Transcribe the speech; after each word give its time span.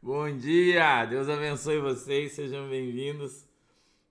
Bom 0.00 0.30
dia, 0.36 1.04
Deus 1.06 1.28
abençoe 1.28 1.80
vocês, 1.80 2.30
sejam 2.30 2.68
bem-vindos. 2.68 3.44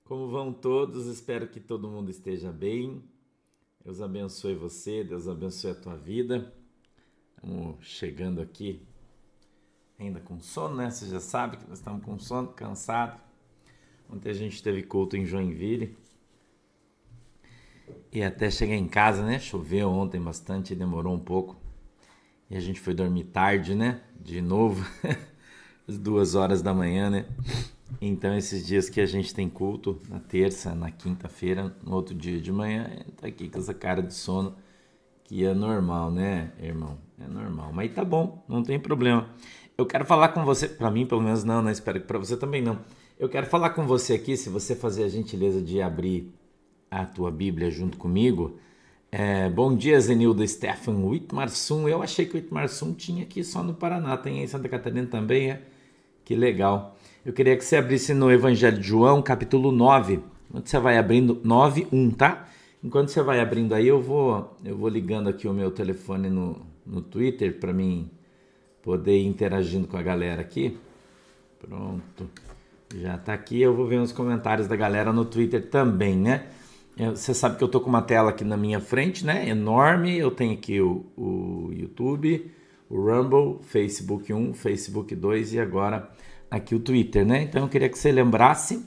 Como 0.04 0.30
vão 0.30 0.52
todos? 0.52 1.08
Espero 1.08 1.48
que 1.48 1.62
todo 1.62 1.88
mundo 1.88 2.12
esteja 2.12 2.52
bem. 2.52 3.02
Deus 3.86 4.02
abençoe 4.02 4.54
você, 4.54 5.02
Deus 5.02 5.30
abençoe 5.30 5.72
a 5.72 5.76
tua 5.76 5.96
vida. 5.96 6.54
Estamos 7.30 7.78
chegando 7.88 8.42
aqui 8.42 8.86
ainda 9.98 10.20
com 10.20 10.42
sono, 10.42 10.76
né? 10.76 10.92
Você 10.92 11.08
já 11.08 11.22
sabe 11.22 11.56
que 11.56 11.70
nós 11.70 11.80
estamos 11.80 12.04
com 12.04 12.20
sono, 12.20 12.50
cansado. 12.50 13.18
Ontem 14.10 14.30
a 14.30 14.34
gente 14.34 14.62
teve 14.62 14.84
culto 14.84 15.16
em 15.16 15.26
Joinville. 15.26 15.98
E 18.12 18.22
até 18.22 18.52
chegar 18.52 18.76
em 18.76 18.90
casa, 18.90 19.26
né? 19.26 19.40
Choveu 19.40 19.90
ontem 19.90 20.20
bastante, 20.20 20.76
demorou 20.76 21.14
um 21.14 21.24
pouco. 21.24 21.56
E 22.50 22.58
a 22.58 22.60
gente 22.60 22.82
foi 22.82 22.94
dormir 22.94 23.24
tarde, 23.24 23.74
né? 23.74 24.04
De 24.20 24.42
novo. 24.42 24.86
Às 25.88 25.98
duas 25.98 26.36
horas 26.36 26.62
da 26.62 26.74
manhã, 26.74 27.10
né? 27.10 27.26
Então, 28.02 28.36
esses 28.36 28.66
dias 28.66 28.90
que 28.90 29.00
a 29.00 29.06
gente 29.06 29.34
tem 29.34 29.50
culto, 29.50 30.00
na 30.10 30.20
terça, 30.20 30.76
na 30.76 30.92
quinta-feira, 30.92 31.74
no 31.82 31.96
outro 31.96 32.14
dia 32.14 32.40
de 32.40 32.52
manhã, 32.52 32.90
tá 33.16 33.28
aqui 33.28 33.48
com 33.48 33.58
essa 33.58 33.74
cara 33.74 34.02
de 34.02 34.14
sono, 34.14 34.56
que 35.24 35.46
é 35.46 35.54
normal, 35.54 36.12
né, 36.12 36.52
irmão? 36.62 36.98
É 37.20 37.28
normal. 37.28 37.72
Mas 37.74 37.94
tá 37.94 38.04
bom, 38.04 38.44
não 38.48 38.62
tem 38.62 38.78
problema. 38.80 39.30
Eu 39.78 39.86
quero 39.86 40.06
falar 40.06 40.30
com 40.30 40.44
você, 40.44 40.68
para 40.68 40.92
mim 40.92 41.06
pelo 41.06 41.22
menos 41.22 41.44
não, 41.44 41.62
né? 41.62 41.72
Espero 41.72 42.00
que 42.02 42.08
para 42.08 42.18
você 42.18 42.36
também 42.36 42.62
não. 42.62 42.80
Eu 43.18 43.30
quero 43.30 43.48
falar 43.48 43.72
com 43.72 43.88
você 43.88 44.14
aqui, 44.14 44.36
se 44.36 44.50
você 44.50 44.76
fazer 44.76 45.06
a 45.06 45.08
gentileza 45.08 45.62
de 45.62 45.82
abrir 45.82 46.34
a 46.92 47.06
tua 47.06 47.32
Bíblia 47.32 47.72
junto 47.72 47.98
comigo. 47.98 48.58
É, 49.12 49.50
bom 49.50 49.76
dia, 49.76 50.00
Zenildo 50.00 50.46
Stefan 50.48 51.06
Whitmarsum. 51.06 51.88
Eu 51.88 52.04
achei 52.04 52.26
que 52.26 52.34
o 52.34 52.38
Whitmarsum 52.38 52.94
tinha 52.94 53.24
aqui 53.24 53.44
só 53.44 53.64
no 53.64 53.74
Paraná, 53.74 54.18
tem 54.18 54.44
em 54.44 54.48
Santa 54.48 54.68
Catarina 54.68 55.08
também, 55.08 55.52
é? 55.52 55.62
Que 56.28 56.36
legal. 56.36 56.98
Eu 57.26 57.32
queria 57.32 57.56
que 57.56 57.64
você 57.64 57.78
abrisse 57.78 58.14
no 58.14 58.30
Evangelho 58.30 58.78
de 58.78 58.86
João, 58.86 59.22
capítulo 59.22 59.72
9. 59.72 60.20
Onde 60.54 60.70
você 60.70 60.78
vai 60.78 60.98
abrindo 60.98 61.40
9, 61.42 61.88
1, 61.90 62.12
tá? 62.12 62.50
Enquanto 62.84 63.12
você 63.12 63.24
vai 63.24 63.40
abrindo 63.40 63.74
aí, 63.74 63.88
eu 63.88 64.02
vou, 64.02 64.54
eu 64.62 64.76
vou 64.76 64.90
ligando 64.90 65.30
aqui 65.30 65.48
o 65.48 65.54
meu 65.54 65.72
telefone 65.72 66.30
no, 66.30 66.66
no 66.86 67.02
Twitter 67.02 67.58
para 67.58 67.72
mim 67.72 68.12
poder 68.84 69.18
ir 69.18 69.26
interagindo 69.26 69.88
com 69.88 69.96
a 69.96 70.02
galera 70.02 70.42
aqui. 70.42 70.78
Pronto. 71.62 72.30
Já 72.94 73.18
tá 73.18 73.34
aqui, 73.34 73.62
eu 73.62 73.74
vou 73.74 73.88
ver 73.88 74.02
os 74.02 74.12
comentários 74.12 74.68
da 74.68 74.76
galera 74.76 75.14
no 75.14 75.24
Twitter 75.24 75.70
também, 75.70 76.18
né? 76.18 76.48
Você 77.16 77.34
sabe 77.34 77.58
que 77.58 77.64
eu 77.64 77.70
tô 77.70 77.80
com 77.80 77.88
uma 77.88 78.02
tela 78.02 78.32
aqui 78.32 78.44
na 78.44 78.58
minha 78.58 78.82
frente, 78.82 79.26
né? 79.26 79.48
Enorme. 79.48 80.18
Eu 80.18 80.30
tenho 80.30 80.52
aqui 80.52 80.82
o, 80.82 81.06
o 81.16 81.72
YouTube, 81.72 82.52
o 82.90 82.96
Rumble, 82.96 83.60
Facebook 83.64 84.34
1, 84.34 84.54
Facebook 84.54 85.16
2 85.16 85.54
e 85.54 85.60
agora 85.60 86.10
aqui 86.50 86.74
o 86.76 86.80
Twitter, 86.80 87.26
né? 87.26 87.44
Então 87.44 87.64
eu 87.64 87.70
queria 87.70 87.90
que 87.90 87.98
você 87.98 88.12
lembrasse, 88.12 88.86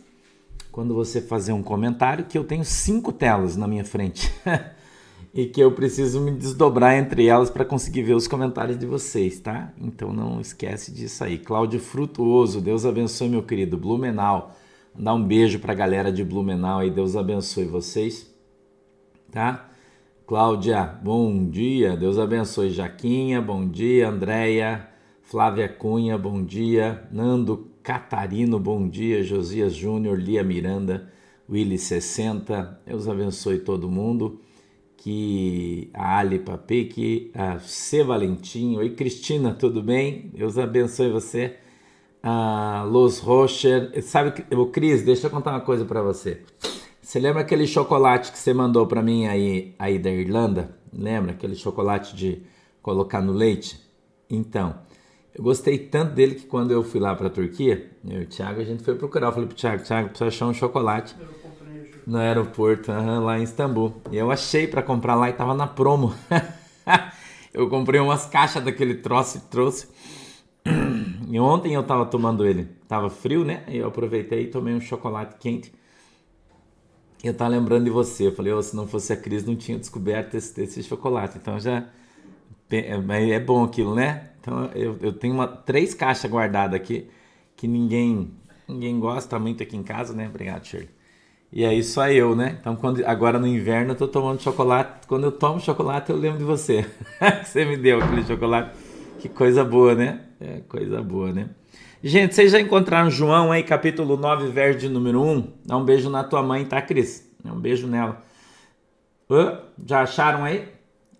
quando 0.72 0.94
você 0.94 1.20
fazer 1.20 1.52
um 1.52 1.62
comentário, 1.62 2.24
que 2.24 2.38
eu 2.38 2.44
tenho 2.44 2.64
cinco 2.64 3.12
telas 3.12 3.56
na 3.56 3.66
minha 3.66 3.84
frente 3.84 4.32
e 5.34 5.46
que 5.46 5.60
eu 5.60 5.72
preciso 5.72 6.20
me 6.20 6.32
desdobrar 6.32 6.94
entre 6.94 7.26
elas 7.26 7.50
para 7.50 7.64
conseguir 7.64 8.02
ver 8.02 8.14
os 8.14 8.26
comentários 8.26 8.78
de 8.78 8.86
vocês, 8.86 9.38
tá? 9.40 9.72
Então 9.80 10.12
não 10.12 10.40
esquece 10.40 10.92
disso 10.92 11.22
aí. 11.22 11.38
Cláudio 11.38 11.80
Frutuoso, 11.80 12.60
Deus 12.60 12.86
abençoe, 12.86 13.28
meu 13.28 13.42
querido. 13.42 13.76
Blumenau, 13.76 14.54
dar 14.94 15.14
um 15.14 15.22
beijo 15.22 15.58
para 15.58 15.72
a 15.72 15.76
galera 15.76 16.12
de 16.12 16.24
Blumenau 16.24 16.84
e 16.84 16.90
Deus 16.90 17.16
abençoe 17.16 17.64
vocês, 17.64 18.32
tá? 19.30 19.69
Cláudia, 20.30 20.84
bom 21.02 21.50
dia, 21.50 21.96
Deus 21.96 22.16
abençoe. 22.16 22.70
Jaquinha, 22.70 23.42
bom 23.42 23.66
dia. 23.66 24.08
Andréia, 24.08 24.88
Flávia 25.22 25.68
Cunha, 25.68 26.16
bom 26.16 26.44
dia. 26.44 27.02
Nando 27.10 27.72
Catarino, 27.82 28.56
bom 28.60 28.88
dia. 28.88 29.24
Josias 29.24 29.74
Júnior, 29.74 30.16
Lia 30.16 30.44
Miranda, 30.44 31.10
Willy 31.50 31.76
60. 31.76 32.80
Deus 32.86 33.08
abençoe 33.08 33.58
todo 33.58 33.90
mundo. 33.90 34.40
Que 34.96 35.90
a 35.92 36.18
Ali 36.20 36.38
Papique, 36.38 37.32
a 37.34 37.58
C 37.58 38.04
Valentim, 38.04 38.76
oi 38.76 38.90
Cristina, 38.90 39.52
tudo 39.52 39.82
bem? 39.82 40.30
Deus 40.32 40.56
abençoe 40.56 41.10
você. 41.10 41.56
A 42.22 42.86
Los 42.88 43.18
Rocher, 43.18 44.00
sabe, 44.04 44.44
o 44.54 44.66
Cris, 44.66 45.02
deixa 45.02 45.26
eu 45.26 45.30
contar 45.32 45.50
uma 45.50 45.60
coisa 45.60 45.84
para 45.84 46.00
você. 46.00 46.44
Você 47.10 47.18
lembra 47.18 47.42
aquele 47.42 47.66
chocolate 47.66 48.30
que 48.30 48.38
você 48.38 48.54
mandou 48.54 48.86
para 48.86 49.02
mim 49.02 49.26
aí, 49.26 49.74
aí 49.80 49.98
da 49.98 50.08
Irlanda? 50.08 50.76
Lembra 50.92 51.32
aquele 51.32 51.56
chocolate 51.56 52.14
de 52.14 52.40
colocar 52.80 53.20
no 53.20 53.32
leite? 53.32 53.80
Então, 54.30 54.78
eu 55.34 55.42
gostei 55.42 55.76
tanto 55.76 56.14
dele 56.14 56.36
que 56.36 56.46
quando 56.46 56.70
eu 56.70 56.84
fui 56.84 57.00
lá 57.00 57.12
para 57.16 57.26
a 57.26 57.30
Turquia, 57.30 57.90
eu 58.08 58.20
e 58.20 58.22
o 58.22 58.26
Thiago, 58.28 58.60
a 58.60 58.64
gente 58.64 58.84
foi 58.84 58.94
procurar. 58.94 59.26
Eu 59.26 59.32
falei 59.32 59.48
pro 59.48 59.56
Thiago, 59.56 59.82
Thiago, 59.82 60.10
precisa 60.10 60.28
achar 60.28 60.46
um 60.46 60.54
chocolate 60.54 61.16
no 62.06 62.16
aeroporto, 62.16 62.92
lá 62.92 63.40
em 63.40 63.42
Istambul. 63.42 63.92
E 64.12 64.16
eu 64.16 64.30
achei 64.30 64.68
para 64.68 64.80
comprar 64.80 65.16
lá 65.16 65.28
e 65.28 65.32
tava 65.32 65.52
na 65.52 65.66
promo. 65.66 66.14
eu 67.52 67.68
comprei 67.68 68.00
umas 68.00 68.26
caixas 68.26 68.62
daquele 68.62 68.94
troço 68.94 69.38
e 69.38 69.40
trouxe. 69.50 69.88
E 71.32 71.38
ontem 71.38 71.74
eu 71.74 71.82
tava 71.84 72.06
tomando 72.06 72.44
ele. 72.44 72.68
Tava 72.88 73.08
frio, 73.08 73.44
né? 73.44 73.62
E 73.68 73.76
eu 73.76 73.86
aproveitei 73.86 74.42
e 74.42 74.46
tomei 74.48 74.74
um 74.74 74.80
chocolate 74.80 75.36
quente 75.38 75.72
eu 77.28 77.34
tava 77.34 77.50
lembrando 77.50 77.84
de 77.84 77.90
você. 77.90 78.26
Eu 78.26 78.34
falei, 78.34 78.52
oh, 78.52 78.62
se 78.62 78.74
não 78.74 78.86
fosse 78.86 79.12
a 79.12 79.16
Cris, 79.16 79.44
não 79.44 79.56
tinha 79.56 79.78
descoberto 79.78 80.34
esse, 80.34 80.60
esse 80.62 80.82
chocolate. 80.82 81.38
Então 81.38 81.58
já. 81.58 81.86
É, 82.70 83.30
é 83.30 83.40
bom 83.40 83.64
aquilo, 83.64 83.94
né? 83.94 84.30
Então 84.40 84.70
eu, 84.74 84.96
eu 85.00 85.12
tenho 85.12 85.34
uma, 85.34 85.46
três 85.46 85.92
caixas 85.92 86.30
guardadas 86.30 86.80
aqui 86.80 87.08
que 87.56 87.66
ninguém 87.66 88.32
ninguém 88.68 88.98
gosta 89.00 89.38
muito 89.38 89.62
aqui 89.62 89.76
em 89.76 89.82
casa, 89.82 90.14
né? 90.14 90.28
Obrigado, 90.28 90.64
Shirley. 90.64 90.88
E 91.52 91.64
aí 91.64 91.82
só 91.82 92.08
eu, 92.08 92.36
né? 92.36 92.56
Então 92.60 92.76
quando, 92.76 93.04
agora 93.04 93.38
no 93.38 93.46
inverno 93.46 93.92
eu 93.92 93.96
tô 93.96 94.06
tomando 94.08 94.40
chocolate. 94.40 95.06
Quando 95.08 95.24
eu 95.24 95.32
tomo 95.32 95.60
chocolate 95.60 96.10
eu 96.10 96.16
lembro 96.16 96.38
de 96.38 96.44
você. 96.44 96.86
você 97.44 97.64
me 97.64 97.76
deu 97.76 98.00
aquele 98.00 98.24
chocolate. 98.24 98.70
Que 99.18 99.28
coisa 99.28 99.64
boa, 99.64 99.94
né? 99.94 100.20
É 100.40 100.60
coisa 100.60 101.02
boa, 101.02 101.32
né? 101.32 101.50
Gente, 102.02 102.34
vocês 102.34 102.52
já 102.52 102.58
encontraram 102.58 103.10
João 103.10 103.52
aí, 103.52 103.62
capítulo 103.62 104.16
9, 104.16 104.48
verso 104.48 104.78
de 104.78 104.88
número 104.88 105.20
1? 105.20 105.52
Dá 105.66 105.76
um 105.76 105.84
beijo 105.84 106.08
na 106.08 106.24
tua 106.24 106.42
mãe, 106.42 106.64
tá, 106.64 106.80
Cris? 106.80 107.30
Dá 107.44 107.52
um 107.52 107.60
beijo 107.60 107.86
nela. 107.86 108.22
já 109.86 110.00
acharam 110.00 110.44
aí? 110.44 110.66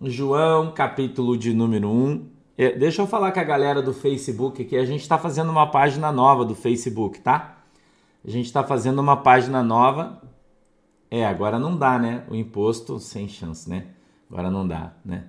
João, 0.01 0.71
capítulo 0.71 1.37
de 1.37 1.53
número 1.53 1.87
1. 1.87 2.25
É, 2.57 2.71
deixa 2.71 3.03
eu 3.03 3.05
falar 3.05 3.31
com 3.31 3.39
a 3.39 3.43
galera 3.43 3.79
do 3.79 3.93
Facebook 3.93 4.63
aqui. 4.63 4.75
A 4.75 4.83
gente 4.83 5.01
está 5.01 5.19
fazendo 5.19 5.51
uma 5.51 5.67
página 5.67 6.11
nova 6.11 6.43
do 6.43 6.55
Facebook, 6.55 7.21
tá? 7.21 7.59
A 8.25 8.31
gente 8.31 8.47
está 8.47 8.63
fazendo 8.63 8.97
uma 8.97 9.17
página 9.17 9.61
nova. 9.61 10.19
É, 11.11 11.23
agora 11.23 11.59
não 11.59 11.77
dá, 11.77 11.99
né? 11.99 12.23
O 12.27 12.33
imposto 12.33 12.97
sem 12.97 13.27
chance, 13.27 13.69
né? 13.69 13.85
Agora 14.31 14.49
não 14.49 14.67
dá, 14.67 14.93
né? 15.05 15.25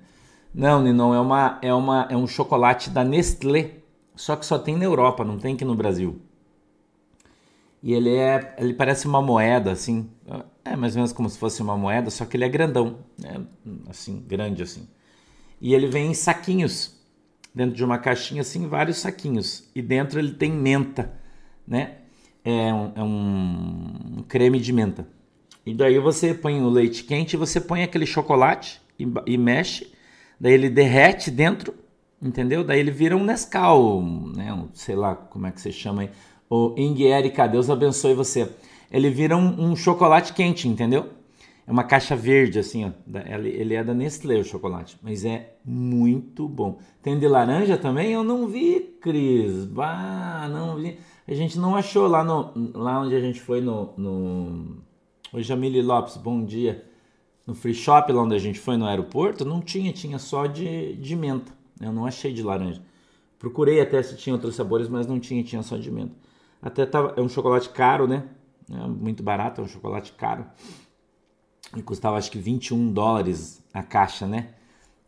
Não, 0.54 0.82
Ninon, 0.82 1.14
é, 1.14 1.20
uma, 1.20 1.58
é, 1.60 1.74
uma, 1.74 2.08
é 2.08 2.16
um 2.16 2.26
chocolate 2.26 2.88
da 2.88 3.04
Nestlé 3.04 3.81
só 4.14 4.36
que 4.36 4.46
só 4.46 4.58
tem 4.58 4.76
na 4.76 4.84
Europa, 4.84 5.24
não 5.24 5.38
tem 5.38 5.54
aqui 5.54 5.64
no 5.64 5.74
Brasil. 5.74 6.20
E 7.82 7.92
ele 7.92 8.14
é, 8.14 8.54
ele 8.58 8.74
parece 8.74 9.06
uma 9.06 9.20
moeda 9.20 9.72
assim, 9.72 10.08
é 10.64 10.76
mais 10.76 10.94
ou 10.94 10.98
menos 10.98 11.12
como 11.12 11.28
se 11.28 11.36
fosse 11.36 11.60
uma 11.60 11.76
moeda, 11.76 12.10
só 12.10 12.24
que 12.24 12.36
ele 12.36 12.44
é 12.44 12.48
grandão, 12.48 12.98
né? 13.18 13.44
assim, 13.88 14.24
grande 14.26 14.62
assim. 14.62 14.88
E 15.60 15.74
ele 15.74 15.88
vem 15.88 16.10
em 16.10 16.14
saquinhos, 16.14 17.00
dentro 17.54 17.74
de 17.74 17.84
uma 17.84 17.98
caixinha 17.98 18.42
assim, 18.42 18.68
vários 18.68 18.98
saquinhos. 18.98 19.68
E 19.74 19.82
dentro 19.82 20.18
ele 20.18 20.32
tem 20.32 20.52
menta, 20.52 21.12
né? 21.66 21.98
É 22.44 22.72
um, 22.72 22.92
é 22.96 23.02
um, 23.02 24.24
creme 24.28 24.60
de 24.60 24.72
menta. 24.72 25.06
E 25.64 25.74
daí 25.74 25.98
você 25.98 26.34
põe 26.34 26.60
o 26.60 26.68
leite 26.68 27.04
quente, 27.04 27.36
você 27.36 27.60
põe 27.60 27.82
aquele 27.82 28.06
chocolate 28.06 28.80
e, 28.98 29.06
e 29.26 29.38
mexe, 29.38 29.92
daí 30.40 30.52
ele 30.52 30.68
derrete 30.68 31.30
dentro 31.30 31.74
entendeu? 32.22 32.62
Daí 32.62 32.80
ele 32.80 32.90
vira 32.90 33.16
um 33.16 33.24
Nescau, 33.24 34.02
né? 34.02 34.52
Um, 34.52 34.68
sei 34.72 34.94
lá 34.94 35.14
como 35.14 35.46
é 35.46 35.50
que 35.50 35.60
você 35.60 35.72
chama 35.72 36.02
aí. 36.02 36.10
O 36.48 36.74
Ing 36.76 37.02
Erika, 37.02 37.46
Deus 37.46 37.68
abençoe 37.68 38.14
você. 38.14 38.48
Ele 38.90 39.10
vira 39.10 39.36
um, 39.36 39.70
um, 39.70 39.74
chocolate 39.74 40.32
quente, 40.32 40.68
entendeu? 40.68 41.08
É 41.66 41.72
uma 41.72 41.84
caixa 41.84 42.14
verde, 42.14 42.58
assim, 42.58 42.84
ó. 42.84 42.90
Ele 43.42 43.74
é 43.74 43.82
da 43.82 43.94
Nestlé, 43.94 44.36
o 44.36 44.44
chocolate. 44.44 44.98
Mas 45.02 45.24
é 45.24 45.54
muito 45.64 46.46
bom. 46.46 46.78
Tem 47.02 47.18
de 47.18 47.26
laranja 47.26 47.78
também? 47.78 48.12
Eu 48.12 48.22
não 48.22 48.46
vi, 48.46 48.80
Cris. 49.00 49.64
Bah, 49.64 50.48
não 50.50 50.76
vi. 50.76 50.98
A 51.26 51.34
gente 51.34 51.58
não 51.58 51.74
achou 51.74 52.06
lá, 52.06 52.22
no, 52.22 52.52
lá 52.74 53.00
onde 53.00 53.14
a 53.14 53.20
gente 53.20 53.40
foi 53.40 53.60
no... 53.60 53.94
no... 53.96 54.76
Oi, 55.32 55.42
Jamile 55.42 55.80
Lopes, 55.80 56.18
bom 56.18 56.44
dia. 56.44 56.84
No 57.46 57.54
free 57.54 57.74
shop, 57.74 58.12
lá 58.12 58.22
onde 58.22 58.34
a 58.34 58.38
gente 58.38 58.60
foi 58.60 58.76
no 58.76 58.84
aeroporto, 58.84 59.44
não 59.44 59.60
tinha, 59.60 59.92
tinha 59.92 60.18
só 60.18 60.46
de, 60.46 60.94
de 60.96 61.16
menta. 61.16 61.61
Eu 61.80 61.92
não 61.92 62.06
achei 62.06 62.32
de 62.32 62.42
laranja. 62.42 62.82
Procurei 63.38 63.80
até 63.80 64.02
se 64.02 64.16
tinha 64.16 64.34
outros 64.34 64.54
sabores, 64.54 64.88
mas 64.88 65.06
não 65.06 65.18
tinha, 65.18 65.42
tinha 65.42 65.62
só 65.62 65.76
de 65.76 65.90
menta. 65.90 66.14
Até 66.60 66.86
tava, 66.86 67.14
é 67.16 67.20
um 67.20 67.28
chocolate 67.28 67.70
caro, 67.70 68.06
né? 68.06 68.24
É 68.70 68.86
muito 68.86 69.22
barato, 69.22 69.60
é 69.60 69.64
um 69.64 69.68
chocolate 69.68 70.12
caro. 70.12 70.46
E 71.76 71.82
custava 71.82 72.16
acho 72.16 72.30
que 72.30 72.38
21 72.38 72.92
dólares 72.92 73.64
a 73.74 73.82
caixa, 73.82 74.26
né? 74.26 74.54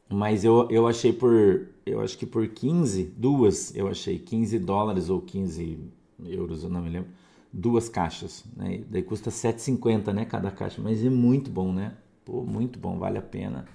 Mas 0.09 0.45
eu, 0.45 0.69
eu 0.71 0.87
achei 0.87 1.13
por, 1.13 1.69
eu 1.87 2.01
acho 2.01 2.19
que 2.19 2.27
por 2.27 2.47
15, 2.49 3.05
duas, 3.17 3.75
eu 3.75 3.89
achei 3.89 4.19
15 4.19 4.59
dólares 4.59 5.09
ou 5.09 5.21
15 5.21 5.79
euros, 6.27 6.63
eu 6.63 6.71
não 6.71 6.81
me 6.81 6.91
lembro, 6.91 7.11
duas 7.53 7.89
caixas, 7.89 8.45
né? 8.57 8.83
Daí 8.89 9.03
custa 9.03 9.31
7,50, 9.31 10.13
né, 10.13 10.25
cada 10.25 10.51
caixa, 10.51 10.81
mas 10.83 11.05
é 11.05 11.11
muito 11.11 11.51
bom, 11.51 11.73
né? 11.73 11.97
Pô, 12.25 12.43
muito 12.43 12.79
bom, 12.79 12.99
vale 12.99 13.19
a 13.19 13.23
pena. 13.23 13.67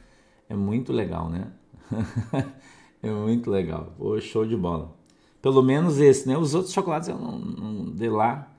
É 0.47 0.56
muito 0.56 0.92
legal, 0.92 1.30
né? 1.30 1.51
é 3.01 3.10
muito 3.12 3.50
legal. 3.50 3.94
Pô, 3.98 4.19
show 4.19 4.46
de 4.46 4.56
bola. 4.56 4.96
Pelo 5.42 5.62
menos 5.63 6.00
esse, 6.00 6.28
né? 6.28 6.38
Os 6.38 6.54
outros 6.54 6.74
chocolates 6.74 7.10
eu 7.10 7.18
não, 7.18 7.40
não 7.40 7.86
dei 7.92 8.10
lá, 8.10 8.51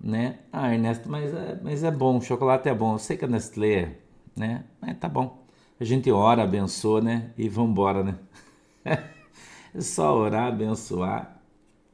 né? 0.00 0.40
Ah, 0.52 0.72
Ernesto, 0.72 1.08
mas 1.10 1.32
é, 1.34 1.60
mas 1.62 1.84
é 1.84 1.90
bom, 1.90 2.18
o 2.18 2.22
chocolate 2.22 2.68
é 2.68 2.74
bom. 2.74 2.94
Eu 2.94 2.98
sei 2.98 3.16
que 3.16 3.24
a 3.24 3.28
Nestlé, 3.28 3.98
né? 4.36 4.64
Mas 4.80 4.98
tá 4.98 5.08
bom. 5.08 5.44
A 5.80 5.84
gente 5.84 6.10
ora, 6.10 6.42
abençoa, 6.44 7.00
né? 7.00 7.32
E 7.36 7.48
vambora, 7.48 8.02
né? 8.04 8.18
é 9.74 9.80
só 9.80 10.16
orar, 10.16 10.48
abençoar. 10.48 11.40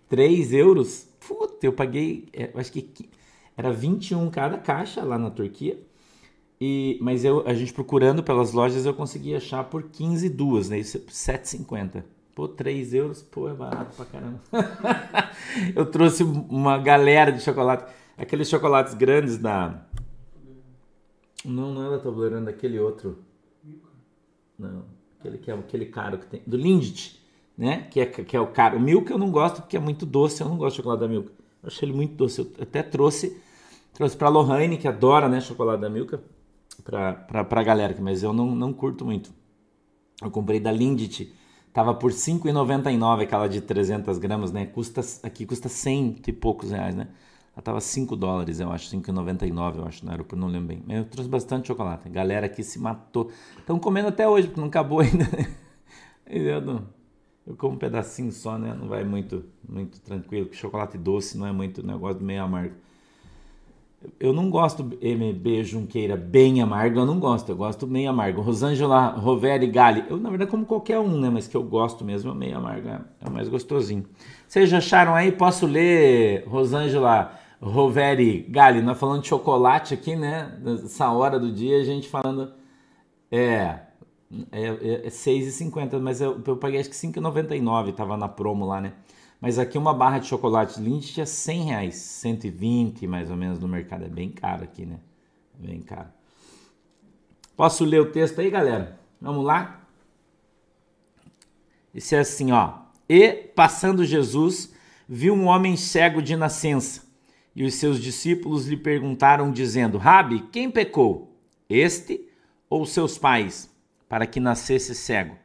3 0.08 0.52
euros? 0.52 1.08
Puta, 1.20 1.66
eu 1.66 1.72
paguei, 1.72 2.28
é, 2.32 2.50
acho 2.54 2.72
que 2.72 3.10
era 3.56 3.72
21 3.72 4.30
cada 4.30 4.58
caixa 4.58 5.02
lá 5.02 5.18
na 5.18 5.30
Turquia. 5.30 5.78
E, 6.60 6.98
mas 7.00 7.24
eu, 7.24 7.46
a 7.46 7.54
gente 7.54 7.72
procurando 7.72 8.22
pelas 8.22 8.52
lojas 8.52 8.84
eu 8.84 8.92
consegui 8.92 9.34
achar 9.34 9.62
por 9.64 9.84
15 9.84 10.28
duas, 10.28 10.68
né? 10.68 10.78
Isso 10.78 10.96
é 10.96 11.00
7,50. 11.00 12.02
Pô, 12.34 12.48
3 12.48 12.94
euros, 12.94 13.22
pô, 13.22 13.48
é 13.48 13.54
barato 13.54 13.94
pra 13.96 14.04
caramba. 14.04 14.40
eu 15.74 15.86
trouxe 15.86 16.24
uma 16.24 16.76
galera 16.78 17.30
de 17.30 17.40
chocolate. 17.42 17.92
Aqueles 18.16 18.48
chocolates 18.48 18.94
grandes 18.94 19.38
da. 19.38 19.84
Não, 21.44 21.72
não 21.72 21.86
era 21.86 21.98
Toblerone, 22.00 22.48
aquele 22.48 22.80
outro. 22.80 23.18
Não, 24.58 24.84
aquele 25.18 25.38
que 25.38 25.50
é 25.50 25.54
aquele 25.54 25.86
caro 25.86 26.18
que 26.18 26.26
tem. 26.26 26.42
Do 26.44 26.56
Lindt, 26.56 27.20
né? 27.56 27.86
Que 27.88 28.00
é, 28.00 28.06
que 28.06 28.36
é 28.36 28.40
o 28.40 28.48
caro. 28.48 28.78
O 28.78 28.80
Milk 28.80 29.10
eu 29.10 29.18
não 29.18 29.30
gosto 29.30 29.62
porque 29.62 29.76
é 29.76 29.80
muito 29.80 30.04
doce, 30.04 30.42
eu 30.42 30.48
não 30.48 30.56
gosto 30.56 30.74
de 30.74 30.76
chocolate 30.78 31.00
da 31.00 31.08
Milk. 31.08 31.30
Eu 31.62 31.68
achei 31.68 31.88
ele 31.88 31.96
muito 31.96 32.14
doce. 32.14 32.40
Eu 32.40 32.52
até 32.60 32.82
trouxe. 32.82 33.40
Trouxe 33.94 34.16
pra 34.16 34.28
Lohane, 34.28 34.76
que 34.76 34.88
adora, 34.88 35.28
né? 35.28 35.40
Chocolate 35.40 35.80
da 35.80 35.88
Milka 35.88 36.20
pra, 36.82 37.12
pra, 37.12 37.44
pra 37.44 37.62
galera 37.62 37.94
mas 38.00 38.22
eu 38.22 38.32
não, 38.32 38.54
não 38.54 38.72
curto 38.72 39.04
muito. 39.04 39.32
Eu 40.22 40.30
comprei 40.30 40.58
da 40.58 40.72
Lindt, 40.72 41.32
tava 41.72 41.94
por 41.94 42.10
R$ 42.10 42.16
5,99 42.16 43.22
aquela 43.22 43.48
de 43.48 43.60
300 43.60 44.18
gramas, 44.18 44.50
né? 44.52 44.66
Custa, 44.66 45.00
aqui 45.22 45.46
custa 45.46 45.68
100 45.68 46.22
e 46.26 46.32
poucos 46.32 46.70
reais, 46.70 46.94
né? 46.94 47.08
Ela 47.54 47.62
tava 47.62 47.80
5 47.80 48.14
dólares, 48.14 48.60
eu 48.60 48.70
acho, 48.70 48.88
5,99 48.90 49.78
eu 49.78 49.84
acho 49.84 50.04
no 50.04 50.10
aeroporto, 50.12 50.36
não 50.36 50.48
lembro 50.48 50.68
bem. 50.68 50.84
Eu 50.88 51.04
trouxe 51.04 51.28
bastante 51.28 51.66
chocolate. 51.66 52.08
Galera 52.08 52.46
aqui 52.46 52.62
se 52.62 52.78
matou. 52.78 53.30
Estão 53.58 53.78
comendo 53.78 54.08
até 54.08 54.28
hoje, 54.28 54.46
porque 54.46 54.60
não 54.60 54.68
acabou 54.68 55.00
ainda. 55.02 55.24
eu, 56.26 56.60
não, 56.60 56.86
eu 57.46 57.56
como 57.56 57.74
um 57.74 57.78
pedacinho 57.78 58.30
só, 58.30 58.58
né? 58.58 58.74
Não 58.74 58.88
vai 58.88 59.02
muito, 59.02 59.44
muito 59.68 60.00
tranquilo, 60.00 60.46
porque 60.46 60.56
chocolate 60.56 60.96
doce 60.96 61.36
não 61.36 61.46
é 61.46 61.52
muito 61.52 61.84
negócio 61.84 62.22
meio 62.22 62.42
amargo. 62.42 62.74
Eu 64.20 64.32
não 64.32 64.48
gosto 64.48 64.84
MB 64.84 65.64
Junqueira 65.64 66.16
bem 66.16 66.62
amargo, 66.62 67.00
eu 67.00 67.06
não 67.06 67.18
gosto, 67.18 67.48
eu 67.50 67.56
gosto 67.56 67.84
meio 67.86 68.10
amargo. 68.10 68.40
Rosângela 68.40 69.08
Roveri 69.08 69.66
Gali, 69.66 70.04
eu 70.08 70.16
na 70.16 70.30
verdade 70.30 70.50
como 70.50 70.64
qualquer 70.64 71.00
um, 71.00 71.18
né? 71.20 71.28
Mas 71.28 71.48
que 71.48 71.56
eu 71.56 71.64
gosto 71.64 72.04
mesmo, 72.04 72.30
é 72.30 72.34
meio 72.34 72.56
amargo, 72.56 72.88
é 72.88 73.00
o 73.28 73.30
mais 73.30 73.48
gostosinho. 73.48 74.04
Vocês 74.46 74.72
acharam 74.72 75.14
aí? 75.16 75.32
Posso 75.32 75.66
ler, 75.66 76.44
Rosângela 76.46 77.36
Roveri 77.60 78.46
Gali? 78.48 78.82
Nós 78.82 78.98
falando 78.98 79.22
de 79.22 79.28
chocolate 79.28 79.94
aqui, 79.94 80.14
né? 80.14 80.56
Nessa 80.62 81.10
hora 81.10 81.38
do 81.38 81.50
dia, 81.50 81.80
a 81.80 81.84
gente 81.84 82.08
falando. 82.08 82.52
É. 83.30 83.80
É, 84.52 84.66
é, 84.66 85.06
é 85.06 85.08
6,50, 85.08 85.98
mas 85.98 86.20
eu, 86.20 86.40
eu 86.46 86.56
paguei 86.56 86.80
acho 86.80 86.90
que 86.90 86.96
5,99, 86.96 87.94
tava 87.94 88.14
na 88.16 88.28
promo 88.28 88.66
lá, 88.66 88.78
né? 88.78 88.92
Mas 89.40 89.58
aqui 89.58 89.78
uma 89.78 89.94
barra 89.94 90.18
de 90.18 90.26
chocolate 90.26 90.80
Lindt 90.80 91.20
é 91.20 91.24
100 91.24 91.62
reais, 91.64 91.94
120 91.96 93.06
mais 93.06 93.30
ou 93.30 93.36
menos 93.36 93.58
no 93.58 93.68
mercado. 93.68 94.04
É 94.04 94.08
bem 94.08 94.30
caro 94.30 94.64
aqui, 94.64 94.84
né? 94.84 94.98
Bem 95.58 95.80
caro. 95.80 96.08
Posso 97.56 97.84
ler 97.84 98.00
o 98.00 98.10
texto 98.10 98.40
aí, 98.40 98.50
galera? 98.50 98.98
Vamos 99.20 99.44
lá? 99.44 99.80
Esse 101.94 102.14
é 102.14 102.20
assim, 102.20 102.52
ó. 102.52 102.74
E, 103.08 103.32
passando 103.32 104.04
Jesus, 104.04 104.72
viu 105.08 105.34
um 105.34 105.46
homem 105.46 105.76
cego 105.76 106.20
de 106.20 106.36
nascença. 106.36 107.02
E 107.54 107.64
os 107.64 107.74
seus 107.74 108.00
discípulos 108.00 108.66
lhe 108.66 108.76
perguntaram, 108.76 109.50
dizendo: 109.50 109.98
Rabi, 109.98 110.46
quem 110.52 110.70
pecou? 110.70 111.36
Este 111.68 112.28
ou 112.70 112.86
seus 112.86 113.18
pais, 113.18 113.68
para 114.08 114.26
que 114.26 114.38
nascesse 114.38 114.94
cego? 114.94 115.36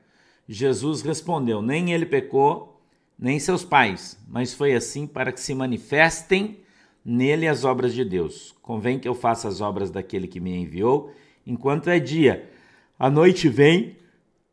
Jesus 0.48 1.02
respondeu: 1.02 1.62
Nem 1.62 1.94
ele 1.94 2.06
pecou, 2.06 2.73
nem 3.18 3.40
seus 3.40 3.64
pais, 3.64 4.18
mas 4.28 4.54
foi 4.54 4.74
assim 4.74 5.08
para 5.08 5.32
que 5.32 5.40
se 5.40 5.54
manifestem 5.54 6.60
nele 7.06 7.48
as 7.48 7.64
obras 7.64 7.94
de 7.94 8.04
Deus. 8.04 8.56
Convém 8.62 9.00
que 9.00 9.08
eu 9.08 9.16
faça 9.16 9.48
as 9.48 9.62
obras 9.62 9.92
daquele 9.92 10.28
que 10.28 10.40
me 10.40 10.56
enviou, 10.56 11.12
enquanto 11.46 11.90
é 11.90 12.00
dia. 12.00 12.50
A 12.98 13.10
noite 13.10 13.50
vem 13.50 13.98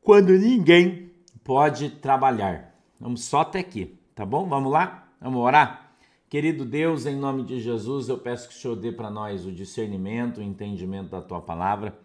quando 0.00 0.32
ninguém 0.32 1.10
pode 1.44 1.90
trabalhar. 1.90 2.74
Vamos 2.98 3.24
só 3.24 3.40
até 3.40 3.60
aqui, 3.60 3.98
tá 4.14 4.24
bom? 4.24 4.48
Vamos 4.48 4.72
lá? 4.72 5.08
Vamos 5.20 5.40
orar? 5.40 5.92
Querido 6.28 6.64
Deus, 6.64 7.06
em 7.06 7.16
nome 7.16 7.42
de 7.42 7.60
Jesus, 7.60 8.08
eu 8.08 8.16
peço 8.16 8.48
que 8.48 8.54
o 8.54 8.56
Senhor 8.56 8.76
dê 8.76 8.92
para 8.92 9.10
nós 9.10 9.44
o 9.44 9.52
discernimento, 9.52 10.38
o 10.38 10.42
entendimento 10.42 11.10
da 11.10 11.20
tua 11.20 11.40
palavra, 11.40 11.98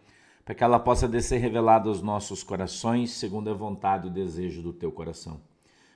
para 0.43 0.55
que 0.55 0.63
ela 0.63 0.79
possa 0.79 1.07
descer 1.07 1.39
revelada 1.39 1.89
aos 1.89 2.01
nossos 2.01 2.41
corações, 2.41 3.11
segundo 3.11 3.49
a 3.49 3.53
vontade 3.53 4.07
e 4.07 4.09
o 4.09 4.13
desejo 4.13 4.63
do 4.63 4.73
teu 4.73 4.91
coração. 4.91 5.39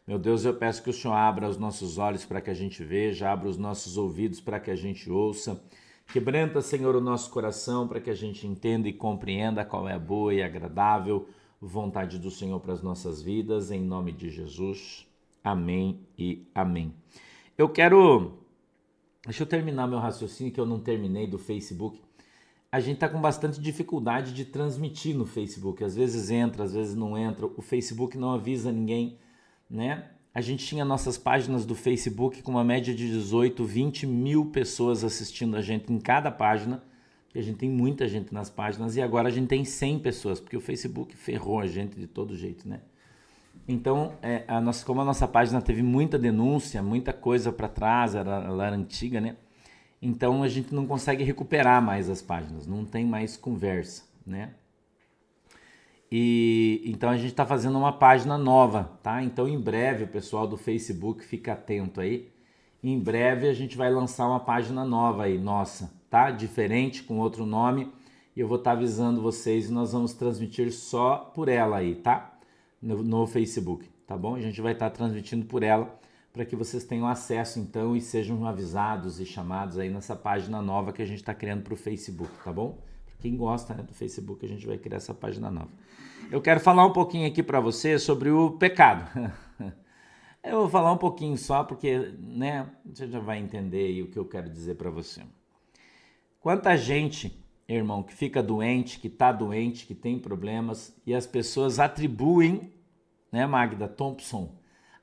Meu 0.10 0.18
Deus, 0.18 0.44
eu 0.44 0.56
peço 0.56 0.82
que 0.82 0.90
o 0.90 0.94
Senhor 0.94 1.14
abra 1.14 1.48
os 1.48 1.60
nossos 1.60 2.00
olhos 2.00 2.26
para 2.26 2.42
que 2.42 2.50
a 2.50 2.54
gente 2.56 2.84
veja, 2.84 3.30
abra 3.30 3.48
os 3.48 3.60
nossos 3.60 3.96
ouvidos 3.96 4.42
para 4.42 4.60
que 4.60 4.72
a 4.72 4.76
gente 4.76 5.08
ouça. 5.08 5.64
Quebranta, 6.12 6.62
Senhor, 6.62 6.96
o 6.96 7.00
nosso 7.00 7.30
coração 7.30 7.88
para 7.88 8.02
que 8.02 8.10
a 8.10 8.16
gente 8.16 8.48
entenda 8.48 8.90
e 8.90 8.92
compreenda 8.92 9.64
qual 9.64 9.88
é 9.88 9.94
a 9.94 10.00
boa 10.00 10.34
e 10.34 10.42
agradável 10.42 11.30
vontade 11.62 12.18
do 12.18 12.32
Senhor 12.32 12.60
para 12.60 12.74
as 12.74 12.82
nossas 12.82 13.22
vidas, 13.22 13.70
em 13.70 13.82
nome 13.82 14.12
de 14.12 14.32
Jesus. 14.32 15.06
Amém 15.44 16.00
e 16.18 16.44
amém. 16.56 16.92
Eu 17.56 17.70
quero. 17.70 18.34
Deixa 19.24 19.44
eu 19.44 19.48
terminar 19.48 19.86
meu 19.86 20.00
raciocínio 20.00 20.52
que 20.52 20.60
eu 20.60 20.66
não 20.66 20.80
terminei 20.80 21.28
do 21.28 21.38
Facebook. 21.38 22.02
A 22.72 22.80
gente 22.80 22.96
está 22.96 23.08
com 23.08 23.22
bastante 23.22 23.62
dificuldade 23.62 24.34
de 24.34 24.44
transmitir 24.44 25.16
no 25.16 25.28
Facebook. 25.28 25.84
Às 25.84 25.96
vezes 25.96 26.32
entra, 26.32 26.64
às 26.64 26.74
vezes 26.74 26.96
não 26.96 27.16
entra. 27.16 27.46
O 27.46 27.62
Facebook 27.62 28.18
não 28.18 28.32
avisa 28.32 28.72
ninguém 28.72 29.20
né? 29.70 30.06
A 30.34 30.42
gente 30.42 30.66
tinha 30.66 30.86
nossas 30.86 31.18
páginas 31.18 31.66
do 31.66 31.76
Facebook 31.76 32.42
com 32.42 32.52
uma 32.52 32.64
média 32.64 32.94
de 32.94 33.08
18, 33.08 33.66
20 33.66 34.08
mil 34.08 34.46
pessoas 34.46 35.04
assistindo 35.04 35.58
a 35.58 35.62
gente 35.62 35.92
em 35.92 36.00
cada 36.00 36.32
página. 36.32 36.84
E 37.34 37.40
a 37.40 37.42
gente 37.42 37.58
tem 37.58 37.70
muita 37.70 38.08
gente 38.08 38.34
nas 38.34 38.50
páginas 38.50 38.96
e 38.96 39.02
agora 39.02 39.28
a 39.28 39.32
gente 39.32 39.48
tem 39.48 39.64
100 39.64 40.00
pessoas, 40.00 40.40
porque 40.40 40.58
o 40.58 40.62
Facebook 40.62 41.16
ferrou 41.16 41.60
a 41.60 41.68
gente 41.68 42.00
de 42.00 42.08
todo 42.08 42.36
jeito, 42.36 42.68
né? 42.68 42.82
Então, 43.68 44.14
é, 44.24 44.44
a 44.48 44.60
nossa, 44.60 44.84
como 44.84 45.02
a 45.02 45.06
nossa 45.06 45.28
página 45.28 45.62
teve 45.62 45.84
muita 45.84 46.18
denúncia, 46.18 46.82
muita 46.82 47.14
coisa 47.14 47.52
para 47.52 47.68
trás, 47.68 48.16
era, 48.16 48.44
ela 48.46 48.66
era 48.66 48.76
antiga, 48.76 49.22
né? 49.22 49.36
Então 50.02 50.42
a 50.42 50.48
gente 50.48 50.74
não 50.74 50.88
consegue 50.88 51.24
recuperar 51.24 51.82
mais 51.82 52.10
as 52.10 52.22
páginas, 52.22 52.66
não 52.66 52.86
tem 52.86 53.06
mais 53.06 53.36
conversa, 53.36 54.04
né? 54.26 54.52
E 56.12 56.82
então 56.86 57.10
a 57.10 57.18
gente 57.18 57.32
está 57.32 57.46
fazendo 57.46 57.78
uma 57.78 57.94
página 57.94 58.38
nova, 58.38 58.98
tá? 59.04 59.24
Então 59.24 59.48
em 59.48 59.60
breve 59.60 60.06
o 60.06 60.08
pessoal 60.08 60.48
do 60.48 60.58
Facebook 60.58 61.24
fica 61.24 61.54
atento 61.54 62.02
aí. 62.02 62.32
Em 62.84 62.98
breve 62.98 63.48
a 63.48 63.54
gente 63.54 63.78
vai 63.78 63.92
lançar 63.92 64.28
uma 64.28 64.40
página 64.40 64.84
nova 64.84 65.24
aí, 65.24 65.38
nossa, 65.38 65.92
tá? 66.10 66.32
Diferente 66.32 67.04
com 67.04 67.20
outro 67.20 67.46
nome. 67.46 67.92
E 68.36 68.40
eu 68.40 68.48
vou 68.48 68.58
estar 68.58 68.72
tá 68.72 68.78
avisando 68.78 69.22
vocês 69.22 69.70
e 69.70 69.72
nós 69.72 69.92
vamos 69.92 70.14
transmitir 70.14 70.72
só 70.72 71.18
por 71.36 71.48
ela 71.48 71.78
aí, 71.78 71.96
tá? 71.96 72.34
No, 72.82 73.04
no 73.04 73.28
Facebook, 73.28 73.88
tá 74.08 74.18
bom? 74.18 74.36
A 74.36 74.42
gente 74.42 74.62
vai 74.62 74.74
estar 74.74 74.90
tá 74.90 74.96
transmitindo 74.96 75.46
por 75.46 75.62
ela 75.62 76.00
para 76.32 76.46
que 76.46 76.56
vocês 76.56 76.84
tenham 76.84 77.08
acesso 77.08 77.60
então 77.60 77.96
e 77.96 78.02
sejam 78.02 78.46
avisados 78.46 79.20
e 79.20 79.26
chamados 79.26 79.78
aí 79.78 79.90
nessa 79.90 80.16
página 80.16 80.62
nova 80.62 80.94
que 80.94 81.02
a 81.02 81.06
gente 81.06 81.20
está 81.20 81.34
criando 81.34 81.64
para 81.64 81.74
o 81.74 81.78
Facebook, 81.78 82.32
tá 82.44 82.52
bom? 82.52 82.78
Quem 83.20 83.36
gosta 83.36 83.74
né, 83.74 83.84
do 83.84 83.94
Facebook, 83.94 84.46
a 84.46 84.50
gente 84.50 84.66
vai 84.66 84.78
criar 84.78 84.98
essa 84.98 85.14
página 85.14 85.52
nova. 85.52 85.70
Eu 86.32 86.42
quero 86.42 86.60
falar 86.60 86.86
um 86.86 86.94
pouquinho 86.94 87.28
aqui 87.28 87.44
para 87.44 87.60
você 87.60 88.00
sobre 88.00 88.30
o 88.30 88.52
pecado. 88.52 89.10
eu 90.44 90.60
vou 90.62 90.70
falar 90.70 90.92
um 90.94 90.98
pouquinho 90.98 91.38
só 91.38 91.64
porque, 91.64 92.14
né, 92.18 92.70
você 92.86 93.08
já 93.08 93.20
vai 93.20 93.40
entender 93.40 94.02
o 94.02 94.08
que 94.08 94.18
eu 94.18 94.26
quero 94.26 94.50
dizer 94.50 94.76
para 94.76 94.90
você. 94.90 95.22
Quanta 96.40 96.78
gente, 96.78 97.44
irmão, 97.68 98.02
que 98.02 98.14
fica 98.14 98.42
doente, 98.42 99.00
que 99.00 99.08
está 99.08 99.34
doente, 99.34 99.86
que 99.86 99.94
tem 99.94 100.18
problemas 100.18 100.96
e 101.06 101.14
as 101.14 101.28
pessoas 101.28 101.78
atribuem, 101.78 102.74
né, 103.30 103.46
Magda 103.46 103.88
Thompson, 103.88 104.56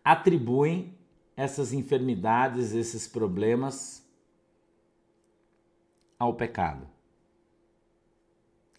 atribuem 0.02 0.96
essas 1.37 1.75
enfermidades, 1.75 2.73
esses 2.73 3.06
problemas 3.06 4.02
ao 6.18 6.32
pecado. 6.32 6.95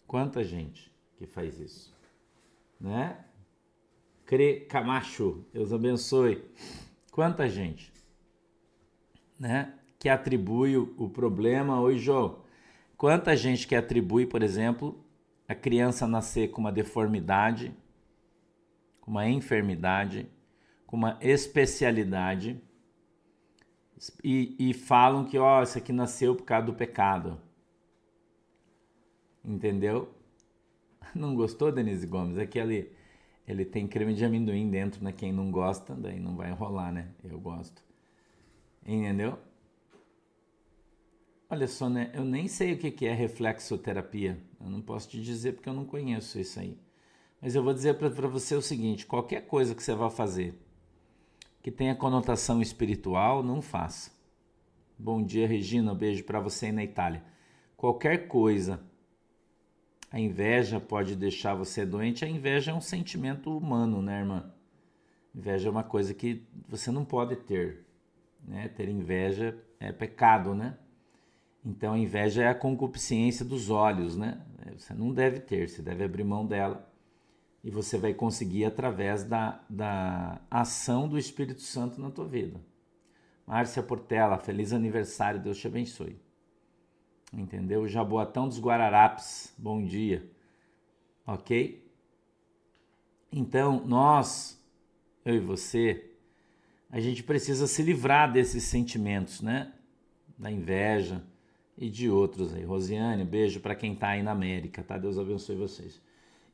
Quanta 0.08 0.42
gente 0.42 0.90
que 1.18 1.26
faz 1.26 1.60
isso, 1.60 1.94
né? 2.80 3.22
Cre 4.24 4.60
Camacho, 4.60 5.44
Deus 5.52 5.70
abençoe. 5.70 6.42
Quanta 7.12 7.46
gente, 7.46 7.92
né? 9.38 9.74
Que 9.98 10.08
atribui 10.08 10.78
o 10.78 11.10
problema. 11.10 11.78
Oi, 11.82 11.98
João. 11.98 12.40
Quanta 12.96 13.36
gente 13.36 13.68
que 13.68 13.76
atribui, 13.76 14.24
por 14.24 14.42
exemplo, 14.42 14.98
a 15.46 15.54
criança 15.54 16.06
nascer 16.06 16.48
com 16.52 16.62
uma 16.62 16.72
deformidade, 16.72 17.76
com 19.02 19.10
uma 19.10 19.28
enfermidade, 19.28 20.26
com 20.86 20.96
uma 20.96 21.18
especialidade 21.20 22.58
e, 24.24 24.56
e 24.58 24.72
falam 24.72 25.26
que, 25.26 25.36
ó, 25.36 25.62
isso 25.62 25.76
aqui 25.76 25.92
nasceu 25.92 26.34
por 26.34 26.44
causa 26.44 26.64
do 26.64 26.72
pecado. 26.72 27.38
Entendeu? 29.44 30.12
Não 31.14 31.34
gostou, 31.34 31.72
Denise 31.72 32.06
Gomes? 32.06 32.38
É 32.38 32.46
que 32.46 32.58
ele, 32.58 32.92
ele 33.46 33.64
tem 33.64 33.86
creme 33.86 34.14
de 34.14 34.24
amendoim 34.24 34.68
dentro, 34.70 35.02
né? 35.02 35.12
Quem 35.12 35.32
não 35.32 35.50
gosta, 35.50 35.94
daí 35.94 36.20
não 36.20 36.36
vai 36.36 36.52
rolar, 36.52 36.92
né? 36.92 37.08
Eu 37.24 37.40
gosto. 37.40 37.82
Entendeu? 38.84 39.38
Olha 41.50 41.66
só, 41.66 41.88
né? 41.88 42.10
Eu 42.12 42.24
nem 42.24 42.46
sei 42.46 42.74
o 42.74 42.78
que 42.78 43.06
é 43.06 43.14
reflexoterapia. 43.14 44.38
Eu 44.60 44.68
não 44.68 44.82
posso 44.82 45.08
te 45.08 45.20
dizer 45.20 45.52
porque 45.52 45.68
eu 45.68 45.72
não 45.72 45.86
conheço 45.86 46.38
isso 46.38 46.60
aí. 46.60 46.78
Mas 47.40 47.54
eu 47.54 47.62
vou 47.62 47.72
dizer 47.72 47.94
para 47.94 48.28
você 48.28 48.54
o 48.54 48.62
seguinte: 48.62 49.06
qualquer 49.06 49.46
coisa 49.46 49.74
que 49.74 49.82
você 49.82 49.94
vá 49.94 50.10
fazer 50.10 50.54
que 51.62 51.70
tenha 51.70 51.94
conotação 51.94 52.62
espiritual, 52.62 53.42
não 53.42 53.60
faça. 53.60 54.10
Bom 54.98 55.22
dia, 55.22 55.46
Regina. 55.46 55.92
Um 55.92 55.96
beijo 55.96 56.24
para 56.24 56.40
você 56.40 56.66
aí 56.66 56.72
na 56.72 56.84
Itália. 56.84 57.22
Qualquer 57.76 58.28
coisa, 58.28 58.80
a 60.10 60.18
inveja 60.18 60.80
pode 60.80 61.14
deixar 61.14 61.54
você 61.54 61.84
doente. 61.84 62.24
A 62.24 62.28
inveja 62.28 62.70
é 62.70 62.74
um 62.74 62.80
sentimento 62.80 63.56
humano, 63.56 64.00
né, 64.00 64.20
irmã? 64.20 64.52
Inveja 65.34 65.68
é 65.68 65.70
uma 65.70 65.84
coisa 65.84 66.14
que 66.14 66.46
você 66.66 66.90
não 66.90 67.04
pode 67.04 67.36
ter. 67.36 67.86
Né? 68.42 68.68
Ter 68.68 68.88
inveja 68.88 69.56
é 69.78 69.92
pecado, 69.92 70.54
né? 70.54 70.78
Então 71.64 71.92
a 71.92 71.98
inveja 71.98 72.42
é 72.42 72.48
a 72.48 72.54
concupiscência 72.54 73.44
dos 73.44 73.68
olhos, 73.68 74.16
né? 74.16 74.40
Você 74.76 74.94
não 74.94 75.12
deve 75.12 75.40
ter, 75.40 75.68
você 75.68 75.82
deve 75.82 76.04
abrir 76.04 76.24
mão 76.24 76.46
dela 76.46 76.90
e 77.62 77.70
você 77.70 77.98
vai 77.98 78.14
conseguir 78.14 78.64
através 78.64 79.24
da, 79.24 79.60
da 79.68 80.40
ação 80.50 81.08
do 81.08 81.18
Espírito 81.18 81.60
Santo 81.60 82.00
na 82.00 82.10
tua 82.10 82.26
vida. 82.26 82.60
Márcia 83.46 83.82
Portela, 83.82 84.38
feliz 84.38 84.72
aniversário, 84.72 85.40
Deus 85.40 85.58
te 85.58 85.66
abençoe. 85.66 86.20
Entendeu? 87.32 87.86
Jaboatão 87.86 88.48
dos 88.48 88.60
Guararapes, 88.60 89.52
bom 89.58 89.84
dia. 89.84 90.28
Ok? 91.26 91.86
Então, 93.30 93.84
nós, 93.86 94.58
eu 95.24 95.34
e 95.34 95.40
você, 95.40 96.10
a 96.90 97.00
gente 97.00 97.22
precisa 97.22 97.66
se 97.66 97.82
livrar 97.82 98.32
desses 98.32 98.64
sentimentos, 98.64 99.42
né? 99.42 99.72
Da 100.38 100.50
inveja 100.50 101.22
e 101.76 101.90
de 101.90 102.08
outros 102.08 102.54
aí. 102.54 102.64
Rosiane, 102.64 103.24
beijo 103.24 103.60
para 103.60 103.74
quem 103.74 103.94
tá 103.94 104.08
aí 104.08 104.22
na 104.22 104.32
América, 104.32 104.82
tá? 104.82 104.96
Deus 104.96 105.18
abençoe 105.18 105.56
vocês 105.56 106.00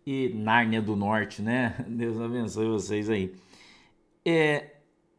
e 0.07 0.31
Nárnia 0.35 0.83
do 0.83 0.95
Norte, 0.95 1.41
né? 1.41 1.77
Deus 1.89 2.21
abençoe 2.21 2.69
vocês 2.69 3.09
aí. 3.09 3.35
É, 4.25 4.73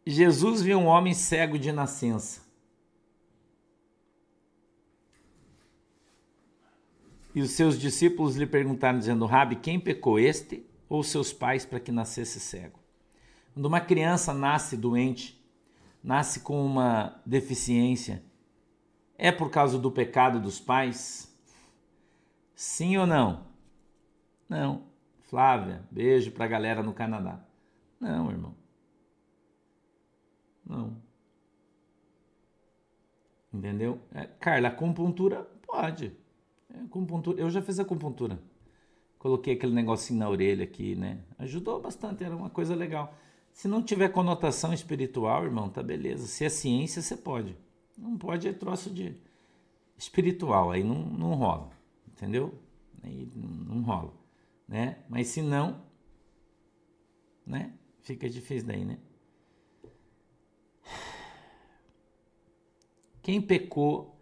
Jesus 0.05 0.61
viu 0.61 0.79
um 0.79 0.85
homem 0.85 1.13
cego 1.13 1.57
de 1.57 1.71
nascença. 1.71 2.44
E 7.35 7.41
os 7.41 7.51
seus 7.51 7.77
discípulos 7.77 8.37
lhe 8.37 8.47
perguntaram, 8.47 8.97
dizendo: 8.97 9.25
Rabi, 9.25 9.57
quem 9.57 9.77
pecou, 9.77 10.17
este 10.17 10.65
ou 10.87 11.03
seus 11.03 11.33
pais, 11.33 11.65
para 11.65 11.81
que 11.81 11.91
nascesse 11.91 12.39
cego? 12.39 12.79
Quando 13.53 13.65
uma 13.65 13.81
criança 13.81 14.33
nasce 14.33 14.77
doente, 14.77 15.45
nasce 16.01 16.39
com 16.39 16.65
uma 16.65 17.21
deficiência, 17.25 18.23
é 19.17 19.33
por 19.33 19.49
causa 19.51 19.77
do 19.77 19.91
pecado 19.91 20.39
dos 20.39 20.61
pais? 20.61 21.29
Sim 22.55 22.95
ou 22.95 23.05
não? 23.05 23.45
Não. 24.47 24.83
Flávia, 25.23 25.83
beijo 25.91 26.31
pra 26.31 26.47
galera 26.47 26.81
no 26.81 26.93
Canadá. 26.93 27.43
Não, 27.99 28.31
irmão. 28.31 28.55
Não. 30.65 30.95
Entendeu? 33.53 33.99
É, 34.13 34.25
Carla, 34.25 34.69
acupuntura 34.69 35.43
pode. 35.65 36.15
Acupuntura, 36.85 37.39
eu 37.39 37.49
já 37.49 37.61
fiz 37.61 37.79
acupuntura. 37.79 38.39
Coloquei 39.17 39.53
aquele 39.53 39.73
negocinho 39.73 40.19
na 40.19 40.29
orelha 40.29 40.63
aqui, 40.63 40.95
né? 40.95 41.19
Ajudou 41.39 41.81
bastante, 41.81 42.23
era 42.23 42.35
uma 42.35 42.49
coisa 42.49 42.75
legal. 42.75 43.13
Se 43.53 43.67
não 43.67 43.81
tiver 43.81 44.09
conotação 44.09 44.73
espiritual, 44.73 45.45
irmão, 45.45 45.69
tá 45.69 45.81
beleza. 45.81 46.27
Se 46.27 46.45
é 46.45 46.49
ciência, 46.49 47.01
você 47.01 47.15
pode. 47.15 47.55
Não 47.97 48.17
pode 48.17 48.47
é 48.47 48.53
troço 48.53 48.89
de 48.89 49.15
espiritual, 49.97 50.71
aí 50.71 50.83
não, 50.83 50.95
não 50.95 51.33
rola. 51.35 51.69
Entendeu? 52.07 52.53
Aí 53.01 53.29
não 53.35 53.81
rola 53.81 54.25
né? 54.67 55.03
Mas 55.07 55.27
se 55.27 55.41
não, 55.41 55.81
né? 57.45 57.73
Fica 58.01 58.29
difícil 58.29 58.67
daí, 58.67 58.85
né? 58.85 58.99
Quem 63.21 63.41
pecou 63.41 64.14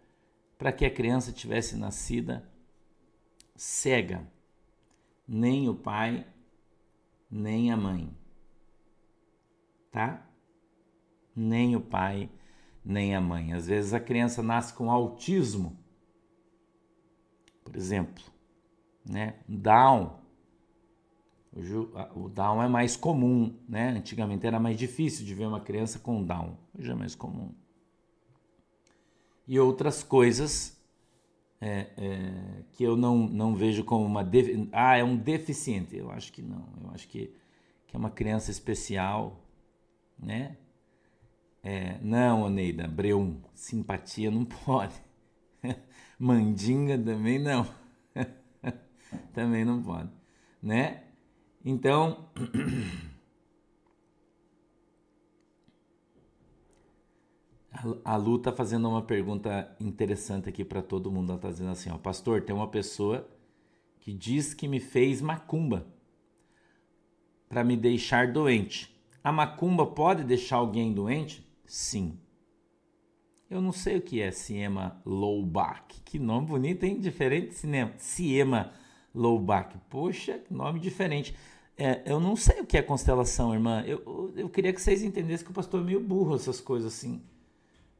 para 0.56 0.72
que 0.72 0.84
a 0.84 0.90
criança 0.90 1.32
tivesse 1.32 1.76
nascida 1.76 2.48
cega? 3.56 4.26
Nem 5.26 5.68
o 5.68 5.74
pai, 5.74 6.26
nem 7.30 7.72
a 7.72 7.76
mãe. 7.76 8.14
Tá? 9.90 10.26
Nem 11.34 11.74
o 11.74 11.80
pai, 11.80 12.30
nem 12.84 13.14
a 13.14 13.20
mãe. 13.20 13.52
Às 13.52 13.66
vezes 13.66 13.94
a 13.94 14.00
criança 14.00 14.42
nasce 14.42 14.74
com 14.74 14.90
autismo, 14.90 15.78
por 17.64 17.74
exemplo, 17.76 18.22
né? 19.04 19.38
Down, 19.48 20.20
o 22.14 22.28
Down 22.28 22.62
é 22.62 22.68
mais 22.68 22.96
comum, 22.96 23.58
né? 23.68 23.90
Antigamente 23.90 24.46
era 24.46 24.60
mais 24.60 24.78
difícil 24.78 25.24
de 25.24 25.34
ver 25.34 25.46
uma 25.46 25.60
criança 25.60 25.98
com 25.98 26.22
Down, 26.22 26.56
hoje 26.78 26.90
é 26.90 26.94
mais 26.94 27.14
comum. 27.14 27.52
E 29.46 29.58
outras 29.58 30.02
coisas 30.02 30.74
é, 31.60 31.86
é, 31.96 32.62
que 32.72 32.84
eu 32.84 32.96
não, 32.96 33.28
não 33.28 33.54
vejo 33.54 33.84
como 33.84 34.04
uma. 34.04 34.28
Ah, 34.72 34.96
é 34.96 35.04
um 35.04 35.16
deficiente. 35.16 35.96
Eu 35.96 36.10
acho 36.10 36.32
que 36.32 36.42
não. 36.42 36.68
Eu 36.82 36.90
acho 36.92 37.08
que, 37.08 37.34
que 37.86 37.96
é 37.96 37.98
uma 37.98 38.10
criança 38.10 38.50
especial, 38.50 39.40
né? 40.18 40.56
É, 41.62 41.98
não, 42.02 42.42
Oneida, 42.42 42.86
Breum, 42.86 43.40
simpatia 43.54 44.30
não 44.30 44.44
pode. 44.66 44.94
Mandinga 46.18 46.98
também 46.98 47.38
não. 47.38 47.66
também 49.32 49.64
não 49.64 49.82
pode, 49.82 50.10
né? 50.62 51.04
Então, 51.64 52.28
a 58.04 58.16
Lu 58.16 58.36
está 58.36 58.52
fazendo 58.52 58.88
uma 58.88 59.02
pergunta 59.02 59.74
interessante 59.80 60.48
aqui 60.48 60.64
para 60.64 60.82
todo 60.82 61.10
mundo. 61.10 61.30
Ela 61.30 61.38
está 61.38 61.50
dizendo 61.50 61.70
assim: 61.70 61.90
ó, 61.90 61.98
Pastor, 61.98 62.42
tem 62.42 62.54
uma 62.54 62.68
pessoa 62.68 63.28
que 64.00 64.12
diz 64.12 64.54
que 64.54 64.68
me 64.68 64.80
fez 64.80 65.20
macumba 65.20 65.86
para 67.48 67.64
me 67.64 67.76
deixar 67.76 68.32
doente. 68.32 68.94
A 69.22 69.32
macumba 69.32 69.86
pode 69.86 70.24
deixar 70.24 70.56
alguém 70.56 70.92
doente? 70.92 71.46
Sim. 71.64 72.18
Eu 73.48 73.60
não 73.60 73.72
sei 73.72 73.98
o 73.98 74.02
que 74.02 74.20
é 74.20 74.30
Siema 74.30 75.00
Lowback. 75.04 76.00
Que 76.02 76.18
nome 76.18 76.46
bonito, 76.46 76.84
hein? 76.84 76.98
Diferente 76.98 77.54
cinema. 77.54 77.92
Siema 77.96 78.72
Lowback. 79.14 79.78
Poxa, 79.88 80.42
nome 80.50 80.80
diferente. 80.80 81.34
É, 81.76 82.02
eu 82.06 82.20
não 82.20 82.36
sei 82.36 82.60
o 82.60 82.66
que 82.66 82.76
é 82.76 82.82
constelação, 82.82 83.52
irmã. 83.52 83.82
Eu, 83.86 84.32
eu 84.36 84.48
queria 84.48 84.72
que 84.72 84.80
vocês 84.80 85.02
entendessem 85.02 85.44
que 85.44 85.50
o 85.50 85.54
pastor 85.54 85.80
é 85.80 85.84
meio 85.84 86.00
burro, 86.00 86.34
essas 86.34 86.60
coisas 86.60 86.92
assim. 86.92 87.22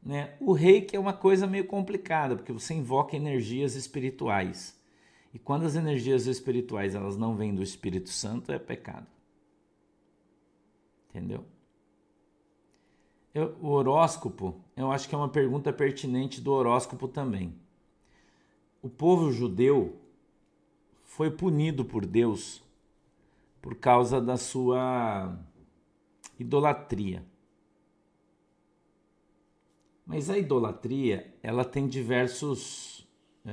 Né? 0.05 0.35
O 0.39 0.53
reiki 0.53 0.95
é 0.95 0.99
uma 0.99 1.13
coisa 1.13 1.47
meio 1.47 1.65
complicada, 1.65 2.35
porque 2.35 2.53
você 2.53 2.75
invoca 2.75 3.15
energias 3.15 3.73
espirituais. 3.73 4.79
E 5.33 5.39
quando 5.39 5.65
as 5.65 5.75
energias 5.75 6.27
espirituais 6.27 6.93
elas 6.93 7.17
não 7.17 7.35
vêm 7.35 7.55
do 7.55 7.63
Espírito 7.63 8.09
Santo, 8.09 8.51
é 8.51 8.59
pecado. 8.59 9.07
Entendeu? 11.09 11.43
Eu, 13.33 13.57
o 13.59 13.69
horóscopo, 13.69 14.55
eu 14.77 14.91
acho 14.91 15.09
que 15.09 15.15
é 15.15 15.17
uma 15.17 15.27
pergunta 15.27 15.73
pertinente 15.73 16.39
do 16.39 16.53
horóscopo 16.53 17.07
também. 17.07 17.53
O 18.81 18.89
povo 18.89 19.31
judeu 19.31 19.99
foi 21.03 21.31
punido 21.31 21.83
por 21.83 22.05
Deus 22.05 22.61
por 23.61 23.75
causa 23.75 24.21
da 24.21 24.37
sua 24.37 25.35
idolatria. 26.39 27.25
Mas 30.05 30.29
a 30.29 30.37
idolatria, 30.37 31.33
ela 31.41 31.65
tem 31.65 31.87
diversos 31.87 33.07
é, 33.45 33.51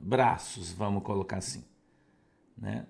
braços, 0.00 0.72
vamos 0.72 1.02
colocar 1.02 1.38
assim, 1.38 1.64
né? 2.56 2.86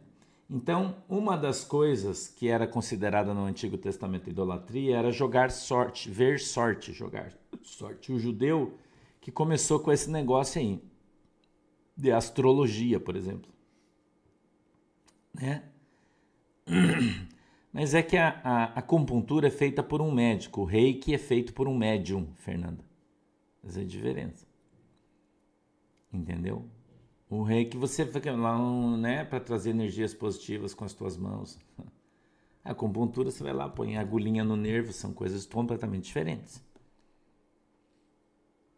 Então, 0.51 0.97
uma 1.07 1.37
das 1.37 1.63
coisas 1.63 2.27
que 2.27 2.49
era 2.49 2.67
considerada 2.67 3.35
no 3.35 3.45
Antigo 3.45 3.77
Testamento 3.77 4.31
idolatria 4.31 4.97
era 4.97 5.13
jogar 5.13 5.51
sorte, 5.51 6.11
ver 6.11 6.41
sorte, 6.41 6.91
jogar 6.91 7.35
sorte. 7.63 8.11
O 8.11 8.19
judeu 8.19 8.79
que 9.21 9.31
começou 9.31 9.79
com 9.79 9.93
esse 9.93 10.11
negócio 10.11 10.59
aí, 10.59 10.83
de 11.95 12.11
astrologia, 12.11 12.99
por 12.99 13.15
exemplo. 13.15 13.53
Né? 15.35 15.63
Mas 17.73 17.95
é 17.95 18.03
que 18.03 18.17
a, 18.17 18.41
a, 18.43 18.65
acupuntura 18.79 19.49
é 19.49 19.51
feita 19.51 19.83
por 19.83 20.01
um 20.01 20.11
médico, 20.11 20.63
o 20.63 20.65
reiki 20.65 21.15
é 21.15 21.19
feito 21.19 21.53
por 21.53 21.69
um 21.69 21.77
médium, 21.77 22.29
Fernanda. 22.37 22.85
Essa 23.65 23.81
é 23.81 23.83
a 23.83 23.87
diferença. 23.87 24.47
Entendeu? 26.13 26.65
O 27.29 27.43
reiki 27.43 27.77
você 27.77 28.07
fica 28.07 28.35
lá, 28.35 28.59
né, 28.97 29.25
para 29.25 29.39
trazer 29.39 29.71
energias 29.71 30.15
positivas 30.15 30.73
com 30.73 30.85
as 30.85 30.95
tuas 30.95 31.17
mãos. 31.17 31.59
A 32.65 32.73
acupuntura 32.73 33.31
você 33.31 33.43
vai 33.43 33.55
lá, 33.55 33.67
põe 33.67 33.97
agulhinha 33.97 34.45
no 34.45 34.55
nervo, 34.55 34.93
são 34.93 35.11
coisas 35.11 35.47
completamente 35.47 36.05
diferentes. 36.05 36.63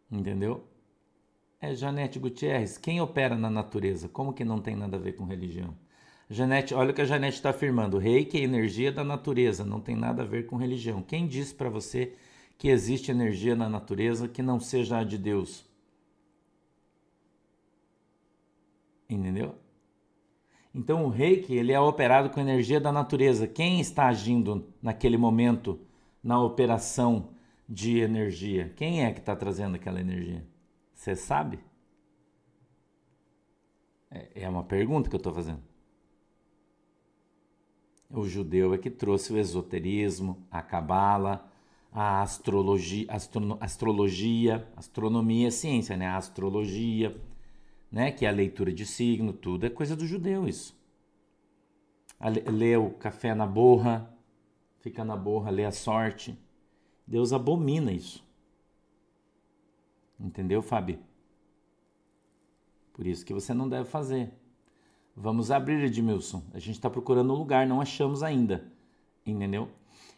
Entendeu? 0.09 0.65
É 1.59 1.75
Janete 1.75 2.17
Gutierrez, 2.17 2.77
quem 2.77 3.01
opera 3.01 3.37
na 3.37 3.49
natureza? 3.49 4.07
Como 4.07 4.33
que 4.33 4.45
não 4.45 4.61
tem 4.61 4.75
nada 4.77 4.95
a 4.95 4.99
ver 4.99 5.13
com 5.13 5.25
religião? 5.25 5.75
Janete, 6.33 6.73
olha 6.73 6.91
o 6.91 6.93
que 6.93 7.01
a 7.01 7.05
Janete 7.05 7.35
está 7.35 7.49
afirmando. 7.49 7.97
Reiki 7.97 8.37
é 8.39 8.43
energia 8.43 8.89
da 8.89 9.03
natureza, 9.03 9.65
não 9.65 9.81
tem 9.81 9.97
nada 9.97 10.23
a 10.23 10.25
ver 10.25 10.45
com 10.45 10.55
religião. 10.55 11.03
Quem 11.03 11.27
disse 11.27 11.53
para 11.53 11.69
você 11.69 12.15
que 12.57 12.69
existe 12.69 13.11
energia 13.11 13.53
na 13.53 13.67
natureza 13.67 14.29
que 14.29 14.41
não 14.41 14.57
seja 14.57 14.99
a 14.99 15.03
de 15.03 15.17
Deus? 15.17 15.65
Entendeu? 19.09 19.55
Então 20.73 21.03
o 21.03 21.09
reiki 21.09 21.53
ele 21.53 21.73
é 21.73 21.79
operado 21.81 22.29
com 22.29 22.39
energia 22.39 22.79
da 22.79 22.93
natureza. 22.93 23.45
Quem 23.45 23.81
está 23.81 24.07
agindo 24.07 24.73
naquele 24.81 25.17
momento 25.17 25.81
na 26.23 26.41
operação 26.41 27.31
de 27.67 27.99
energia? 27.99 28.71
Quem 28.77 29.03
é 29.03 29.11
que 29.11 29.19
está 29.19 29.35
trazendo 29.35 29.75
aquela 29.75 29.99
energia? 29.99 30.47
Você 30.93 31.13
sabe? 31.13 31.59
É, 34.09 34.43
é 34.43 34.49
uma 34.49 34.63
pergunta 34.63 35.09
que 35.09 35.15
eu 35.15 35.17
estou 35.17 35.33
fazendo. 35.33 35.70
O 38.13 38.27
judeu 38.27 38.73
é 38.73 38.77
que 38.77 38.89
trouxe 38.89 39.31
o 39.31 39.37
esoterismo, 39.37 40.45
a 40.51 40.61
cabala, 40.61 41.49
a 41.91 42.21
astrologia, 42.21 43.05
astro, 43.09 43.57
astrologia, 43.59 44.67
astronomia, 44.75 45.49
ciência, 45.49 45.95
né? 45.95 46.07
A 46.07 46.17
astrologia, 46.17 47.15
né? 47.91 48.11
Que 48.11 48.25
é 48.25 48.29
a 48.29 48.33
leitura 48.33 48.73
de 48.73 48.85
signo, 48.85 49.31
tudo 49.31 49.65
é 49.65 49.69
coisa 49.69 49.95
do 49.95 50.05
judeu 50.05 50.47
isso. 50.47 50.77
Lê 52.51 52.75
o 52.77 52.91
café 52.91 53.33
na 53.33 53.47
borra, 53.47 54.13
fica 54.79 55.03
na 55.03 55.15
borra, 55.15 55.49
lê 55.49 55.65
a 55.65 55.71
sorte. 55.71 56.37
Deus 57.07 57.33
abomina 57.33 57.91
isso. 57.91 58.23
Entendeu, 60.19 60.61
Fábio? 60.61 60.99
Por 62.93 63.07
isso 63.07 63.25
que 63.25 63.33
você 63.33 63.53
não 63.53 63.67
deve 63.67 63.85
fazer. 63.89 64.31
Vamos 65.15 65.51
abrir, 65.51 65.83
Edmilson. 65.83 66.43
A 66.53 66.59
gente 66.59 66.75
está 66.75 66.89
procurando 66.89 67.33
um 67.33 67.37
lugar, 67.37 67.67
não 67.67 67.81
achamos 67.81 68.23
ainda. 68.23 68.65
Entendeu? 69.25 69.69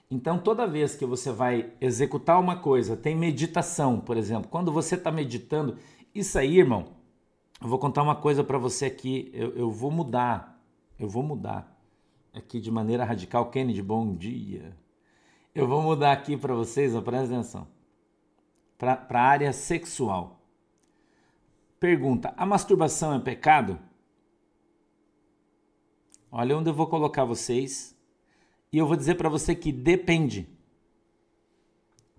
Então, 0.10 0.38
toda 0.38 0.68
vez 0.68 0.96
que 0.96 1.06
você 1.06 1.32
vai 1.32 1.74
executar 1.82 2.40
uma 2.40 2.58
coisa, 2.58 2.96
tem 2.96 3.16
meditação, 3.16 4.00
por 4.00 4.16
exemplo. 4.16 4.50
Quando 4.50 4.72
você 4.72 4.96
está 4.96 5.12
meditando, 5.12 5.78
isso 6.14 6.38
aí, 6.38 6.60
irmão, 6.60 6.86
eu 7.62 7.68
vou 7.68 7.80
contar 7.80 8.04
uma 8.04 8.16
coisa 8.16 8.44
para 8.44 8.58
você 8.58 8.86
aqui. 8.86 9.32
Eu, 9.34 9.56
eu 9.56 9.72
vou 9.72 9.90
mudar. 9.90 10.62
Eu 11.00 11.10
vou 11.10 11.24
mudar. 11.24 11.76
Aqui 12.34 12.60
de 12.60 12.70
maneira 12.70 13.04
radical. 13.04 13.50
Kennedy, 13.50 13.82
bom 13.82 14.16
dia. 14.16 14.78
Eu 15.56 15.68
vou 15.68 15.82
mudar 15.82 16.12
aqui 16.12 16.36
para 16.36 16.54
vocês, 16.54 16.96
ó, 16.96 17.02
presta 17.02 17.34
atenção. 17.34 17.68
Para 18.78 19.08
a 19.10 19.22
área 19.22 19.54
sexual. 19.54 20.40
Pergunta: 21.80 22.34
a 22.38 22.46
masturbação 22.46 23.14
é 23.14 23.20
pecado? 23.20 23.80
Olha 26.36 26.58
onde 26.58 26.68
eu 26.68 26.74
vou 26.74 26.88
colocar 26.88 27.24
vocês. 27.26 27.96
E 28.72 28.78
eu 28.80 28.88
vou 28.88 28.96
dizer 28.96 29.14
para 29.14 29.30
você 29.30 29.54
que 29.54 29.72
depende. 29.72 30.50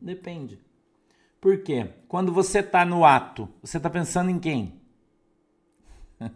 Depende. 0.00 0.61
Por 1.40 1.64
quê? 1.64 1.90
Quando 2.07 2.33
você 2.33 2.61
está 2.61 2.85
no 2.85 3.05
ato, 3.05 3.48
você 3.61 3.77
está 3.77 3.90
pensando 3.90 4.31
em 4.31 4.38
quem? 4.38 4.81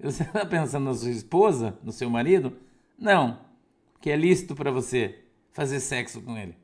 Você 0.00 0.22
está 0.22 0.44
pensando 0.44 0.86
na 0.86 0.94
sua 0.94 1.10
esposa, 1.10 1.78
no 1.82 1.92
seu 1.92 2.10
marido? 2.10 2.56
Não, 2.98 3.38
que 4.00 4.10
é 4.10 4.16
lícito 4.16 4.54
para 4.54 4.70
você 4.70 5.24
fazer 5.52 5.78
sexo 5.78 6.22
com 6.22 6.38
ele. 6.38 6.56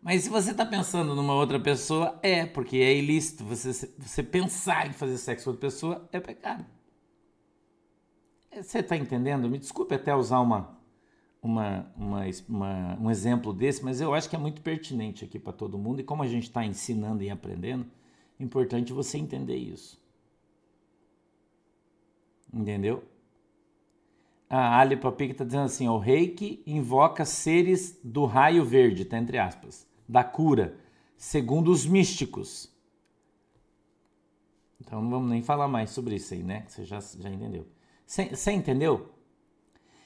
Mas 0.00 0.22
se 0.22 0.30
você 0.30 0.52
está 0.52 0.64
pensando 0.64 1.14
numa 1.14 1.34
outra 1.34 1.58
pessoa, 1.58 2.18
é, 2.22 2.46
porque 2.46 2.76
é 2.76 2.96
ilícito. 2.96 3.44
Você, 3.44 3.92
você 3.98 4.22
pensar 4.22 4.86
em 4.86 4.92
fazer 4.92 5.18
sexo 5.18 5.44
com 5.44 5.50
outra 5.50 5.68
pessoa 5.68 6.08
é 6.12 6.20
pecado. 6.20 6.64
Você 8.50 8.78
está 8.78 8.96
entendendo? 8.96 9.48
Me 9.48 9.58
desculpe 9.58 9.94
até 9.94 10.14
usar 10.14 10.40
uma, 10.40 10.78
uma, 11.42 11.86
uma, 11.96 12.22
uma, 12.48 12.98
um 13.00 13.10
exemplo 13.10 13.52
desse, 13.52 13.84
mas 13.84 14.00
eu 14.00 14.14
acho 14.14 14.28
que 14.28 14.36
é 14.36 14.38
muito 14.38 14.62
pertinente 14.62 15.24
aqui 15.24 15.38
para 15.38 15.52
todo 15.52 15.78
mundo. 15.78 16.00
E 16.00 16.04
como 16.04 16.22
a 16.22 16.26
gente 16.26 16.44
está 16.44 16.64
ensinando 16.64 17.22
e 17.22 17.30
aprendendo, 17.30 17.86
é 18.38 18.42
importante 18.42 18.92
você 18.92 19.18
entender 19.18 19.56
isso. 19.56 20.00
Entendeu? 22.52 23.04
A 24.48 24.80
Ali 24.80 24.96
Papic 24.96 25.32
está 25.32 25.44
dizendo 25.44 25.64
assim: 25.64 25.86
o 25.88 25.98
reiki 25.98 26.62
invoca 26.66 27.24
seres 27.24 27.98
do 28.02 28.24
raio 28.24 28.64
verde, 28.64 29.04
tá 29.04 29.18
entre 29.18 29.38
aspas, 29.38 29.86
da 30.08 30.24
cura, 30.24 30.74
segundo 31.16 31.70
os 31.70 31.84
místicos. 31.84 32.72
Então 34.80 35.02
não 35.02 35.10
vamos 35.10 35.28
nem 35.28 35.42
falar 35.42 35.68
mais 35.68 35.90
sobre 35.90 36.14
isso 36.14 36.32
aí, 36.32 36.42
né? 36.42 36.64
Você 36.66 36.84
já, 36.84 36.98
já 36.98 37.28
entendeu. 37.28 37.66
Você 38.08 38.52
entendeu? 38.52 39.10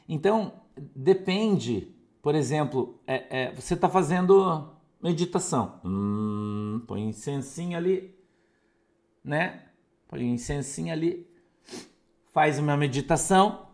Então, 0.09 0.61
depende, 0.77 1.95
por 2.21 2.35
exemplo, 2.35 3.01
é, 3.07 3.45
é, 3.45 3.55
você 3.55 3.75
está 3.75 3.89
fazendo 3.89 4.75
meditação. 5.01 5.81
Hum, 5.85 6.83
põe 6.85 7.09
incensinho 7.09 7.77
ali, 7.77 8.13
né? 9.23 9.69
Põe 10.09 10.25
incensinho 10.25 10.93
ali, 10.93 11.31
faz 12.33 12.59
uma 12.59 12.77
meditação, 12.77 13.69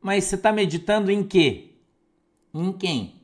mas 0.00 0.24
você 0.24 0.36
está 0.36 0.52
meditando 0.52 1.10
em 1.10 1.26
quê? 1.26 1.74
Em 2.54 2.72
quem? 2.72 3.20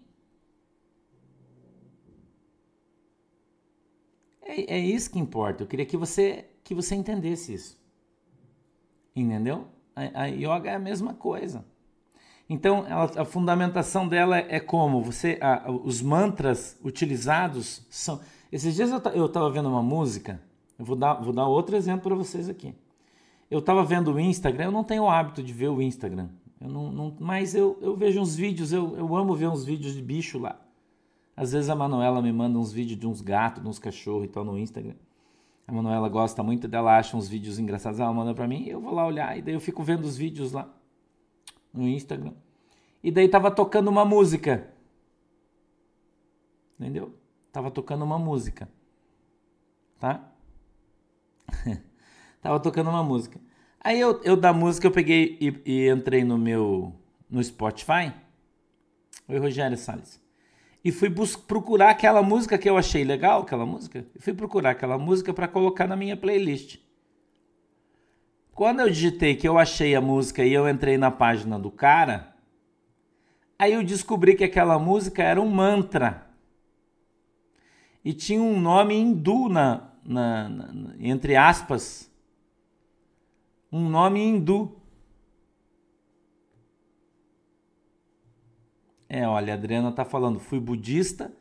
É, 4.43 4.75
é 4.75 4.79
isso 4.81 5.09
que 5.09 5.21
importa. 5.21 5.63
Eu 5.63 5.69
queria 5.69 5.87
que 5.87 5.97
você 5.97 6.51
que 6.65 6.75
você 6.75 6.97
entendesse 6.97 7.55
isso. 7.55 7.79
Entendeu? 9.15 9.78
A, 9.99 10.23
a 10.23 10.27
yoga 10.27 10.71
é 10.71 10.75
a 10.75 10.79
mesma 10.79 11.15
coisa. 11.15 11.65
Então, 12.49 12.87
ela, 12.89 13.11
a 13.17 13.25
fundamentação 13.25 14.09
dela 14.09 14.39
é 14.39 14.59
como 14.59 15.03
você, 15.03 15.39
a, 15.41 15.71
os 15.71 16.01
mantras 16.01 16.79
utilizados 16.83 17.87
são. 17.91 18.21
Esses 18.51 18.75
dias 18.75 18.91
eu 19.15 19.27
estava 19.27 19.51
vendo 19.51 19.69
uma 19.69 19.83
música. 19.83 20.41
Eu 20.79 20.85
vou 20.85 20.97
dar, 20.97 21.15
vou 21.15 21.33
dar 21.33 21.47
outro 21.47 21.77
exemplo 21.77 22.03
para 22.03 22.15
vocês 22.15 22.49
aqui. 22.49 22.75
Eu 23.51 23.59
estava 23.59 23.85
vendo 23.85 24.13
o 24.13 24.21
Instagram. 24.21 24.67
Eu 24.67 24.73
não 24.73 24.85
tenho 24.85 25.03
o 25.03 25.11
hábito 25.11 25.43
de 25.43 25.53
ver 25.53 25.69
o 25.69 25.83
Instagram. 25.83 26.29
Eu 26.61 26.69
não, 26.69 26.91
não, 26.91 27.17
mas 27.21 27.55
eu, 27.55 27.79
eu 27.83 27.97
vejo 27.97 28.21
uns 28.21 28.35
vídeos. 28.35 28.73
Eu, 28.73 28.97
eu 28.97 29.15
amo 29.15 29.35
ver 29.35 29.49
uns 29.49 29.65
vídeos 29.65 29.95
de 29.95 30.01
bicho 30.01 30.39
lá. 30.39 30.59
Às 31.37 31.53
vezes 31.53 31.69
a 31.69 31.75
Manuela 31.75 32.23
me 32.23 32.33
manda 32.33 32.59
uns 32.59 32.73
vídeos 32.73 32.99
de 32.99 33.07
uns 33.07 33.21
gatos, 33.21 33.63
de 33.63 33.69
uns 33.69 33.79
cachorros 33.79 34.25
e 34.25 34.29
tal 34.29 34.45
no 34.45 34.59
Instagram. 34.59 34.95
A 35.69 35.73
Manuela 35.73 36.09
gosta 36.09 36.43
muito 36.43 36.67
dela, 36.67 36.97
acha 36.97 37.15
uns 37.15 37.29
vídeos 37.29 37.59
engraçados, 37.59 38.01
ela 38.01 38.11
manda 38.11 38.35
para 38.35 38.49
mim, 38.49 38.67
eu 38.67 38.81
vou 38.81 38.95
lá 38.95 39.07
olhar 39.07 39.37
e 39.37 39.43
daí 39.43 39.53
eu 39.53 39.61
fico 39.61 39.83
vendo 39.83 40.07
os 40.07 40.17
vídeos 40.17 40.51
lá 40.51 40.67
no 41.71 41.87
Instagram. 41.87 42.33
E 43.05 43.11
daí 43.11 43.29
tava 43.29 43.51
tocando 43.51 43.89
uma 43.89 44.03
música. 44.03 44.73
Entendeu? 46.81 47.15
Tava 47.53 47.71
tocando 47.71 48.03
uma 48.03 48.19
música. 48.19 48.67
Tá? 50.01 50.33
tava 52.41 52.59
tocando 52.61 52.89
uma 52.89 53.05
música. 53.05 53.39
Aí 53.79 54.01
eu, 54.01 54.23
eu 54.23 54.39
da 54.39 54.55
música 54.55 54.87
eu 54.87 54.91
peguei 54.91 55.37
e, 55.39 55.63
e 55.67 55.91
entrei 55.91 56.25
no 56.25 56.39
meu 56.39 56.95
no 57.29 57.45
Spotify. 57.45 58.11
Oi, 59.29 59.39
Rogério 59.39 59.77
Salles 59.77 60.28
e 60.89 60.93
fui 60.93 61.13
procurar 61.47 61.91
aquela 61.91 62.23
música 62.23 62.57
que 62.57 62.69
eu 62.69 62.79
achei 62.79 63.05
legal, 63.05 63.43
aquela 63.43 63.67
música. 63.67 64.07
E 64.17 64.23
fui 64.23 64.33
procurar 64.33 64.71
aquela 64.71 64.97
música 64.97 65.35
para 65.35 65.47
colocar 65.47 65.87
na 65.87 65.95
minha 65.95 66.17
playlist. 66.17 66.79
Quando 68.55 68.81
eu 68.81 68.89
digitei 68.89 69.37
que 69.37 69.47
eu 69.47 69.59
achei 69.59 69.95
a 69.95 70.01
música 70.01 70.43
e 70.43 70.51
eu 70.51 70.67
entrei 70.67 70.97
na 70.97 71.11
página 71.11 71.59
do 71.59 71.71
cara, 71.71 72.35
aí 73.59 73.75
eu 73.75 73.85
descobri 73.85 74.35
que 74.35 74.45
aquela 74.45 74.79
música 74.79 75.23
era 75.23 75.39
um 75.39 75.51
mantra. 75.51 76.27
E 78.03 78.15
tinha 78.15 78.41
um 78.41 78.59
nome 78.59 78.95
hindu 78.95 79.51
na, 79.51 79.91
na, 80.03 80.49
na 80.49 80.95
entre 80.99 81.37
aspas. 81.37 82.11
Um 83.71 83.91
nome 83.91 84.21
hindu. 84.21 84.78
É, 89.09 89.27
olha, 89.27 89.55
a 89.55 89.57
Adriana 89.57 89.91
tá 89.91 90.05
falando, 90.05 90.39
fui 90.39 90.61
budista 90.61 91.33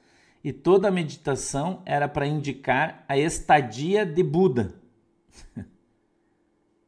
e 0.44 0.54
toda 0.54 0.88
a 0.88 0.92
meditação 0.92 1.82
era 1.86 2.08
para 2.08 2.26
indicar 2.26 3.04
a 3.08 3.18
estadia 3.18 4.06
de 4.06 4.24
Buda. 4.24 4.74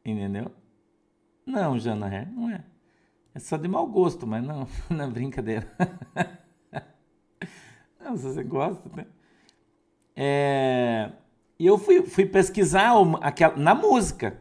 Entendeu? 0.04 0.50
Não, 1.44 1.78
Jana 1.78 2.12
Her, 2.12 2.32
não 2.32 2.50
é. 2.50 2.64
É 3.34 3.38
só 3.38 3.56
de 3.56 3.68
mau 3.68 3.86
gosto, 3.86 4.26
mas 4.26 4.42
não, 4.42 4.66
não 4.88 5.04
é 5.04 5.08
brincadeira. 5.08 5.70
não, 8.00 8.16
se 8.16 8.24
você 8.24 8.42
gosta, 8.42 8.88
né? 8.96 9.06
É, 10.16 11.12
e 11.58 11.66
eu 11.66 11.78
fui, 11.78 12.02
fui 12.02 12.26
pesquisar 12.26 12.92
aquela, 13.20 13.56
na 13.56 13.74
música. 13.74 14.40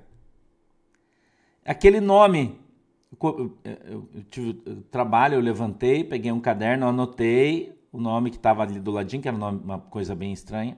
Aquele 1.65 1.99
nome. 1.99 2.60
Eu, 3.12 3.58
eu, 3.63 4.08
tive 4.30 4.54
trabalho, 4.91 5.36
eu 5.36 5.41
levantei, 5.41 6.04
peguei 6.04 6.32
um 6.32 6.39
caderno, 6.39 6.88
anotei 6.88 7.78
o 7.91 8.00
nome 8.00 8.30
que 8.30 8.38
estava 8.38 8.63
ali 8.63 8.80
do 8.80 8.91
ladinho, 8.91 9.22
que 9.22 9.28
era 9.28 9.36
uma 9.36 9.80
coisa 9.80 10.13
bem 10.13 10.32
estranha. 10.32 10.78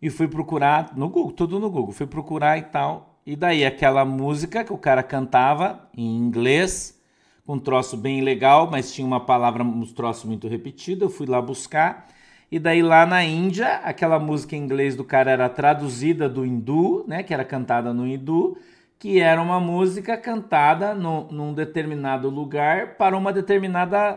E 0.00 0.10
fui 0.10 0.26
procurar 0.26 0.96
no 0.96 1.08
Google, 1.08 1.32
tudo 1.32 1.60
no 1.60 1.70
Google. 1.70 1.92
Fui 1.92 2.06
procurar 2.06 2.58
e 2.58 2.62
tal. 2.62 3.20
E 3.24 3.36
daí 3.36 3.64
aquela 3.64 4.04
música 4.04 4.64
que 4.64 4.72
o 4.72 4.78
cara 4.78 5.02
cantava 5.02 5.88
em 5.96 6.16
inglês, 6.16 7.00
com 7.46 7.54
um 7.54 7.58
troço 7.58 7.96
bem 7.96 8.20
legal, 8.20 8.68
mas 8.68 8.92
tinha 8.92 9.06
uma 9.06 9.20
palavra, 9.20 9.62
um 9.62 9.86
troço 9.86 10.26
muito 10.26 10.48
repetido. 10.48 11.04
Eu 11.04 11.10
fui 11.10 11.26
lá 11.26 11.40
buscar. 11.40 12.08
E 12.50 12.58
daí 12.58 12.82
lá 12.82 13.06
na 13.06 13.24
Índia, 13.24 13.76
aquela 13.76 14.18
música 14.18 14.56
em 14.56 14.58
inglês 14.58 14.96
do 14.96 15.04
cara 15.04 15.30
era 15.30 15.48
traduzida 15.48 16.28
do 16.28 16.44
hindu, 16.44 17.04
né, 17.06 17.22
que 17.22 17.32
era 17.32 17.44
cantada 17.44 17.94
no 17.94 18.06
hindu, 18.06 18.58
que 19.02 19.18
era 19.18 19.42
uma 19.42 19.58
música 19.58 20.16
cantada 20.16 20.94
no, 20.94 21.24
num 21.32 21.52
determinado 21.52 22.30
lugar 22.30 22.94
para 22.94 23.18
uma 23.18 23.32
determinada 23.32 24.16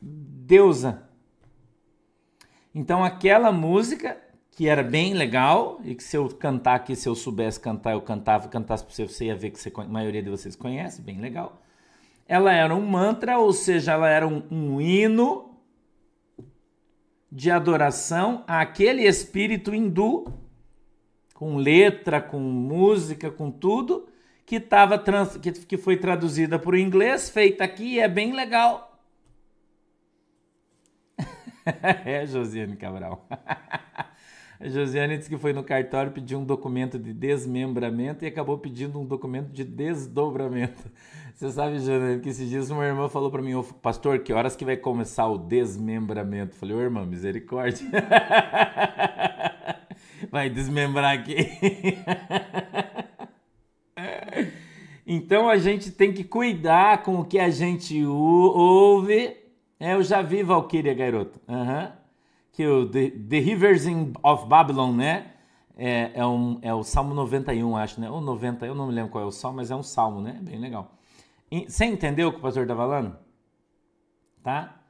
deusa. 0.00 1.02
Então 2.72 3.02
aquela 3.02 3.50
música 3.50 4.16
que 4.52 4.68
era 4.68 4.80
bem 4.84 5.12
legal 5.12 5.80
e 5.82 5.96
que 5.96 6.04
se 6.04 6.16
eu 6.16 6.28
cantar 6.28 6.76
aqui, 6.76 6.94
se 6.94 7.08
eu 7.08 7.16
soubesse 7.16 7.58
cantar, 7.58 7.94
eu 7.94 8.00
cantava, 8.00 8.46
cantasse 8.46 8.84
para 8.84 8.94
você, 8.94 9.08
você 9.08 9.24
ia 9.24 9.34
ver 9.34 9.50
que 9.50 9.58
você, 9.58 9.72
a 9.76 9.84
maioria 9.86 10.22
de 10.22 10.30
vocês 10.30 10.54
conhece, 10.54 11.02
bem 11.02 11.20
legal. 11.20 11.60
Ela 12.28 12.52
era 12.52 12.72
um 12.72 12.86
mantra, 12.86 13.40
ou 13.40 13.52
seja, 13.52 13.90
ela 13.90 14.08
era 14.08 14.28
um, 14.28 14.44
um 14.52 14.80
hino 14.80 15.58
de 17.28 17.50
adoração 17.50 18.44
àquele 18.46 19.02
espírito 19.02 19.74
hindu, 19.74 20.32
com 21.34 21.56
letra, 21.56 22.20
com 22.20 22.38
música, 22.38 23.28
com 23.28 23.50
tudo, 23.50 24.11
que, 24.44 24.60
tava 24.60 24.98
trans, 24.98 25.36
que, 25.36 25.52
que 25.52 25.76
foi 25.76 25.96
traduzida 25.96 26.58
para 26.58 26.72
o 26.72 26.78
inglês, 26.78 27.30
feita 27.30 27.64
aqui, 27.64 27.98
é 27.98 28.08
bem 28.08 28.32
legal. 28.32 28.92
é, 32.04 32.26
Josiane 32.26 32.76
Cabral. 32.76 33.26
A 33.30 34.08
Josiane 34.68 35.16
disse 35.16 35.30
que 35.30 35.38
foi 35.38 35.52
no 35.52 35.62
cartório 35.62 36.12
pedir 36.12 36.36
um 36.36 36.44
documento 36.44 36.98
de 36.98 37.12
desmembramento 37.12 38.24
e 38.24 38.28
acabou 38.28 38.58
pedindo 38.58 38.98
um 39.00 39.04
documento 39.04 39.50
de 39.50 39.64
desdobramento. 39.64 40.90
Você 41.34 41.50
sabe, 41.50 41.78
Josiane, 41.78 42.20
que 42.20 42.28
esses 42.28 42.48
dias 42.48 42.70
uma 42.70 42.84
irmã 42.84 43.08
falou 43.08 43.30
para 43.30 43.42
mim, 43.42 43.54
oh, 43.54 43.62
pastor, 43.62 44.18
que 44.20 44.32
horas 44.32 44.54
que 44.54 44.64
vai 44.64 44.76
começar 44.76 45.26
o 45.26 45.38
desmembramento? 45.38 46.54
falei, 46.54 46.76
ô 46.76 46.80
irmã, 46.80 47.06
misericórdia. 47.06 47.86
Vai 50.30 50.48
desmembrar 50.48 51.14
aqui. 51.14 51.36
Então 55.14 55.48
a 55.48 55.58
gente 55.58 55.90
tem 55.90 56.12
que 56.12 56.24
cuidar 56.24 57.02
com 57.02 57.20
o 57.20 57.24
que 57.24 57.38
a 57.38 57.50
gente 57.50 58.04
ouve. 58.04 59.36
É, 59.78 59.94
eu 59.94 60.02
já 60.02 60.22
vi 60.22 60.42
Valkyria, 60.42 60.94
garoto. 60.94 61.40
Uhum 61.48 62.02
que 62.52 62.66
o 62.66 62.86
The, 62.86 63.10
The 63.10 63.38
Rivers 63.38 63.84
of 64.22 64.46
Babylon, 64.46 64.94
né? 64.94 65.32
É, 65.74 66.12
é, 66.14 66.26
um, 66.26 66.58
é 66.60 66.72
o 66.72 66.84
Salmo 66.84 67.14
91, 67.14 67.76
acho, 67.76 68.00
né? 68.00 68.10
Ou 68.10 68.20
90, 68.20 68.66
eu 68.66 68.74
não 68.74 68.86
me 68.86 68.92
lembro 68.92 69.10
qual 69.10 69.24
é 69.24 69.26
o 69.26 69.32
salmo, 69.32 69.56
mas 69.56 69.70
é 69.70 69.74
um 69.74 69.82
salmo, 69.82 70.20
né? 70.20 70.38
Bem 70.42 70.58
legal. 70.60 70.92
E, 71.50 71.64
você 71.68 71.86
entendeu 71.86 72.28
o 72.28 72.32
que 72.32 72.38
o 72.38 72.42
pastor 72.42 72.62
está 72.62 72.76
falando? 72.76 73.16
Tá? 74.42 74.82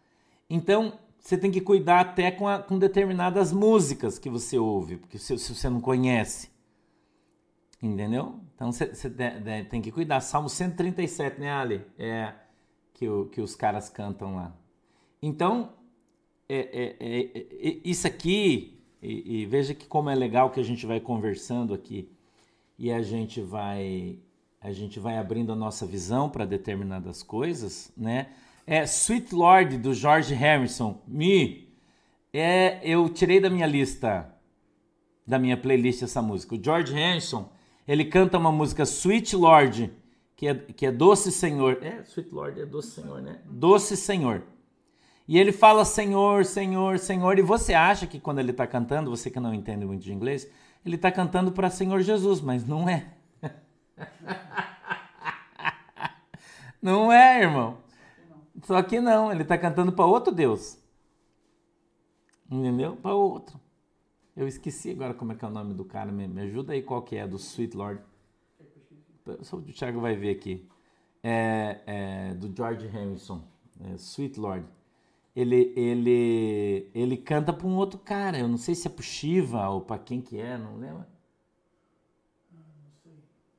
Então, 0.50 0.94
você 1.20 1.38
tem 1.38 1.52
que 1.52 1.60
cuidar 1.60 2.00
até 2.00 2.32
com, 2.32 2.48
a, 2.48 2.58
com 2.58 2.78
determinadas 2.78 3.52
músicas 3.52 4.18
que 4.18 4.28
você 4.28 4.58
ouve, 4.58 4.96
porque 4.96 5.18
se, 5.18 5.38
se 5.38 5.54
você 5.54 5.68
não 5.70 5.80
conhece. 5.80 6.50
Entendeu? 7.82 8.40
Então, 8.54 8.70
você, 8.70 8.86
tem 9.68 9.82
que 9.82 9.90
cuidar. 9.90 10.20
Salmo 10.20 10.48
137, 10.48 11.40
né, 11.40 11.52
Ali? 11.52 11.84
É 11.98 12.32
que, 12.94 13.08
o, 13.08 13.26
que 13.26 13.40
os 13.40 13.56
caras 13.56 13.88
cantam 13.88 14.36
lá. 14.36 14.54
Então, 15.20 15.72
é, 16.48 16.56
é, 16.56 16.96
é, 17.00 17.68
é, 17.70 17.80
isso 17.84 18.06
aqui, 18.06 18.80
e, 19.02 19.40
e, 19.40 19.46
veja 19.46 19.74
que 19.74 19.86
como 19.86 20.08
é 20.10 20.14
legal 20.14 20.50
que 20.50 20.60
a 20.60 20.62
gente 20.62 20.86
vai 20.86 21.00
conversando 21.00 21.74
aqui 21.74 22.08
e 22.78 22.92
a 22.92 23.02
gente 23.02 23.40
vai 23.40 24.18
a 24.60 24.70
gente 24.70 25.00
vai 25.00 25.18
abrindo 25.18 25.50
a 25.50 25.56
nossa 25.56 25.84
visão 25.84 26.30
para 26.30 26.44
determinadas 26.44 27.20
coisas, 27.20 27.90
né? 27.96 28.28
É 28.64 28.84
Sweet 28.84 29.34
Lord 29.34 29.78
do 29.78 29.92
George 29.92 30.32
Harrison. 30.34 31.02
Me 31.06 31.68
é 32.32 32.78
eu 32.84 33.08
tirei 33.08 33.40
da 33.40 33.50
minha 33.50 33.66
lista 33.66 34.32
da 35.26 35.38
minha 35.38 35.56
playlist 35.56 36.02
essa 36.02 36.22
música. 36.22 36.54
O 36.54 36.62
George 36.62 36.92
Harrison, 36.92 37.50
ele 37.86 38.04
canta 38.04 38.38
uma 38.38 38.52
música 38.52 38.84
Sweet 38.84 39.36
Lord, 39.36 39.92
que 40.36 40.46
é, 40.46 40.54
que 40.54 40.86
é 40.86 40.92
Doce 40.92 41.32
Senhor. 41.32 41.78
É, 41.82 42.02
Sweet 42.02 42.32
Lord 42.32 42.60
é 42.60 42.66
Doce 42.66 42.90
Senhor, 42.90 43.20
né? 43.20 43.40
Doce 43.44 43.96
Senhor. 43.96 44.42
E 45.26 45.38
ele 45.38 45.52
fala 45.52 45.84
Senhor, 45.84 46.44
Senhor, 46.44 46.98
Senhor. 46.98 47.38
E 47.38 47.42
você 47.42 47.74
acha 47.74 48.06
que 48.06 48.20
quando 48.20 48.38
ele 48.38 48.50
está 48.50 48.66
cantando, 48.66 49.10
você 49.10 49.30
que 49.30 49.40
não 49.40 49.54
entende 49.54 49.84
muito 49.84 50.02
de 50.02 50.12
inglês, 50.12 50.48
ele 50.84 50.96
está 50.96 51.10
cantando 51.10 51.52
para 51.52 51.70
Senhor 51.70 52.00
Jesus, 52.00 52.40
mas 52.40 52.66
não 52.66 52.88
é. 52.88 53.14
não 56.82 57.12
é, 57.12 57.42
irmão. 57.42 57.78
Só 58.64 58.82
que 58.82 59.00
não, 59.00 59.32
ele 59.32 59.42
está 59.42 59.56
cantando 59.56 59.92
para 59.92 60.04
outro 60.04 60.32
Deus. 60.32 60.78
Entendeu? 62.50 62.96
Para 62.96 63.14
outro. 63.14 63.58
Eu 64.36 64.48
esqueci 64.48 64.90
agora 64.90 65.14
como 65.14 65.32
é 65.32 65.34
que 65.34 65.44
é 65.44 65.48
o 65.48 65.50
nome 65.50 65.74
do 65.74 65.84
cara. 65.84 66.10
Me, 66.10 66.26
me 66.26 66.42
ajuda 66.42 66.72
aí 66.72 66.82
qual 66.82 67.02
que 67.02 67.16
é, 67.16 67.26
do 67.26 67.36
Sweet 67.36 67.76
Lord. 67.76 68.00
Só 69.42 69.56
o 69.56 69.62
Thiago 69.62 70.00
vai 70.00 70.16
ver 70.16 70.30
aqui. 70.30 70.68
É, 71.22 71.80
é 71.86 72.34
do 72.34 72.54
George 72.54 72.86
Harrison. 72.86 73.42
É, 73.80 73.94
Sweet 73.94 74.38
Lord 74.40 74.66
ele, 75.34 75.72
ele, 75.74 76.90
ele 76.94 77.16
canta 77.16 77.52
para 77.52 77.66
um 77.66 77.76
outro 77.76 77.98
cara. 77.98 78.38
Eu 78.38 78.48
não 78.48 78.58
sei 78.58 78.74
se 78.74 78.86
é 78.86 78.90
pro 78.90 79.02
Shiva 79.02 79.68
ou 79.68 79.80
para 79.80 79.98
quem 79.98 80.20
que 80.20 80.38
é, 80.38 80.58
não 80.58 80.76
lembro. 80.76 81.04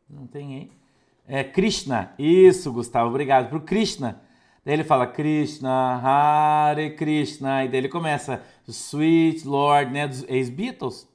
Não 0.10 0.28
tem, 0.28 0.54
hein? 0.54 0.72
É 1.28 1.44
Krishna. 1.44 2.14
Isso, 2.18 2.72
Gustavo, 2.72 3.10
obrigado. 3.10 3.50
Pro 3.50 3.62
Krishna. 3.62 4.22
Daí 4.64 4.76
ele 4.76 4.84
fala 4.84 5.08
Krishna, 5.08 5.96
Hare 5.98 6.96
Krishna. 6.96 7.66
E 7.66 7.70
daí 7.70 7.80
ele 7.80 7.90
começa 7.90 8.44
Sweet 8.72 9.46
Lord, 9.48 9.92
né? 9.92 10.08
Dos 10.08 10.24
ex-Beatles. 10.24 11.08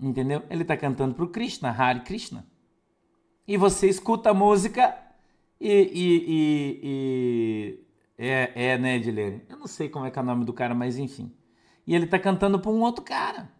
Entendeu? 0.00 0.42
Ele 0.50 0.64
tá 0.64 0.76
cantando 0.76 1.14
pro 1.14 1.28
Krishna, 1.28 1.70
Hare 1.70 2.00
Krishna. 2.00 2.46
E 3.46 3.56
você 3.56 3.88
escuta 3.88 4.30
a 4.30 4.34
música 4.34 4.96
e, 5.60 5.70
e, 5.70 6.24
e, 6.26 6.80
e 6.82 7.84
é, 8.18 8.52
é, 8.54 8.78
né, 8.78 8.96
Edilene? 8.96 9.42
Eu 9.48 9.58
não 9.58 9.66
sei 9.66 9.88
como 9.88 10.06
é 10.06 10.10
que 10.10 10.18
é 10.18 10.22
o 10.22 10.24
nome 10.24 10.44
do 10.44 10.52
cara, 10.52 10.74
mas 10.74 10.98
enfim. 10.98 11.34
E 11.86 11.94
ele 11.94 12.06
tá 12.06 12.18
cantando 12.18 12.58
pra 12.58 12.70
um 12.70 12.80
outro 12.80 13.04
cara. 13.04 13.52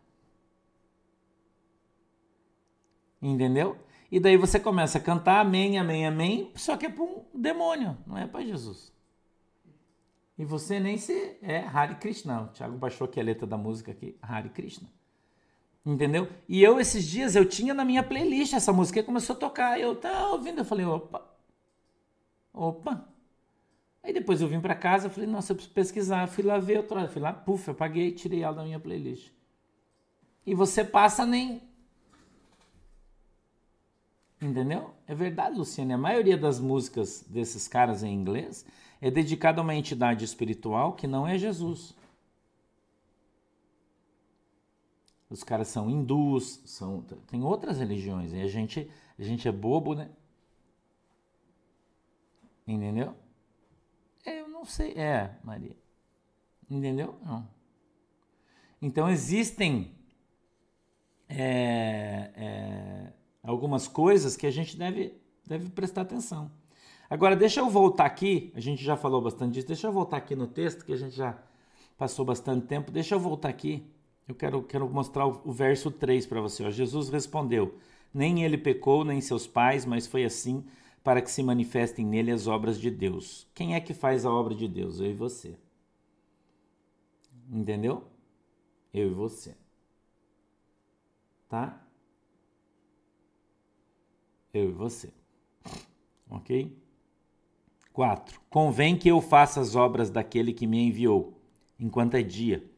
Entendeu? 3.20 3.76
E 4.10 4.20
daí 4.20 4.36
você 4.36 4.60
começa 4.60 4.98
a 4.98 5.00
cantar 5.00 5.40
amém, 5.40 5.78
amém, 5.78 6.06
amém, 6.06 6.52
só 6.54 6.76
que 6.76 6.86
é 6.86 6.88
para 6.88 7.02
um 7.02 7.24
demônio, 7.34 7.96
não 8.06 8.16
é 8.16 8.26
para 8.26 8.44
Jesus. 8.44 8.93
E 10.38 10.44
você 10.44 10.80
nem 10.80 10.98
se. 10.98 11.36
É 11.42 11.58
Hare 11.60 11.96
Krishna. 11.96 12.42
O 12.42 12.48
Thiago 12.48 12.76
baixou 12.76 13.06
aqui 13.06 13.20
a 13.20 13.22
letra 13.22 13.46
da 13.46 13.56
música 13.56 13.92
aqui, 13.92 14.16
Hare 14.20 14.48
Krishna. 14.48 14.88
Entendeu? 15.86 16.28
E 16.48 16.62
eu, 16.62 16.80
esses 16.80 17.04
dias, 17.04 17.36
eu 17.36 17.44
tinha 17.44 17.74
na 17.74 17.84
minha 17.84 18.02
playlist 18.02 18.54
essa 18.54 18.72
música 18.72 19.00
e 19.00 19.02
começou 19.02 19.36
a 19.36 19.38
tocar. 19.38 19.78
Eu 19.78 19.94
tava 19.94 20.28
ouvindo, 20.28 20.58
eu 20.58 20.64
falei, 20.64 20.86
opa. 20.86 21.22
Opa. 22.52 23.06
Aí 24.02 24.12
depois 24.12 24.40
eu 24.40 24.48
vim 24.48 24.60
para 24.60 24.74
casa, 24.74 25.10
falei, 25.10 25.28
nossa, 25.28 25.52
eu 25.52 25.56
preciso 25.56 25.74
pesquisar. 25.74 26.26
Fui 26.26 26.42
lá 26.42 26.58
ver 26.58 26.78
outra, 26.78 27.06
fui 27.08 27.20
lá, 27.20 27.32
puf, 27.32 27.70
apaguei, 27.70 28.12
tirei 28.12 28.42
ela 28.42 28.54
da 28.54 28.64
minha 28.64 28.80
playlist. 28.80 29.30
E 30.46 30.54
você 30.54 30.82
passa 30.84 31.24
nem. 31.24 31.62
Entendeu? 34.40 34.94
É 35.06 35.14
verdade, 35.14 35.56
Luciane. 35.56 35.92
A 35.92 35.98
maioria 35.98 36.36
das 36.36 36.58
músicas 36.58 37.24
desses 37.28 37.68
caras 37.68 38.02
em 38.02 38.12
inglês 38.12 38.64
é 39.06 39.10
dedicada 39.10 39.60
a 39.60 39.62
uma 39.62 39.74
entidade 39.74 40.24
espiritual 40.24 40.94
que 40.94 41.06
não 41.06 41.26
é 41.26 41.36
Jesus. 41.36 41.94
Os 45.28 45.44
caras 45.44 45.68
são 45.68 45.90
hindus, 45.90 46.62
são, 46.64 47.02
tem 47.26 47.42
outras 47.42 47.78
religiões. 47.78 48.32
E 48.32 48.40
a 48.40 48.48
gente, 48.48 48.90
a 49.18 49.22
gente 49.22 49.46
é 49.46 49.52
bobo, 49.52 49.94
né? 49.94 50.10
Entendeu? 52.66 53.14
Não 54.48 54.64
sei. 54.64 54.92
É, 54.92 55.36
Maria. 55.44 55.76
Entendeu? 56.70 57.18
Não. 57.22 57.46
Então 58.80 59.10
existem 59.10 59.94
é, 61.28 62.32
é, 62.34 63.12
algumas 63.42 63.86
coisas 63.86 64.34
que 64.34 64.46
a 64.46 64.50
gente 64.50 64.78
deve, 64.78 65.14
deve 65.46 65.68
prestar 65.68 66.00
atenção. 66.00 66.50
Agora, 67.08 67.36
deixa 67.36 67.60
eu 67.60 67.68
voltar 67.68 68.06
aqui, 68.06 68.52
a 68.54 68.60
gente 68.60 68.82
já 68.82 68.96
falou 68.96 69.20
bastante 69.20 69.54
disso, 69.54 69.66
deixa 69.66 69.86
eu 69.86 69.92
voltar 69.92 70.16
aqui 70.16 70.34
no 70.34 70.46
texto, 70.46 70.84
que 70.84 70.92
a 70.92 70.96
gente 70.96 71.14
já 71.14 71.38
passou 71.98 72.24
bastante 72.24 72.66
tempo, 72.66 72.90
deixa 72.90 73.14
eu 73.14 73.20
voltar 73.20 73.48
aqui. 73.48 73.86
Eu 74.26 74.34
quero, 74.34 74.62
quero 74.62 74.88
mostrar 74.88 75.26
o, 75.26 75.42
o 75.44 75.52
verso 75.52 75.90
3 75.90 76.26
para 76.26 76.40
você. 76.40 76.64
Ó. 76.64 76.70
Jesus 76.70 77.08
respondeu: 77.10 77.78
Nem 78.12 78.42
ele 78.44 78.56
pecou, 78.56 79.04
nem 79.04 79.20
seus 79.20 79.46
pais, 79.46 79.84
mas 79.84 80.06
foi 80.06 80.24
assim 80.24 80.64
para 81.02 81.20
que 81.20 81.30
se 81.30 81.42
manifestem 81.42 82.06
nele 82.06 82.30
as 82.30 82.46
obras 82.46 82.80
de 82.80 82.90
Deus. 82.90 83.46
Quem 83.54 83.74
é 83.74 83.80
que 83.80 83.92
faz 83.92 84.24
a 84.24 84.32
obra 84.32 84.54
de 84.54 84.66
Deus? 84.66 84.98
Eu 85.00 85.10
e 85.10 85.14
você. 85.14 85.58
Entendeu? 87.50 88.04
Eu 88.92 89.10
e 89.10 89.14
você. 89.14 89.54
Tá? 91.48 91.86
Eu 94.54 94.70
e 94.70 94.72
você. 94.72 95.12
Ok? 96.30 96.83
4. 97.94 98.40
Convém 98.50 98.98
que 98.98 99.08
eu 99.08 99.20
faça 99.20 99.60
as 99.60 99.76
obras 99.76 100.10
daquele 100.10 100.52
que 100.52 100.66
me 100.66 100.82
enviou, 100.82 101.40
enquanto 101.78 102.16
é 102.16 102.22
dia. 102.22 102.68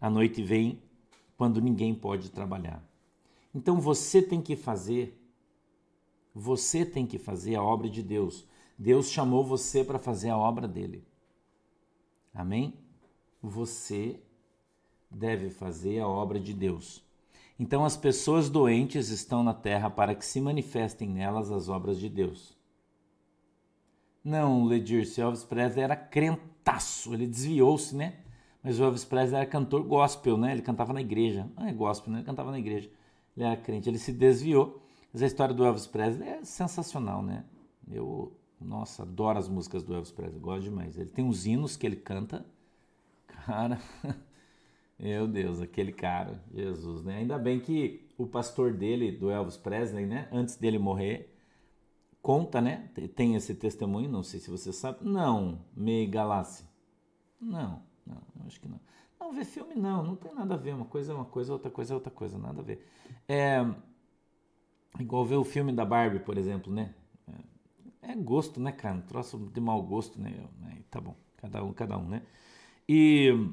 A 0.00 0.08
noite 0.08 0.42
vem 0.42 0.82
quando 1.36 1.60
ninguém 1.60 1.94
pode 1.94 2.30
trabalhar. 2.30 2.82
Então 3.54 3.78
você 3.78 4.22
tem 4.22 4.40
que 4.40 4.56
fazer, 4.56 5.20
você 6.34 6.84
tem 6.84 7.06
que 7.06 7.18
fazer 7.18 7.56
a 7.56 7.62
obra 7.62 7.90
de 7.90 8.02
Deus. 8.02 8.46
Deus 8.78 9.10
chamou 9.10 9.44
você 9.44 9.84
para 9.84 9.98
fazer 9.98 10.30
a 10.30 10.38
obra 10.38 10.66
dele. 10.66 11.06
Amém? 12.32 12.72
Você 13.42 14.18
deve 15.10 15.50
fazer 15.50 16.00
a 16.00 16.08
obra 16.08 16.40
de 16.40 16.54
Deus. 16.54 17.04
Então 17.58 17.84
as 17.84 17.98
pessoas 17.98 18.48
doentes 18.48 19.10
estão 19.10 19.44
na 19.44 19.52
terra 19.52 19.90
para 19.90 20.14
que 20.14 20.24
se 20.24 20.40
manifestem 20.40 21.10
nelas 21.10 21.50
as 21.52 21.68
obras 21.68 22.00
de 22.00 22.08
Deus. 22.08 22.63
Não, 24.24 24.64
Ledirce, 24.64 25.20
Elvis 25.20 25.44
Presley 25.44 25.84
era 25.84 25.94
crentaço, 25.94 27.12
ele 27.12 27.26
desviou-se, 27.26 27.94
né? 27.94 28.14
Mas 28.62 28.80
o 28.80 28.84
Elvis 28.84 29.04
Presley 29.04 29.42
era 29.42 29.46
cantor 29.46 29.82
gospel, 29.82 30.38
né? 30.38 30.52
Ele 30.52 30.62
cantava 30.62 30.94
na 30.94 31.02
igreja. 31.02 31.46
Não 31.54 31.66
é 31.66 31.72
gospel, 31.72 32.10
né? 32.10 32.20
Ele 32.20 32.26
cantava 32.26 32.50
na 32.50 32.58
igreja. 32.58 32.90
Ele 33.36 33.44
era 33.44 33.56
crente, 33.56 33.90
ele 33.90 33.98
se 33.98 34.10
desviou. 34.10 34.82
Mas 35.12 35.22
a 35.22 35.26
história 35.26 35.54
do 35.54 35.62
Elvis 35.62 35.86
Presley 35.86 36.26
é 36.26 36.42
sensacional, 36.42 37.22
né? 37.22 37.44
Eu, 37.92 38.32
nossa, 38.58 39.02
adoro 39.02 39.38
as 39.38 39.48
músicas 39.48 39.84
do 39.84 39.94
Elvis 39.94 40.10
Presley, 40.10 40.40
gosto 40.40 40.62
demais. 40.62 40.96
Ele 40.96 41.10
tem 41.10 41.22
uns 41.22 41.44
hinos 41.44 41.76
que 41.76 41.86
ele 41.86 41.96
canta. 41.96 42.46
Cara, 43.26 43.78
meu 44.98 45.28
Deus, 45.28 45.60
aquele 45.60 45.92
cara, 45.92 46.42
Jesus, 46.54 47.04
né? 47.04 47.18
Ainda 47.18 47.36
bem 47.36 47.60
que 47.60 48.08
o 48.16 48.26
pastor 48.26 48.72
dele, 48.72 49.12
do 49.12 49.30
Elvis 49.30 49.58
Presley, 49.58 50.06
né? 50.06 50.26
Antes 50.32 50.56
dele 50.56 50.78
morrer, 50.78 51.33
conta, 52.24 52.58
né? 52.58 52.88
Tem 53.14 53.34
esse 53.34 53.54
testemunho, 53.54 54.08
não 54.08 54.22
sei 54.22 54.40
se 54.40 54.50
você 54.50 54.72
sabe. 54.72 55.04
Não, 55.04 55.60
Mei 55.76 56.06
Galassi. 56.06 56.64
Não, 57.38 57.82
não, 58.06 58.22
acho 58.46 58.58
que 58.58 58.66
não. 58.66 58.80
Não, 59.20 59.30
ver 59.30 59.44
filme 59.44 59.74
não, 59.74 60.02
não 60.02 60.16
tem 60.16 60.34
nada 60.34 60.54
a 60.54 60.56
ver. 60.56 60.74
Uma 60.74 60.86
coisa 60.86 61.12
é 61.12 61.14
uma 61.14 61.26
coisa, 61.26 61.52
outra 61.52 61.70
coisa 61.70 61.92
é 61.92 61.94
outra 61.94 62.10
coisa, 62.10 62.38
nada 62.38 62.62
a 62.62 62.64
ver. 62.64 62.88
É 63.28 63.58
igual 64.98 65.22
ver 65.26 65.36
o 65.36 65.44
filme 65.44 65.70
da 65.70 65.84
Barbie, 65.84 66.18
por 66.18 66.38
exemplo, 66.38 66.72
né? 66.72 66.94
É, 68.02 68.12
é 68.12 68.16
gosto, 68.16 68.58
né, 68.58 68.72
cara? 68.72 68.96
Um 68.96 69.02
troço 69.02 69.36
de 69.38 69.60
mau 69.60 69.82
gosto, 69.82 70.18
né? 70.18 70.48
Tá 70.90 71.02
bom, 71.02 71.14
cada 71.36 71.62
um, 71.62 71.74
cada 71.74 71.98
um, 71.98 72.08
né? 72.08 72.22
E 72.88 73.52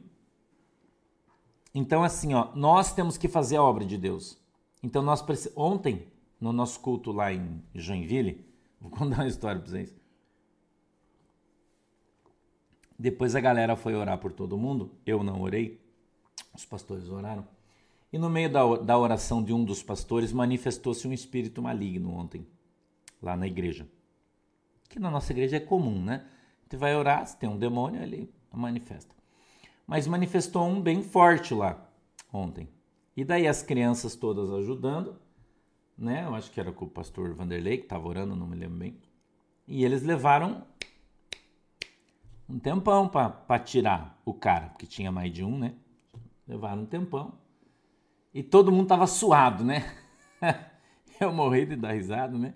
então 1.76 2.04
assim, 2.04 2.34
ó, 2.34 2.56
nós 2.56 2.94
temos 2.94 3.18
que 3.18 3.28
fazer 3.28 3.58
a 3.58 3.64
obra 3.64 3.84
de 3.84 3.98
Deus. 3.98 4.42
Então 4.82 5.02
nós 5.02 5.22
ontem 5.58 6.08
no 6.40 6.54
nosso 6.54 6.80
culto 6.80 7.12
lá 7.12 7.34
em 7.34 7.62
Joinville, 7.76 8.51
Vou 8.82 8.90
contar 8.90 9.18
uma 9.18 9.28
história 9.28 9.62
para 9.62 9.70
vocês. 9.70 9.96
Depois 12.98 13.36
a 13.36 13.40
galera 13.40 13.76
foi 13.76 13.96
orar 13.96 14.18
por 14.18 14.32
todo 14.32 14.58
mundo, 14.58 14.92
eu 15.06 15.24
não 15.24 15.42
orei, 15.42 15.80
os 16.54 16.66
pastores 16.66 17.10
oraram. 17.10 17.48
E 18.12 18.18
no 18.18 18.30
meio 18.30 18.52
da, 18.52 18.76
da 18.78 18.98
oração 18.98 19.44
de 19.44 19.54
um 19.54 19.64
dos 19.64 19.82
pastores 19.82 20.34
manifestou-se 20.34 21.08
um 21.08 21.14
espírito 21.14 21.62
maligno 21.62 22.14
ontem, 22.14 22.46
lá 23.22 23.38
na 23.38 23.48
igreja. 23.48 23.88
Que 24.90 25.00
na 25.00 25.10
nossa 25.10 25.32
igreja 25.32 25.58
é 25.58 25.60
comum, 25.60 26.04
né? 26.04 26.26
Você 26.68 26.78
vai 26.78 26.96
orar, 26.96 27.26
se 27.26 27.38
tem 27.38 27.50
um 27.50 27.58
demônio, 27.58 28.02
ele 28.02 28.30
manifesta. 28.52 29.16
Mas 29.88 30.08
manifestou 30.08 30.68
um 30.68 30.82
bem 30.82 31.02
forte 31.02 31.54
lá 31.54 31.90
ontem. 32.32 32.68
E 33.16 33.24
daí 33.24 33.48
as 33.48 33.62
crianças 33.62 34.16
todas 34.16 34.52
ajudando, 34.52 35.16
né? 36.02 36.26
Eu 36.26 36.36
acho 36.36 36.52
que 36.52 36.60
era 36.60 36.72
com 36.72 36.86
o 36.86 36.90
pastor 36.90 37.34
Vanderlei 37.34 37.78
que 37.78 37.84
estava 37.84 38.08
orando, 38.08 38.36
não 38.36 38.48
me 38.48 38.56
lembro 38.56 38.78
bem. 38.78 38.98
E 39.68 39.86
eles 39.86 40.02
levaram 40.02 40.66
um 42.50 42.60
tempão 42.60 43.08
para 43.08 43.60
tirar 43.60 44.20
o 44.26 44.34
cara, 44.34 44.70
porque 44.70 44.86
tinha 44.86 45.12
mais 45.12 45.32
de 45.32 45.44
um, 45.44 45.58
né? 45.58 45.74
Levaram 46.48 46.82
um 46.82 46.86
tempão. 46.86 47.34
E 48.34 48.42
todo 48.42 48.72
mundo 48.72 48.88
tava 48.88 49.08
suado, 49.08 49.64
né? 49.64 49.96
Eu 51.20 51.32
morri 51.32 51.66
de 51.66 51.76
dar 51.76 51.94
risada, 51.94 52.38
né? 52.38 52.54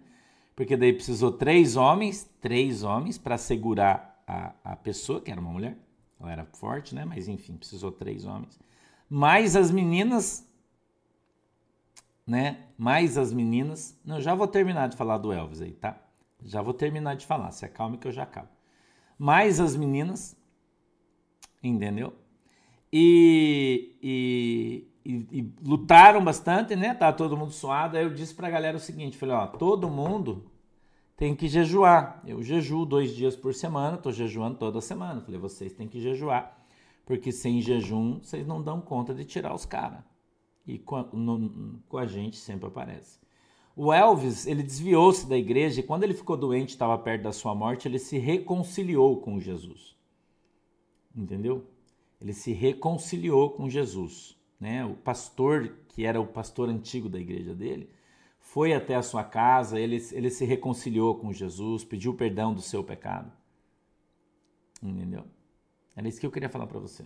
Porque 0.56 0.76
daí 0.76 0.92
precisou 0.92 1.32
três 1.32 1.76
homens, 1.76 2.30
três 2.42 2.84
homens 2.84 3.18
para 3.18 3.38
segurar 3.38 4.24
a, 4.26 4.54
a 4.64 4.76
pessoa, 4.76 5.22
que 5.22 5.30
era 5.30 5.40
uma 5.40 5.52
mulher. 5.52 5.78
Ela 6.20 6.32
era 6.32 6.46
forte, 6.46 6.96
né? 6.96 7.06
Mas 7.06 7.28
enfim, 7.28 7.56
precisou 7.58 7.92
três 7.92 8.26
homens. 8.26 8.60
Mais 9.10 9.56
as 9.56 9.70
meninas 9.70 10.50
né? 12.26 12.66
Mais 12.78 13.18
as 13.18 13.32
meninas. 13.32 14.00
Não, 14.04 14.20
já 14.20 14.34
vou 14.34 14.48
terminar 14.48 14.90
de 14.90 14.98
falar 14.98 15.18
do 15.18 15.32
Elvis 15.32 15.62
aí, 15.62 15.74
tá? 15.74 15.98
Já 16.44 16.62
vou 16.62 16.74
terminar 16.74 17.16
de 17.16 17.26
falar. 17.26 17.52
Se 17.52 17.66
acalme 17.66 17.98
que 17.98 18.08
eu 18.08 18.12
já 18.12 18.24
acabo. 18.24 18.50
Mais 19.18 19.60
as 19.60 19.76
meninas, 19.76 20.38
entendeu? 21.64 22.14
E, 22.92 23.98
e, 24.02 24.88
e, 25.06 25.40
e, 25.40 25.54
lutaram 25.64 26.24
bastante, 26.24 26.76
né? 26.76 26.94
Tá 26.94 27.14
todo 27.14 27.38
mundo 27.38 27.52
suado. 27.52 27.98
Aí 27.98 28.04
eu 28.04 28.14
disse 28.14 28.34
pra 28.34 28.50
galera 28.50 28.78
o 28.78 28.80
seguinte: 28.80 29.18
falei, 29.18 29.36
ó, 29.36 29.48
todo 29.48 29.90
mundo 29.90 30.52
tem 31.16 31.36
que 31.36 31.48
jejuar. 31.48 32.22
Eu 32.26 32.42
jejuo 32.42 32.86
dois 32.86 33.16
dias 33.16 33.36
por 33.36 33.54
semana, 33.54 33.98
tô 33.98 34.12
jejuando 34.12 34.58
toda 34.58 34.82
semana. 34.82 35.22
Falei, 35.22 35.40
vocês 35.40 35.74
têm 35.74 35.88
que 35.88 36.02
jejuar, 36.02 36.58
porque 37.06 37.32
sem 37.32 37.62
jejum 37.62 38.20
vocês 38.22 38.46
não 38.46 38.62
dão 38.62 38.82
conta 38.82 39.14
de 39.14 39.24
tirar 39.24 39.54
os 39.54 39.66
caras 39.66 40.04
e 40.68 40.80
com 40.80 40.96
a, 40.96 41.04
no, 41.14 41.80
com 41.88 41.98
a 41.98 42.06
gente 42.06 42.38
sempre 42.38 42.68
aparece. 42.68 43.20
O 43.76 43.92
Elvis, 43.92 44.48
ele 44.48 44.64
desviou-se 44.64 45.28
da 45.28 45.38
igreja 45.38 45.80
e 45.82 45.84
quando 45.84 46.04
ele 46.04 46.14
ficou 46.14 46.38
doente, 46.38 46.70
estava 46.70 46.98
perto 46.98 47.24
da 47.24 47.34
sua 47.34 47.54
morte, 47.54 47.88
ele 47.88 48.00
se 48.00 48.18
reconciliou 48.18 49.22
com 49.22 49.40
Jesus. 49.40 49.96
Entendeu? 51.16 51.68
Ele 52.22 52.34
se 52.34 52.54
reconciliou 52.54 53.50
com 53.52 53.70
Jesus. 53.70 54.38
Né? 54.60 54.86
O 54.86 54.96
pastor, 54.96 55.76
que 55.90 56.06
era 56.06 56.20
o 56.20 56.28
pastor 56.28 56.70
antigo 56.70 57.10
da 57.10 57.20
igreja 57.20 57.54
dele, 57.54 57.90
foi 58.40 58.74
até 58.74 58.96
a 58.96 59.02
sua 59.02 59.24
casa, 59.24 59.80
ele, 59.80 59.98
ele 60.14 60.30
se 60.30 60.46
reconciliou 60.46 61.16
com 61.16 61.34
Jesus, 61.34 61.84
pediu 61.84 62.14
perdão 62.14 62.54
do 62.54 62.62
seu 62.62 62.84
pecado. 62.84 63.32
Entendeu? 64.82 65.26
Era 65.96 66.08
isso 66.08 66.20
que 66.20 66.26
eu 66.26 66.32
queria 66.32 66.50
falar 66.50 66.68
para 66.68 66.80
você 66.80 67.06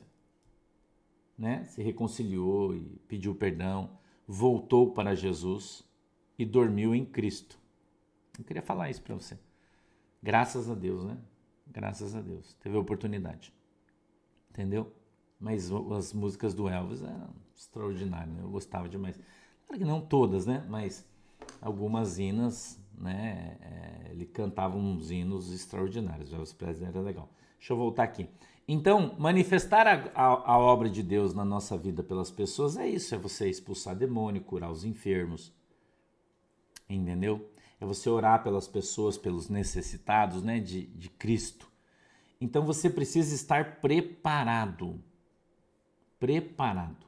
né, 1.40 1.64
se 1.64 1.82
reconciliou 1.82 2.76
e 2.76 2.84
pediu 3.08 3.34
perdão, 3.34 3.98
voltou 4.28 4.92
para 4.92 5.16
Jesus 5.16 5.88
e 6.38 6.46
dormiu 6.46 6.94
em 6.94 7.06
Cristo. 7.06 7.58
Eu 8.38 8.44
queria 8.44 8.62
falar 8.62 8.90
isso 8.90 9.02
para 9.02 9.16
você. 9.16 9.40
Graças 10.22 10.70
a 10.70 10.76
Deus, 10.76 11.06
né? 11.06 11.18
Graças 11.66 12.14
a 12.14 12.22
Deus. 12.22 12.54
Teve 12.56 12.76
a 12.76 12.80
oportunidade. 12.80 13.54
Entendeu? 14.50 14.94
Mas 15.40 15.72
as 15.72 16.12
músicas 16.14 16.54
do 16.54 16.68
Elvis 16.68 17.02
eram 17.02 17.30
extraordinárias, 17.56 18.36
né? 18.36 18.44
eu 18.44 18.50
gostava 18.50 18.90
demais. 18.90 19.18
Claro 19.66 19.80
que 19.80 19.86
não 19.86 20.02
todas, 20.02 20.46
né? 20.46 20.66
Mas 20.70 21.08
algumas 21.62 22.20
hinas, 22.20 22.78
né? 22.98 23.58
É, 23.62 24.12
ele 24.12 24.26
cantava 24.26 24.76
uns 24.76 25.10
hinos 25.10 25.54
extraordinários. 25.54 26.34
O 26.34 26.36
Elvis 26.36 26.52
Presley 26.52 26.90
era 26.90 27.00
legal. 27.00 27.30
Deixa 27.58 27.72
eu 27.72 27.78
voltar 27.78 28.04
aqui. 28.04 28.28
Então, 28.72 29.16
manifestar 29.18 29.88
a, 29.88 30.12
a, 30.14 30.26
a, 30.26 30.60
obra 30.60 30.88
de 30.88 31.02
Deus 31.02 31.34
na 31.34 31.44
nossa 31.44 31.76
vida 31.76 32.04
pelas 32.04 32.30
pessoas 32.30 32.78
é 32.78 32.88
isso: 32.88 33.16
é 33.16 33.18
você 33.18 33.50
expulsar 33.50 33.96
demônio, 33.96 34.44
curar 34.44 34.70
os 34.70 34.86
enfermos. 34.86 35.52
Entendeu? 36.88 37.50
É 37.82 37.86
você 37.88 38.08
orar 38.08 38.44
pelas 38.44 38.68
pessoas, 38.68 39.18
pelos 39.18 39.50
necessitados 39.50 40.44
né, 40.44 40.60
de, 40.60 40.86
de 40.86 41.10
Cristo. 41.10 41.68
Então 42.40 42.64
você 42.64 42.92
precisa 42.92 43.34
estar 43.34 43.78
preparado. 43.82 45.02
Preparado. 46.20 47.08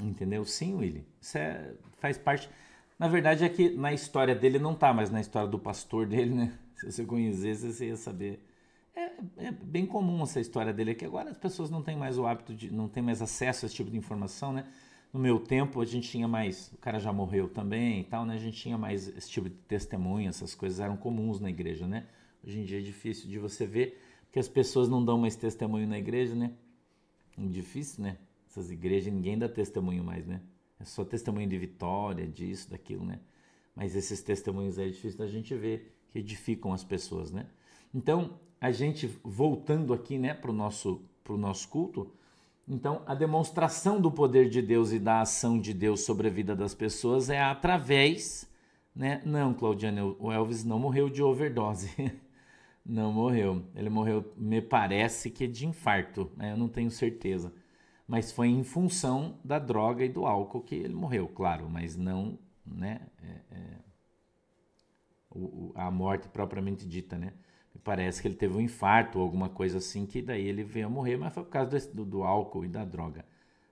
Entendeu? 0.00 0.44
Sim, 0.44 0.76
Willy. 0.76 1.04
Isso 1.20 1.36
é, 1.36 1.74
faz 1.98 2.16
parte. 2.16 2.48
Na 2.96 3.08
verdade 3.08 3.42
é 3.42 3.48
que 3.48 3.70
na 3.70 3.92
história 3.92 4.36
dele 4.36 4.60
não 4.60 4.72
tá, 4.72 4.94
mas 4.94 5.10
na 5.10 5.20
história 5.20 5.48
do 5.48 5.58
pastor 5.58 6.06
dele, 6.06 6.32
né? 6.32 6.58
Se 6.78 6.92
você 6.92 7.04
conhecesse, 7.04 7.72
você 7.72 7.88
ia 7.88 7.96
saber 7.96 8.49
É, 8.94 9.46
é, 9.46 9.50
bem 9.52 9.86
comum 9.86 10.22
essa 10.22 10.40
história 10.40 10.72
dele 10.72 10.92
aqui. 10.92 11.04
Agora 11.04 11.30
as 11.30 11.38
pessoas 11.38 11.70
não 11.70 11.82
têm 11.82 11.96
mais 11.96 12.18
o 12.18 12.26
hábito 12.26 12.54
de, 12.54 12.72
não 12.72 12.88
têm 12.88 13.02
mais 13.02 13.22
acesso 13.22 13.64
a 13.64 13.66
esse 13.66 13.74
tipo 13.74 13.90
de 13.90 13.96
informação, 13.96 14.52
né? 14.52 14.66
No 15.12 15.18
meu 15.18 15.40
tempo 15.40 15.80
a 15.80 15.84
gente 15.84 16.08
tinha 16.08 16.28
mais, 16.28 16.72
o 16.72 16.78
cara 16.78 16.98
já 16.98 17.12
morreu 17.12 17.48
também 17.48 18.00
e 18.00 18.04
tal, 18.04 18.24
né? 18.24 18.34
A 18.34 18.38
gente 18.38 18.56
tinha 18.56 18.78
mais 18.78 19.08
esse 19.08 19.28
tipo 19.28 19.48
de 19.48 19.56
testemunho, 19.56 20.28
essas 20.28 20.54
coisas 20.54 20.80
eram 20.80 20.96
comuns 20.96 21.40
na 21.40 21.50
igreja, 21.50 21.86
né? 21.86 22.06
Hoje 22.44 22.60
em 22.60 22.64
dia 22.64 22.78
é 22.78 22.82
difícil 22.82 23.28
de 23.28 23.38
você 23.38 23.66
ver, 23.66 24.00
porque 24.24 24.38
as 24.38 24.48
pessoas 24.48 24.88
não 24.88 25.04
dão 25.04 25.18
mais 25.18 25.36
testemunho 25.36 25.86
na 25.86 25.98
igreja, 25.98 26.34
né? 26.34 26.52
É 27.38 27.46
difícil, 27.46 28.02
né? 28.04 28.18
Essas 28.48 28.70
igrejas 28.70 29.12
ninguém 29.12 29.38
dá 29.38 29.48
testemunho 29.48 30.02
mais, 30.02 30.26
né? 30.26 30.40
É 30.78 30.84
só 30.84 31.04
testemunho 31.04 31.48
de 31.48 31.58
vitória, 31.58 32.26
disso, 32.26 32.70
daquilo, 32.70 33.04
né? 33.04 33.20
Mas 33.74 33.94
esses 33.94 34.22
testemunhos 34.22 34.78
aí 34.78 34.88
é 34.88 34.90
difícil 34.90 35.18
da 35.18 35.26
gente 35.26 35.54
ver 35.54 35.96
que 36.10 36.18
edificam 36.18 36.72
as 36.72 36.82
pessoas, 36.82 37.30
né? 37.30 37.46
Então, 37.94 38.38
a 38.60 38.70
gente 38.70 39.06
voltando 39.24 39.92
aqui, 39.94 40.18
né, 40.18 40.34
para 40.34 40.50
o 40.50 40.54
nosso, 40.54 41.02
nosso 41.28 41.68
culto, 41.68 42.12
então, 42.70 43.02
a 43.04 43.16
demonstração 43.16 44.00
do 44.00 44.12
poder 44.12 44.48
de 44.48 44.62
Deus 44.62 44.92
e 44.92 45.00
da 45.00 45.22
ação 45.22 45.58
de 45.58 45.74
Deus 45.74 46.04
sobre 46.04 46.28
a 46.28 46.30
vida 46.30 46.54
das 46.54 46.72
pessoas 46.72 47.28
é 47.28 47.40
através, 47.40 48.48
né? 48.94 49.20
Não, 49.24 49.52
Claudiane, 49.52 50.00
o 50.00 50.30
Elvis 50.30 50.62
não 50.64 50.78
morreu 50.78 51.10
de 51.10 51.20
overdose. 51.20 51.90
não 52.86 53.12
morreu. 53.12 53.64
Ele 53.74 53.90
morreu, 53.90 54.32
me 54.36 54.62
parece 54.62 55.30
que 55.30 55.48
de 55.48 55.66
infarto, 55.66 56.30
né? 56.36 56.52
eu 56.52 56.56
não 56.56 56.68
tenho 56.68 56.90
certeza. 56.92 57.52
Mas 58.06 58.30
foi 58.30 58.48
em 58.48 58.62
função 58.62 59.38
da 59.44 59.58
droga 59.58 60.04
e 60.04 60.08
do 60.08 60.24
álcool 60.24 60.60
que 60.60 60.76
ele 60.76 60.94
morreu, 60.94 61.26
claro, 61.28 61.68
mas 61.68 61.96
não, 61.96 62.38
né? 62.64 63.00
É, 63.22 63.56
é, 63.56 63.76
o, 65.30 65.72
a 65.74 65.90
morte 65.90 66.28
propriamente 66.28 66.86
dita, 66.86 67.18
né? 67.18 67.32
Parece 67.82 68.20
que 68.20 68.28
ele 68.28 68.34
teve 68.34 68.56
um 68.56 68.60
infarto 68.60 69.18
ou 69.18 69.24
alguma 69.24 69.48
coisa 69.48 69.78
assim, 69.78 70.04
que 70.04 70.20
daí 70.20 70.46
ele 70.46 70.62
veio 70.62 70.86
a 70.86 70.90
morrer, 70.90 71.16
mas 71.16 71.32
foi 71.32 71.42
por 71.42 71.50
causa 71.50 71.78
do, 71.94 72.04
do 72.04 72.22
álcool 72.22 72.64
e 72.64 72.68
da 72.68 72.84
droga. 72.84 73.24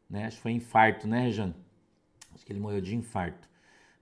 Né? 0.08 0.26
Acho 0.26 0.36
que 0.36 0.42
foi 0.42 0.52
infarto, 0.52 1.06
né, 1.06 1.22
Rejane? 1.22 1.54
Acho 2.34 2.46
que 2.46 2.52
ele 2.52 2.60
morreu 2.60 2.80
de 2.80 2.94
infarto. 2.94 3.48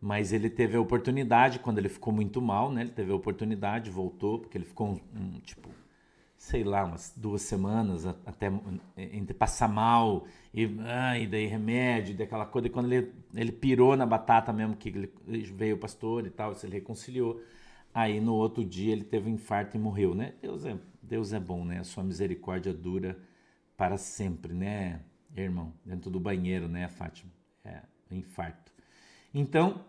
Mas 0.00 0.32
ele 0.32 0.50
teve 0.50 0.76
a 0.76 0.80
oportunidade, 0.80 1.58
quando 1.58 1.78
ele 1.78 1.88
ficou 1.88 2.12
muito 2.12 2.40
mal, 2.40 2.70
né? 2.70 2.82
Ele 2.82 2.90
teve 2.90 3.10
a 3.10 3.14
oportunidade, 3.14 3.90
voltou, 3.90 4.38
porque 4.38 4.56
ele 4.56 4.64
ficou 4.64 4.88
um, 4.88 5.00
um 5.18 5.40
tipo, 5.40 5.70
sei 6.36 6.62
lá, 6.62 6.84
umas 6.84 7.12
duas 7.16 7.42
semanas 7.42 8.06
até 8.06 8.52
entre 8.96 9.34
passar 9.34 9.68
mal 9.68 10.26
e, 10.52 10.70
ah, 10.84 11.18
e 11.18 11.26
daí 11.26 11.46
remédio, 11.46 12.14
daquela 12.14 12.46
coisa. 12.46 12.68
E 12.68 12.70
quando 12.70 12.92
ele, 12.92 13.12
ele 13.34 13.50
pirou 13.50 13.96
na 13.96 14.06
batata 14.06 14.52
mesmo, 14.52 14.76
que 14.76 14.90
ele, 14.90 15.10
veio 15.52 15.76
o 15.76 15.78
pastor 15.78 16.26
e 16.26 16.30
tal, 16.30 16.54
se 16.54 16.66
ele 16.66 16.74
reconciliou. 16.74 17.40
Aí 17.96 18.20
no 18.20 18.34
outro 18.34 18.62
dia 18.62 18.92
ele 18.92 19.04
teve 19.04 19.30
um 19.30 19.32
infarto 19.32 19.74
e 19.74 19.80
morreu, 19.80 20.14
né? 20.14 20.34
Deus 20.42 20.66
é, 20.66 20.78
Deus 21.00 21.32
é 21.32 21.40
bom, 21.40 21.64
né? 21.64 21.78
A 21.78 21.84
sua 21.84 22.04
misericórdia 22.04 22.70
dura 22.70 23.18
para 23.74 23.96
sempre, 23.96 24.52
né, 24.52 25.00
irmão? 25.34 25.72
Dentro 25.82 26.10
do 26.10 26.20
banheiro, 26.20 26.68
né, 26.68 26.88
Fátima? 26.88 27.32
É, 27.64 27.80
infarto. 28.10 28.70
Então, 29.32 29.82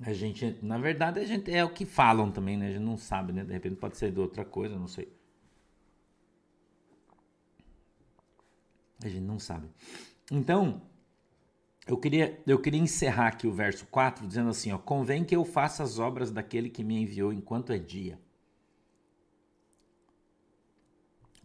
a 0.00 0.14
gente, 0.14 0.56
na 0.62 0.78
verdade, 0.78 1.20
a 1.20 1.24
gente 1.26 1.52
é 1.52 1.62
o 1.62 1.68
que 1.68 1.84
falam 1.84 2.32
também, 2.32 2.56
né? 2.56 2.68
A 2.68 2.72
gente 2.72 2.82
não 2.82 2.96
sabe, 2.96 3.34
né? 3.34 3.44
De 3.44 3.52
repente 3.52 3.76
pode 3.76 3.98
ser 3.98 4.10
de 4.10 4.18
outra 4.18 4.42
coisa, 4.42 4.78
não 4.78 4.88
sei. 4.88 5.12
A 9.04 9.08
gente 9.10 9.26
não 9.26 9.38
sabe. 9.38 9.68
Então, 10.32 10.80
eu 11.86 11.96
queria, 11.96 12.40
eu 12.46 12.58
queria 12.60 12.80
encerrar 12.80 13.28
aqui 13.28 13.46
o 13.46 13.52
verso 13.52 13.86
4 13.86 14.26
dizendo 14.26 14.50
assim: 14.50 14.72
ó, 14.72 14.78
Convém 14.78 15.24
que 15.24 15.34
eu 15.34 15.44
faça 15.44 15.82
as 15.82 15.98
obras 15.98 16.30
daquele 16.30 16.68
que 16.68 16.84
me 16.84 17.00
enviou 17.00 17.32
enquanto 17.32 17.72
é 17.72 17.78
dia. 17.78 18.18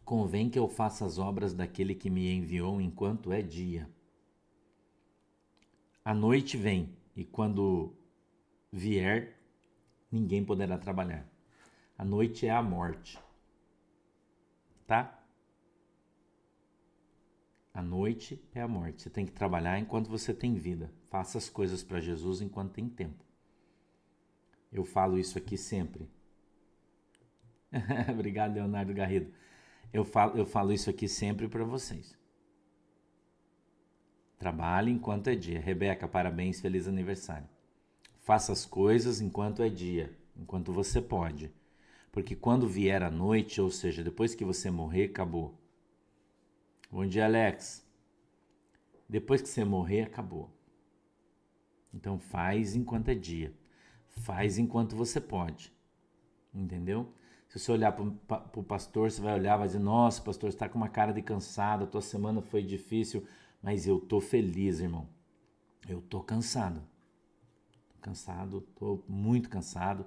Convém 0.04 0.50
que 0.50 0.60
eu 0.60 0.68
faça 0.68 1.04
as 1.04 1.18
obras 1.18 1.54
daquele 1.54 1.96
que 1.96 2.12
me 2.12 2.32
enviou 2.32 2.80
enquanto 2.80 3.32
é 3.32 3.42
dia. 3.42 3.90
A 6.04 6.14
noite 6.14 6.56
vem, 6.56 6.96
e 7.16 7.26
quando 7.26 7.92
vier, 8.72 9.40
ninguém 10.12 10.46
poderá 10.46 10.78
trabalhar. 10.78 11.28
A 11.98 12.06
noite 12.06 12.46
é 12.46 12.52
a 12.52 12.62
morte. 12.62 13.20
Tá? 14.86 15.15
A 17.76 17.82
noite 17.82 18.42
é 18.54 18.62
a 18.62 18.70
morte. 18.70 19.02
Você 19.02 19.10
tem 19.10 19.26
que 19.26 19.34
trabalhar 19.34 19.78
enquanto 19.78 20.10
você 20.10 20.34
tem 20.34 20.56
vida. 20.56 20.90
Faça 21.10 21.38
as 21.38 21.50
coisas 21.50 21.84
para 21.84 22.00
Jesus 22.00 22.40
enquanto 22.40 22.72
tem 22.72 22.88
tempo. 22.88 23.22
Eu 24.72 24.86
falo 24.86 25.20
isso 25.20 25.38
aqui 25.38 25.58
sempre. 25.58 26.10
Obrigado, 28.10 28.54
Leonardo 28.54 28.94
Garrido. 28.94 29.30
Eu 29.92 30.06
falo, 30.06 30.38
eu 30.38 30.46
falo 30.46 30.72
isso 30.72 30.90
aqui 30.90 31.06
sempre 31.10 31.50
para 31.50 31.66
vocês. 31.66 32.18
Trabalhe 34.40 34.90
enquanto 34.90 35.28
é 35.28 35.36
dia. 35.36 35.60
Rebeca, 35.60 36.08
parabéns, 36.08 36.62
feliz 36.62 36.88
aniversário. 36.88 37.50
Faça 38.24 38.54
as 38.54 38.66
coisas 38.66 39.20
enquanto 39.20 39.62
é 39.62 39.68
dia, 39.68 40.18
enquanto 40.38 40.72
você 40.72 41.02
pode. 41.02 41.52
Porque 42.10 42.38
quando 42.38 42.70
vier 42.70 43.04
a 43.04 43.12
noite, 43.12 43.60
ou 43.60 43.70
seja, 43.70 44.02
depois 44.02 44.34
que 44.34 44.46
você 44.46 44.72
morrer, 44.72 45.08
acabou. 45.08 45.60
Bom 46.96 47.06
dia, 47.06 47.26
Alex. 47.26 47.86
Depois 49.10 49.42
que 49.42 49.50
você 49.50 49.66
morrer, 49.66 50.04
acabou. 50.04 50.50
Então 51.94 52.18
faz 52.18 52.74
enquanto 52.74 53.10
é 53.10 53.14
dia. 53.14 53.54
Faz 54.22 54.58
enquanto 54.58 54.96
você 54.96 55.20
pode. 55.20 55.74
Entendeu? 56.54 57.12
Se 57.50 57.60
você 57.60 57.70
olhar 57.70 57.92
para 57.92 58.06
o 58.58 58.64
pastor, 58.64 59.12
você 59.12 59.22
vai 59.22 59.34
olhar 59.34 59.56
e 59.56 59.58
vai 59.58 59.68
dizer: 59.68 59.80
Nossa, 59.80 60.22
pastor, 60.22 60.48
está 60.48 60.70
com 60.70 60.78
uma 60.78 60.88
cara 60.88 61.12
de 61.12 61.22
cansado, 61.22 61.84
a 61.84 61.88
tua 61.88 62.02
semana 62.02 62.42
foi 62.42 62.64
difícil, 62.64 63.28
mas 63.62 63.86
eu 63.86 64.00
tô 64.00 64.22
feliz, 64.22 64.80
irmão. 64.80 65.06
Eu 65.90 66.02
tô 66.02 66.22
cansado. 66.22 66.82
Cansado, 68.00 68.62
tô 68.74 69.04
muito 69.06 69.50
cansado. 69.50 70.06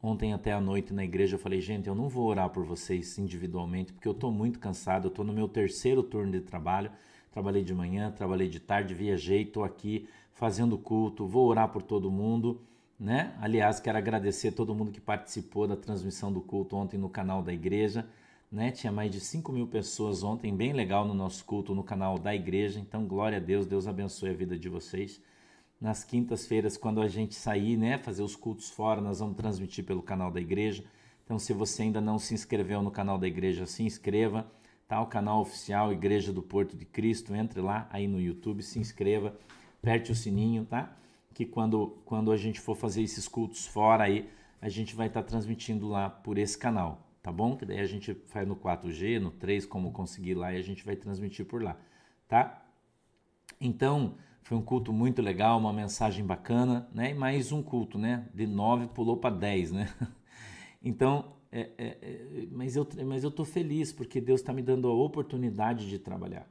Ontem 0.00 0.32
até 0.32 0.52
a 0.52 0.60
noite 0.60 0.94
na 0.94 1.02
igreja 1.02 1.34
eu 1.34 1.40
falei, 1.40 1.60
gente, 1.60 1.88
eu 1.88 1.94
não 1.94 2.08
vou 2.08 2.26
orar 2.26 2.48
por 2.50 2.64
vocês 2.64 3.18
individualmente, 3.18 3.92
porque 3.92 4.06
eu 4.06 4.12
estou 4.12 4.30
muito 4.30 4.60
cansado, 4.60 5.06
eu 5.06 5.08
estou 5.08 5.24
no 5.24 5.32
meu 5.32 5.48
terceiro 5.48 6.04
turno 6.04 6.30
de 6.30 6.40
trabalho. 6.40 6.90
Trabalhei 7.32 7.64
de 7.64 7.74
manhã, 7.74 8.10
trabalhei 8.10 8.48
de 8.48 8.60
tarde, 8.60 8.94
viajei, 8.94 9.42
estou 9.42 9.64
aqui 9.64 10.08
fazendo 10.32 10.78
culto, 10.78 11.26
vou 11.26 11.48
orar 11.48 11.68
por 11.68 11.82
todo 11.82 12.10
mundo, 12.12 12.60
né? 12.98 13.36
Aliás, 13.40 13.80
quero 13.80 13.98
agradecer 13.98 14.52
todo 14.52 14.74
mundo 14.74 14.92
que 14.92 15.00
participou 15.00 15.66
da 15.66 15.76
transmissão 15.76 16.32
do 16.32 16.40
culto 16.40 16.76
ontem 16.76 16.96
no 16.96 17.08
canal 17.08 17.42
da 17.42 17.52
igreja, 17.52 18.06
né? 18.50 18.70
Tinha 18.70 18.92
mais 18.92 19.10
de 19.10 19.18
5 19.18 19.50
mil 19.50 19.66
pessoas 19.66 20.22
ontem, 20.22 20.54
bem 20.54 20.72
legal 20.72 21.06
no 21.06 21.12
nosso 21.12 21.44
culto 21.44 21.74
no 21.74 21.82
canal 21.82 22.18
da 22.18 22.32
igreja. 22.32 22.78
Então, 22.78 23.04
glória 23.04 23.38
a 23.38 23.40
Deus, 23.40 23.66
Deus 23.66 23.88
abençoe 23.88 24.30
a 24.30 24.34
vida 24.34 24.56
de 24.56 24.68
vocês 24.68 25.20
nas 25.80 26.02
quintas-feiras, 26.02 26.76
quando 26.76 27.00
a 27.00 27.08
gente 27.08 27.34
sair, 27.34 27.76
né, 27.76 27.98
fazer 27.98 28.22
os 28.22 28.34
cultos 28.34 28.68
fora, 28.68 29.00
nós 29.00 29.20
vamos 29.20 29.36
transmitir 29.36 29.84
pelo 29.84 30.02
canal 30.02 30.30
da 30.30 30.40
igreja. 30.40 30.84
Então, 31.24 31.38
se 31.38 31.52
você 31.52 31.82
ainda 31.82 32.00
não 32.00 32.18
se 32.18 32.34
inscreveu 32.34 32.82
no 32.82 32.90
canal 32.90 33.18
da 33.18 33.26
igreja, 33.26 33.66
se 33.66 33.82
inscreva, 33.82 34.50
tá? 34.88 35.00
O 35.00 35.06
canal 35.06 35.42
oficial 35.42 35.92
Igreja 35.92 36.32
do 36.32 36.42
Porto 36.42 36.76
de 36.76 36.86
Cristo, 36.86 37.34
entre 37.34 37.60
lá 37.60 37.86
aí 37.90 38.08
no 38.08 38.20
YouTube, 38.20 38.62
se 38.62 38.78
inscreva, 38.78 39.36
aperte 39.80 40.10
o 40.10 40.14
sininho, 40.14 40.64
tá? 40.64 40.96
Que 41.34 41.44
quando, 41.44 41.98
quando 42.04 42.32
a 42.32 42.36
gente 42.36 42.58
for 42.58 42.74
fazer 42.74 43.02
esses 43.02 43.28
cultos 43.28 43.66
fora 43.66 44.04
aí, 44.04 44.28
a 44.60 44.68
gente 44.68 44.96
vai 44.96 45.06
estar 45.06 45.22
tá 45.22 45.28
transmitindo 45.28 45.86
lá 45.86 46.10
por 46.10 46.38
esse 46.38 46.56
canal, 46.58 47.06
tá 47.22 47.30
bom? 47.30 47.56
Que 47.56 47.66
daí 47.66 47.78
a 47.78 47.86
gente 47.86 48.14
faz 48.26 48.48
no 48.48 48.56
4G, 48.56 49.20
no 49.20 49.30
3, 49.30 49.66
como 49.66 49.92
conseguir 49.92 50.34
lá, 50.34 50.52
e 50.52 50.56
a 50.56 50.62
gente 50.62 50.84
vai 50.84 50.96
transmitir 50.96 51.44
por 51.44 51.62
lá, 51.62 51.76
tá? 52.26 52.64
Então, 53.60 54.16
foi 54.48 54.56
um 54.56 54.62
culto 54.62 54.94
muito 54.94 55.20
legal, 55.20 55.58
uma 55.58 55.74
mensagem 55.74 56.24
bacana, 56.24 56.88
né? 56.94 57.10
E 57.10 57.14
mais 57.14 57.52
um 57.52 57.62
culto, 57.62 57.98
né? 57.98 58.26
De 58.32 58.46
nove 58.46 58.86
pulou 58.86 59.18
para 59.18 59.34
dez, 59.34 59.70
né? 59.70 59.94
Então, 60.82 61.34
é, 61.50 61.70
é, 61.76 61.86
é, 62.00 62.46
mas, 62.52 62.76
eu, 62.76 62.88
mas 63.04 63.24
eu 63.24 63.32
tô 63.32 63.44
feliz 63.44 63.92
porque 63.92 64.20
Deus 64.20 64.40
está 64.40 64.52
me 64.52 64.62
dando 64.62 64.88
a 64.88 64.94
oportunidade 64.94 65.88
de 65.88 65.98
trabalhar. 65.98 66.48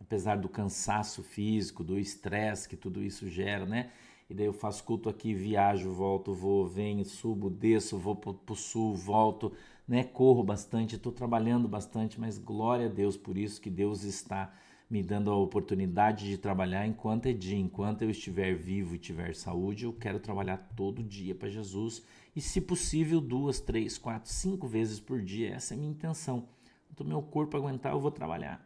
Apesar 0.00 0.36
do 0.36 0.48
cansaço 0.48 1.22
físico, 1.22 1.82
do 1.82 1.98
estresse 1.98 2.68
que 2.68 2.76
tudo 2.76 3.02
isso 3.02 3.28
gera, 3.28 3.66
né? 3.66 3.90
E 4.30 4.34
daí 4.34 4.46
eu 4.46 4.52
faço 4.52 4.84
culto 4.84 5.08
aqui, 5.08 5.34
viajo, 5.34 5.90
volto, 5.90 6.32
vou, 6.32 6.66
venho, 6.66 7.04
subo, 7.04 7.50
desço, 7.50 7.98
vou 7.98 8.16
para 8.16 8.32
o 8.52 8.56
sul, 8.56 8.94
volto, 8.94 9.52
né? 9.86 10.04
Corro 10.04 10.42
bastante, 10.42 10.94
estou 10.94 11.12
trabalhando 11.12 11.68
bastante, 11.68 12.18
mas 12.18 12.38
glória 12.38 12.86
a 12.86 12.90
Deus 12.90 13.14
por 13.16 13.36
isso 13.36 13.60
que 13.60 13.68
Deus 13.68 14.04
está 14.04 14.54
me 14.88 15.02
dando 15.02 15.30
a 15.30 15.36
oportunidade 15.36 16.28
de 16.28 16.38
trabalhar 16.38 16.86
enquanto 16.86 17.26
é 17.26 17.32
dia, 17.32 17.58
enquanto 17.58 18.02
eu 18.02 18.10
estiver 18.10 18.54
vivo 18.54 18.94
e 18.94 18.98
tiver 18.98 19.34
saúde, 19.34 19.84
eu 19.84 19.92
quero 19.92 20.20
trabalhar 20.20 20.58
todo 20.76 21.02
dia 21.02 21.34
para 21.34 21.48
Jesus 21.48 22.04
e, 22.34 22.40
se 22.40 22.60
possível, 22.60 23.20
duas, 23.20 23.58
três, 23.58 23.98
quatro, 23.98 24.30
cinco 24.32 24.66
vezes 24.68 25.00
por 25.00 25.20
dia. 25.20 25.54
Essa 25.54 25.74
é 25.74 25.76
a 25.76 25.78
minha 25.78 25.90
intenção. 25.90 26.48
Quando 26.88 27.00
o 27.00 27.08
meu 27.08 27.20
corpo 27.20 27.56
aguentar, 27.56 27.92
eu 27.92 28.00
vou 28.00 28.12
trabalhar. 28.12 28.64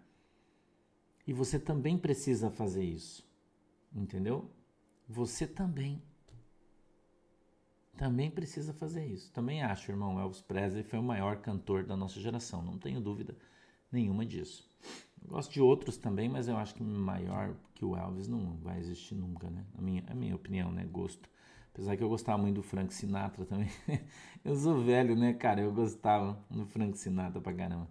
E 1.26 1.32
você 1.32 1.58
também 1.58 1.96
precisa 1.96 2.50
fazer 2.50 2.84
isso, 2.84 3.26
entendeu? 3.94 4.50
Você 5.08 5.46
também 5.46 6.02
também 7.96 8.30
precisa 8.30 8.72
fazer 8.72 9.04
isso. 9.04 9.30
Também 9.30 9.62
acho, 9.62 9.90
irmão, 9.92 10.18
Elvis 10.18 10.40
Presley 10.40 10.82
foi 10.82 10.98
o 10.98 11.02
maior 11.02 11.36
cantor 11.42 11.84
da 11.84 11.94
nossa 11.94 12.18
geração, 12.18 12.62
não 12.62 12.78
tenho 12.78 12.98
dúvida 12.98 13.36
nenhuma 13.92 14.24
disso. 14.24 14.69
Gosto 15.26 15.52
de 15.52 15.60
outros 15.60 15.96
também, 15.96 16.28
mas 16.28 16.48
eu 16.48 16.56
acho 16.56 16.74
que 16.74 16.82
maior 16.82 17.54
que 17.74 17.84
o 17.84 17.96
Elvis 17.96 18.28
não 18.28 18.56
vai 18.58 18.78
existir 18.78 19.14
nunca, 19.14 19.48
né? 19.48 19.64
A 19.78 19.80
minha, 19.80 20.04
a 20.08 20.14
minha 20.14 20.34
opinião, 20.34 20.72
né? 20.72 20.84
Gosto. 20.90 21.28
Apesar 21.72 21.96
que 21.96 22.02
eu 22.02 22.08
gostava 22.08 22.36
muito 22.36 22.56
do 22.56 22.62
Frank 22.62 22.92
Sinatra 22.92 23.44
também. 23.44 23.68
eu 24.44 24.56
sou 24.56 24.82
velho, 24.82 25.14
né, 25.14 25.32
cara? 25.34 25.60
Eu 25.60 25.72
gostava 25.72 26.38
do 26.50 26.66
Frank 26.66 26.98
Sinatra 26.98 27.40
pra 27.40 27.52
caramba. 27.52 27.88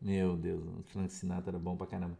Meu 0.00 0.36
Deus, 0.36 0.64
o 0.66 0.82
Frank 0.84 1.12
Sinatra 1.12 1.50
era 1.50 1.58
bom 1.58 1.76
pra 1.76 1.86
caramba. 1.86 2.18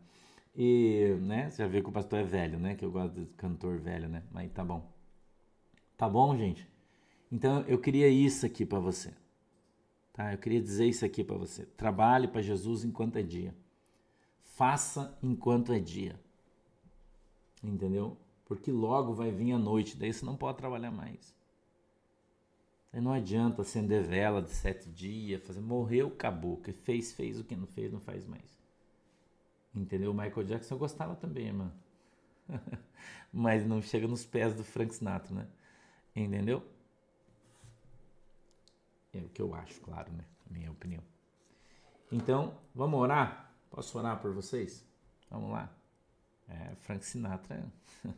E, 0.55 1.17
né, 1.23 1.51
você 1.51 1.63
já 1.63 1.69
viu 1.69 1.83
que 1.83 1.89
o 1.89 1.93
pastor 1.93 2.19
é 2.19 2.25
velho, 2.25 2.59
né? 2.59 2.75
Que 2.75 2.85
eu 2.85 2.91
gosto 2.91 3.21
de 3.21 3.27
cantor 3.37 3.79
velho, 3.79 4.09
né? 4.09 4.23
Mas 4.31 4.51
tá 4.53 4.65
bom. 4.65 4.93
Tá 5.97 6.09
bom, 6.09 6.37
gente? 6.37 6.69
Então 7.31 7.63
eu 7.63 7.79
queria 7.79 8.09
isso 8.09 8.45
aqui 8.45 8.67
para 8.67 8.79
você. 8.79 9.15
Tá? 10.13 10.33
Eu 10.33 10.39
queria 10.39 10.61
dizer 10.61 10.87
isso 10.87 11.05
aqui 11.05 11.23
para 11.23 11.37
você. 11.37 11.65
Trabalhe 11.65 12.27
para 12.27 12.43
Jesus 12.43 12.85
enquanto 12.85 13.17
é 13.17 13.23
dia. 13.23 13.55
Faça 14.59 15.17
enquanto 15.23 15.73
é 15.73 15.79
dia. 15.79 16.19
Entendeu? 17.63 18.17
Porque 18.45 18.73
logo 18.73 19.15
vai 19.15 19.31
vir 19.31 19.53
a 19.53 19.59
noite, 19.59 19.97
daí 19.97 20.13
você 20.13 20.27
não 20.27 20.37
pode 20.37 20.59
trabalhar 20.59 20.91
mais. 20.91 21.33
Não 22.93 23.13
adianta 23.13 23.63
acender 23.63 24.03
vela 24.03 24.43
de 24.43 24.51
sete 24.51 24.91
dias, 24.91 25.45
fazer 25.45 25.61
morreu, 25.61 26.09
acabou. 26.09 26.57
Que 26.57 26.73
fez, 26.73 27.13
fez, 27.13 27.39
o 27.39 27.45
que 27.45 27.55
não 27.55 27.69
fez, 27.69 27.93
não 27.93 28.01
faz 28.01 28.27
mais. 28.27 28.59
Entendeu? 29.73 30.11
O 30.11 30.15
Michael 30.15 30.45
Jackson 30.45 30.75
eu 30.75 30.79
gostava 30.81 31.15
também, 31.15 31.47
irmã. 31.47 31.71
Mas 33.33 33.65
não 33.65 33.81
chega 33.81 34.09
nos 34.09 34.27
pés 34.27 34.57
do 34.57 34.65
Frank 34.65 34.93
Sinatra, 34.93 35.33
né? 35.37 35.47
Entendeu? 36.17 36.67
É 39.15 39.19
o 39.19 39.29
que 39.29 39.41
eu 39.41 39.55
acho, 39.55 39.81
claro, 39.83 40.11
né? 40.11 40.25
Minha 40.51 40.73
opinião. 40.73 41.05
Então, 42.11 42.59
vamos 42.75 42.99
orar? 42.99 43.48
Posso 43.71 43.99
orar 43.99 44.21
por 44.21 44.33
vocês? 44.33 44.85
Vamos 45.31 45.51
lá. 45.51 45.73
É, 46.49 46.75
Frank 46.77 47.05
Sinatra. 47.05 47.65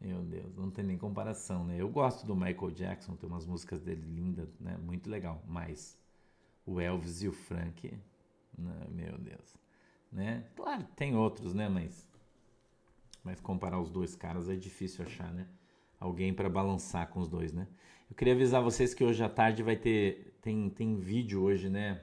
Meu 0.00 0.22
Deus, 0.22 0.56
não 0.56 0.70
tem 0.70 0.84
nem 0.84 0.96
comparação, 0.96 1.64
né? 1.64 1.76
Eu 1.78 1.88
gosto 1.88 2.26
do 2.26 2.34
Michael 2.34 2.70
Jackson, 2.70 3.16
tem 3.16 3.28
umas 3.28 3.44
músicas 3.44 3.80
dele 3.82 4.02
lindas, 4.02 4.58
né? 4.58 4.76
Muito 4.78 5.10
legal. 5.10 5.42
Mas 5.46 5.98
o 6.64 6.80
Elvis 6.80 7.22
e 7.22 7.28
o 7.28 7.32
Frank, 7.32 7.92
né? 8.56 8.86
meu 8.88 9.18
Deus, 9.18 9.56
né? 10.10 10.46
Claro, 10.56 10.86
tem 10.96 11.14
outros, 11.14 11.52
né? 11.52 11.68
Mas, 11.68 12.08
mas 13.22 13.40
comparar 13.40 13.78
os 13.78 13.90
dois 13.90 14.16
caras 14.16 14.48
é 14.48 14.56
difícil 14.56 15.04
achar, 15.04 15.30
né? 15.32 15.46
alguém 16.00 16.32
para 16.32 16.48
balançar 16.48 17.08
com 17.08 17.20
os 17.20 17.28
dois, 17.28 17.52
né? 17.52 17.68
Eu 18.08 18.16
queria 18.16 18.32
avisar 18.32 18.62
vocês 18.62 18.94
que 18.94 19.04
hoje 19.04 19.22
à 19.22 19.28
tarde 19.28 19.62
vai 19.62 19.76
ter 19.76 20.34
tem, 20.40 20.70
tem 20.70 20.96
vídeo 20.96 21.42
hoje, 21.42 21.68
né? 21.68 22.00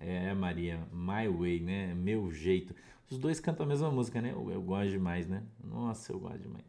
É, 0.00 0.32
Maria, 0.34 0.80
My 0.90 1.28
Way, 1.28 1.60
né? 1.60 1.94
Meu 1.94 2.30
jeito. 2.32 2.74
Os 3.10 3.18
dois 3.18 3.38
cantam 3.38 3.66
a 3.66 3.68
mesma 3.68 3.90
música, 3.90 4.20
né? 4.22 4.32
Eu, 4.32 4.50
eu 4.50 4.62
gosto 4.62 4.90
demais, 4.90 5.28
né? 5.28 5.42
Nossa, 5.62 6.12
eu 6.12 6.18
gosto 6.18 6.38
demais. 6.38 6.64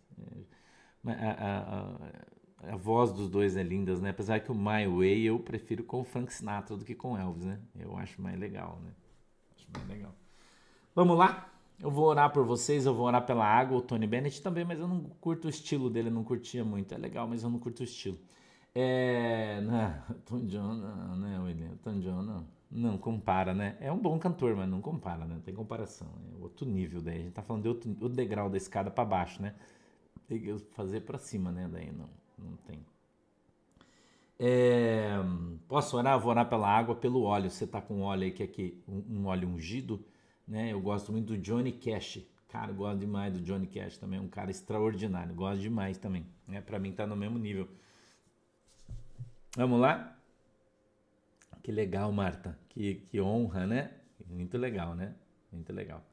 É, 1.07 1.11
a, 1.11 1.31
a, 1.31 2.69
a, 2.69 2.73
a, 2.73 2.75
voz 2.75 3.11
dos 3.11 3.29
dois 3.29 3.55
é 3.55 3.63
linda, 3.63 3.95
né? 3.95 4.09
Apesar 4.09 4.39
que 4.39 4.51
o 4.51 4.55
My 4.55 4.85
Way 4.85 5.23
eu 5.23 5.39
prefiro 5.39 5.83
com 5.83 6.01
o 6.01 6.03
Frank 6.03 6.31
Sinatra 6.31 6.75
do 6.75 6.83
que 6.83 6.93
com 6.93 7.17
Elvis, 7.17 7.45
né? 7.45 7.59
Eu 7.79 7.95
acho 7.97 8.21
mais 8.21 8.37
legal, 8.37 8.79
né? 8.83 8.91
Acho 9.55 9.67
mais 9.73 9.87
legal. 9.87 10.13
Vamos 10.93 11.17
lá? 11.17 11.49
Eu 11.79 11.89
vou 11.89 12.05
orar 12.05 12.31
por 12.31 12.45
vocês, 12.45 12.85
eu 12.85 12.93
vou 12.93 13.07
orar 13.07 13.25
pela 13.25 13.45
água, 13.45 13.77
o 13.77 13.81
Tony 13.81 14.05
Bennett 14.05 14.41
também, 14.41 14.63
mas 14.63 14.77
eu 14.77 14.87
não 14.87 15.01
curto 15.19 15.45
o 15.45 15.49
estilo 15.49 15.89
dele, 15.89 16.11
não 16.11 16.23
curtia 16.23 16.63
muito. 16.63 16.93
É 16.93 16.97
legal, 16.97 17.27
mas 17.27 17.43
eu 17.43 17.49
não 17.49 17.57
curto 17.57 17.79
o 17.79 17.83
estilo. 17.83 18.19
É. 18.75 19.59
Tom 20.25 20.45
John, 20.45 20.75
né, 21.17 21.39
William? 21.39 21.75
Tom 21.83 21.99
John, 21.99 22.21
não. 22.21 22.60
Não 22.71 22.97
compara, 22.97 23.53
né? 23.53 23.77
É 23.81 23.91
um 23.91 23.97
bom 23.97 24.17
cantor, 24.17 24.55
mas 24.55 24.69
não 24.69 24.79
compara, 24.79 25.25
né? 25.25 25.35
Não 25.35 25.41
tem 25.41 25.53
comparação. 25.53 26.07
É 26.33 26.41
outro 26.41 26.65
nível 26.65 27.01
daí. 27.01 27.17
A 27.17 27.23
gente 27.23 27.33
tá 27.33 27.41
falando 27.41 27.63
de 27.63 27.67
outro, 27.67 27.89
outro 27.89 28.15
degrau 28.15 28.49
da 28.49 28.57
escada 28.57 28.89
para 28.89 29.03
baixo, 29.03 29.41
né? 29.41 29.53
Tem 30.27 30.39
que 30.39 30.57
fazer 30.71 31.01
para 31.01 31.17
cima, 31.17 31.51
né? 31.51 31.69
Daí 31.71 31.91
não, 31.91 32.09
não 32.39 32.55
tem. 32.65 32.79
É, 34.39 35.17
posso 35.67 35.97
orar? 35.97 36.17
Vou 36.17 36.31
orar 36.31 36.47
pela 36.47 36.69
água, 36.69 36.95
pelo 36.95 37.23
óleo. 37.23 37.51
Você 37.51 37.67
tá 37.67 37.81
com 37.81 38.01
óleo 38.01 38.23
aí 38.23 38.31
que 38.31 38.41
é 38.41 38.45
aqui, 38.45 38.81
um, 38.87 39.19
um 39.19 39.25
óleo 39.25 39.49
ungido 39.49 40.03
né? 40.51 40.71
Eu 40.71 40.81
gosto 40.81 41.13
muito 41.13 41.27
do 41.27 41.37
Johnny 41.37 41.71
Cash. 41.71 42.19
Cara, 42.49 42.73
gosto 42.73 42.99
demais 42.99 43.33
do 43.33 43.39
Johnny 43.39 43.65
Cash 43.67 43.97
também, 43.97 44.19
é 44.19 44.21
um 44.21 44.27
cara 44.27 44.51
extraordinário. 44.51 45.33
Gosto 45.33 45.61
demais 45.61 45.97
também. 45.97 46.25
Né? 46.45 46.59
Para 46.59 46.77
mim 46.77 46.91
tá 46.91 47.07
no 47.07 47.15
mesmo 47.15 47.39
nível. 47.39 47.69
Vamos 49.55 49.79
lá? 49.79 50.17
Que 51.61 51.71
legal, 51.71 52.11
Marta. 52.11 52.57
Que, 52.69 52.95
que 53.09 53.21
honra, 53.21 53.67
né? 53.67 53.91
Muito 54.27 54.57
legal, 54.57 54.95
né? 54.95 55.13
Muito 55.51 55.71
legal. 55.73 56.03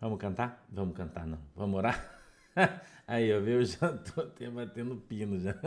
Vamos 0.00 0.18
cantar? 0.18 0.66
Vamos 0.70 0.96
cantar, 0.96 1.26
não. 1.26 1.38
Vamos 1.54 1.76
orar? 1.76 2.20
Aí, 3.06 3.32
ó, 3.32 3.38
eu 3.38 3.64
já 3.66 3.92
tô 3.92 4.22
até 4.22 4.48
batendo 4.48 4.96
pino 4.96 5.38
já. 5.38 5.54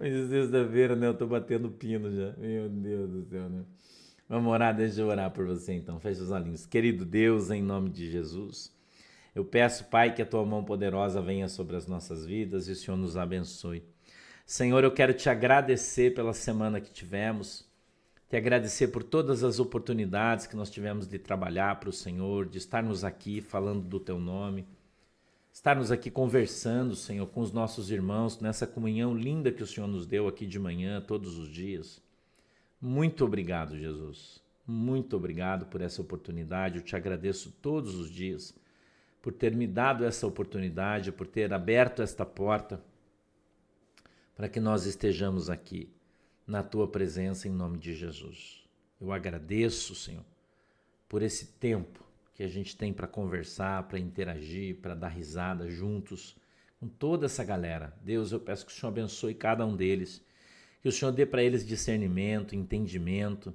Hoje 0.00 0.24
é 0.24 0.28
sexta-feira, 0.28 0.94
né? 0.94 1.06
Eu 1.08 1.14
tô 1.14 1.26
batendo 1.26 1.70
pino 1.70 2.10
já. 2.10 2.32
Meu 2.38 2.68
Deus 2.68 3.10
do 3.10 3.24
céu, 3.24 3.48
né? 3.48 3.64
Vamos 4.28 4.52
orar, 4.52 4.76
deixa 4.76 5.00
eu 5.00 5.08
orar 5.08 5.30
por 5.30 5.46
você 5.46 5.72
então. 5.72 5.98
Fecha 5.98 6.22
os 6.22 6.30
olhinhos. 6.30 6.64
Querido 6.64 7.04
Deus, 7.04 7.50
em 7.50 7.62
nome 7.62 7.90
de 7.90 8.10
Jesus, 8.10 8.72
eu 9.34 9.44
peço, 9.44 9.86
Pai, 9.86 10.14
que 10.14 10.22
a 10.22 10.26
tua 10.26 10.44
mão 10.46 10.64
poderosa 10.64 11.20
venha 11.20 11.48
sobre 11.48 11.76
as 11.76 11.86
nossas 11.86 12.24
vidas 12.24 12.68
e 12.68 12.72
o 12.72 12.76
Senhor 12.76 12.96
nos 12.96 13.16
abençoe. 13.16 13.82
Senhor, 14.50 14.82
eu 14.82 14.90
quero 14.90 15.14
te 15.14 15.30
agradecer 15.30 16.12
pela 16.12 16.32
semana 16.32 16.80
que 16.80 16.90
tivemos, 16.90 17.64
te 18.28 18.36
agradecer 18.36 18.88
por 18.88 19.04
todas 19.04 19.44
as 19.44 19.60
oportunidades 19.60 20.44
que 20.44 20.56
nós 20.56 20.68
tivemos 20.68 21.06
de 21.06 21.20
trabalhar 21.20 21.78
para 21.78 21.88
o 21.88 21.92
Senhor, 21.92 22.48
de 22.48 22.58
estarmos 22.58 23.04
aqui 23.04 23.40
falando 23.40 23.84
do 23.84 24.00
teu 24.00 24.18
nome 24.18 24.66
estarmos 25.52 25.92
aqui 25.92 26.10
conversando, 26.10 26.96
Senhor, 26.96 27.28
com 27.28 27.40
os 27.40 27.52
nossos 27.52 27.92
irmãos, 27.92 28.40
nessa 28.40 28.66
comunhão 28.66 29.14
linda 29.14 29.52
que 29.52 29.62
o 29.62 29.66
Senhor 29.66 29.86
nos 29.86 30.04
deu 30.04 30.26
aqui 30.26 30.46
de 30.46 30.58
manhã, 30.58 31.00
todos 31.00 31.38
os 31.38 31.48
dias. 31.48 32.02
Muito 32.80 33.24
obrigado, 33.24 33.78
Jesus. 33.78 34.42
Muito 34.66 35.16
obrigado 35.16 35.66
por 35.66 35.80
essa 35.80 36.02
oportunidade. 36.02 36.78
Eu 36.78 36.82
te 36.82 36.96
agradeço 36.96 37.52
todos 37.62 37.94
os 37.94 38.10
dias 38.10 38.52
por 39.22 39.32
ter 39.32 39.54
me 39.54 39.68
dado 39.68 40.04
essa 40.04 40.26
oportunidade, 40.26 41.12
por 41.12 41.28
ter 41.28 41.52
aberto 41.52 42.02
esta 42.02 42.26
porta 42.26 42.82
para 44.40 44.48
que 44.48 44.58
nós 44.58 44.86
estejamos 44.86 45.50
aqui 45.50 45.92
na 46.46 46.62
tua 46.62 46.88
presença 46.88 47.46
em 47.46 47.50
nome 47.50 47.76
de 47.76 47.94
Jesus. 47.94 48.64
Eu 48.98 49.12
agradeço, 49.12 49.94
Senhor, 49.94 50.24
por 51.06 51.20
esse 51.20 51.48
tempo 51.58 52.02
que 52.32 52.42
a 52.42 52.48
gente 52.48 52.74
tem 52.74 52.90
para 52.90 53.06
conversar, 53.06 53.82
para 53.82 53.98
interagir, 53.98 54.76
para 54.76 54.94
dar 54.94 55.08
risada 55.08 55.68
juntos 55.68 56.38
com 56.78 56.88
toda 56.88 57.26
essa 57.26 57.44
galera. 57.44 57.94
Deus, 58.02 58.32
eu 58.32 58.40
peço 58.40 58.64
que 58.64 58.72
o 58.72 58.74
Senhor 58.74 58.88
abençoe 58.88 59.34
cada 59.34 59.66
um 59.66 59.76
deles, 59.76 60.24
que 60.80 60.88
o 60.88 60.92
Senhor 60.92 61.12
dê 61.12 61.26
para 61.26 61.42
eles 61.42 61.66
discernimento, 61.66 62.56
entendimento, 62.56 63.52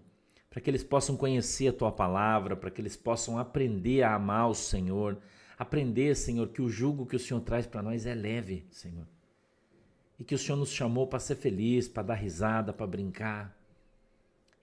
para 0.51 0.61
que 0.61 0.69
eles 0.69 0.83
possam 0.83 1.17
conhecer 1.17 1.69
a 1.69 1.73
tua 1.73 1.91
palavra, 1.91 2.55
para 2.55 2.69
que 2.69 2.79
eles 2.79 2.95
possam 2.95 3.39
aprender 3.39 4.03
a 4.03 4.13
amar 4.13 4.51
o 4.51 4.53
Senhor, 4.53 5.17
aprender, 5.57 6.15
Senhor, 6.15 6.47
que 6.49 6.61
o 6.61 6.69
jugo 6.69 7.07
que 7.07 7.15
o 7.15 7.19
Senhor 7.19 7.41
traz 7.41 7.65
para 7.65 7.81
nós 7.81 8.05
é 8.05 8.13
leve, 8.13 8.67
Senhor. 8.69 9.14
E 10.19 10.23
que 10.23 10.35
o 10.35 10.37
Senhor 10.37 10.57
nos 10.57 10.71
chamou 10.71 11.07
para 11.07 11.19
ser 11.19 11.35
feliz, 11.35 11.87
para 11.87 12.03
dar 12.03 12.15
risada, 12.15 12.71
para 12.71 12.87
brincar, 12.87 13.55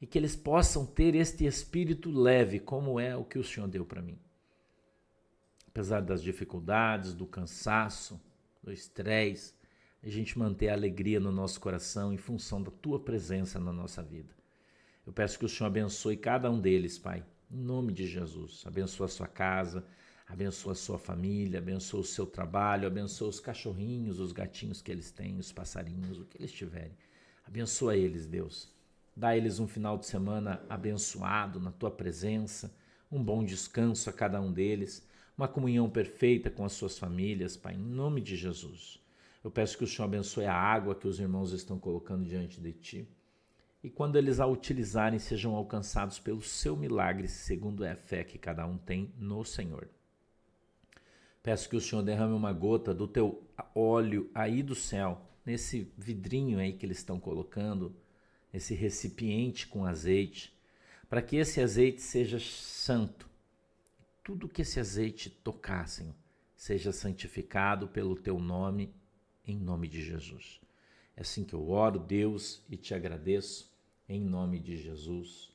e 0.01 0.07
que 0.07 0.19
eles 0.19 0.35
possam 0.35 0.85
ter 0.85 1.15
este 1.15 1.45
espírito 1.45 2.11
leve, 2.11 2.59
como 2.59 2.99
é 2.99 3.17
o 3.17 3.25
que 3.25 3.39
o 3.39 3.45
Senhor 3.45 3.69
deu 3.69 3.85
para 3.85 4.03
mim. 4.03 4.19
Apesar 5.69 6.01
das 6.01 6.21
dificuldades, 6.21 7.15
do 7.15 7.25
cansaço, 7.25 8.21
do 8.63 8.73
estresse, 8.73 9.55
a 10.03 10.09
gente 10.09 10.37
manter 10.37 10.71
a 10.71 10.75
alegria 10.75 11.21
no 11.21 11.31
nosso 11.31 11.61
coração 11.61 12.13
em 12.13 12.17
função 12.17 12.61
da 12.61 12.71
tua 12.71 12.99
presença 12.99 13.61
na 13.61 13.73
nossa 13.73 14.03
vida. 14.03 14.35
Eu 15.07 15.13
peço 15.13 15.39
que 15.39 15.45
o 15.45 15.49
Senhor 15.49 15.69
abençoe 15.69 16.17
cada 16.17 16.51
um 16.51 16.61
deles, 16.61 16.99
Pai, 16.99 17.25
em 17.49 17.61
nome 17.61 17.93
de 17.93 18.07
Jesus. 18.07 18.65
Abençoa 18.67 19.07
a 19.07 19.09
sua 19.09 19.29
casa, 19.29 19.85
abençoa 20.33 20.72
a 20.72 20.74
sua 20.74 20.99
família, 20.99 21.59
abençoa 21.59 22.01
o 22.01 22.05
seu 22.05 22.24
trabalho, 22.24 22.87
abençoa 22.87 23.28
os 23.28 23.39
cachorrinhos, 23.39 24.18
os 24.18 24.33
gatinhos 24.33 24.80
que 24.80 24.91
eles 24.91 25.11
têm, 25.11 25.39
os 25.39 25.53
passarinhos, 25.53 26.18
o 26.18 26.24
que 26.24 26.39
eles 26.39 26.51
tiverem. 26.51 26.97
Abençoa 27.47 27.95
eles, 27.95 28.26
Deus. 28.26 28.72
Dá 29.14 29.28
a 29.28 29.37
eles 29.37 29.59
um 29.59 29.68
final 29.68 29.99
de 29.99 30.07
semana 30.07 30.64
abençoado 30.70 31.61
na 31.61 31.70
tua 31.70 31.91
presença, 31.91 32.74
um 33.11 33.22
bom 33.22 33.45
descanso 33.45 34.09
a 34.09 34.12
cada 34.12 34.41
um 34.41 34.51
deles, 34.51 35.07
uma 35.37 35.47
comunhão 35.47 35.91
perfeita 35.91 36.49
com 36.49 36.64
as 36.64 36.72
suas 36.72 36.99
famílias, 36.99 37.55
Pai, 37.55 37.74
em 37.74 37.78
nome 37.78 38.22
de 38.22 38.35
Jesus. 38.35 38.99
Eu 39.45 39.51
peço 39.51 39.76
que 39.76 39.85
o 39.85 39.87
Senhor 39.87 40.07
abençoe 40.07 40.47
a 40.47 40.55
água 40.55 40.95
que 40.95 41.07
os 41.07 41.20
irmãos 41.20 41.53
estão 41.53 41.78
colocando 41.78 42.24
diante 42.24 42.59
de 42.59 42.72
ti. 42.72 43.09
E 43.85 43.91
quando 43.91 44.16
eles 44.16 44.41
a 44.41 44.47
utilizarem, 44.47 45.18
sejam 45.18 45.55
alcançados 45.55 46.18
pelo 46.18 46.41
seu 46.41 46.74
milagre, 46.74 47.28
segundo 47.28 47.85
é 47.85 47.91
a 47.91 47.97
fé 47.97 48.24
que 48.24 48.39
cada 48.39 48.64
um 48.64 48.78
tem 48.78 49.12
no 49.18 49.45
Senhor. 49.45 49.91
Peço 51.43 51.68
que 51.68 51.76
o 51.76 51.80
Senhor 51.80 52.03
derrame 52.03 52.34
uma 52.34 52.53
gota 52.53 52.95
do 52.95 53.09
teu 53.09 53.43
óleo 53.74 54.30
aí 54.32 54.62
do 54.62 54.74
céu, 54.74 55.20
nesse 55.45 55.93
vidrinho 55.99 56.59
aí 56.59 56.72
que 56.72 56.86
eles 56.86 56.99
estão 56.99 57.18
colocando, 57.18 57.97
esse 58.53 58.74
recipiente 58.74 59.66
com 59.66 59.84
azeite, 59.84 60.57
para 61.09 61.20
que 61.20 61.36
esse 61.36 61.61
azeite 61.61 62.01
seja 62.01 62.38
santo. 62.38 63.28
Tudo 64.22 64.49
que 64.49 64.62
esse 64.62 64.78
azeite 64.78 65.28
tocar, 65.28 65.88
Senhor, 65.88 66.14
seja 66.55 66.93
santificado 66.93 67.88
pelo 67.88 68.14
teu 68.14 68.38
nome, 68.38 68.95
em 69.45 69.59
nome 69.59 69.88
de 69.88 70.01
Jesus. 70.01 70.61
É 71.16 71.22
assim 71.22 71.45
que 71.45 71.55
eu 71.55 71.68
oro, 71.68 71.99
Deus, 71.99 72.62
e 72.70 72.76
te 72.76 72.95
agradeço, 72.95 73.72
em 74.09 74.20
nome 74.20 74.61
de 74.61 74.76
Jesus. 74.76 75.51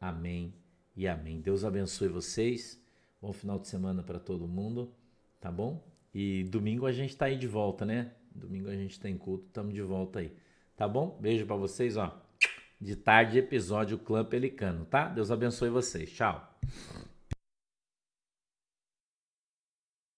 Amém 0.00 0.54
e 0.96 1.06
amém. 1.06 1.40
Deus 1.40 1.62
abençoe 1.62 2.08
vocês. 2.08 2.80
Bom 3.20 3.32
final 3.32 3.58
de 3.58 3.68
semana 3.68 4.02
para 4.02 4.18
todo 4.18 4.48
mundo, 4.48 4.92
tá 5.40 5.50
bom? 5.50 5.84
E 6.14 6.44
domingo 6.44 6.86
a 6.86 6.92
gente 6.92 7.10
está 7.10 7.26
aí 7.26 7.36
de 7.36 7.46
volta, 7.46 7.84
né? 7.84 8.12
Domingo 8.34 8.68
a 8.68 8.74
gente 8.74 8.98
tem 9.00 9.16
culto, 9.16 9.46
estamos 9.46 9.74
de 9.74 9.82
volta 9.82 10.20
aí. 10.20 10.32
Tá 10.76 10.86
bom? 10.86 11.18
Beijo 11.20 11.46
para 11.46 11.56
vocês, 11.56 11.96
ó. 11.96 12.22
De 12.80 12.94
tarde, 12.96 13.38
episódio 13.38 13.98
Clã 13.98 14.24
Pelicano, 14.24 14.84
tá? 14.84 15.08
Deus 15.08 15.30
abençoe 15.30 15.70
vocês. 15.70 16.10
Tchau. 16.10 16.58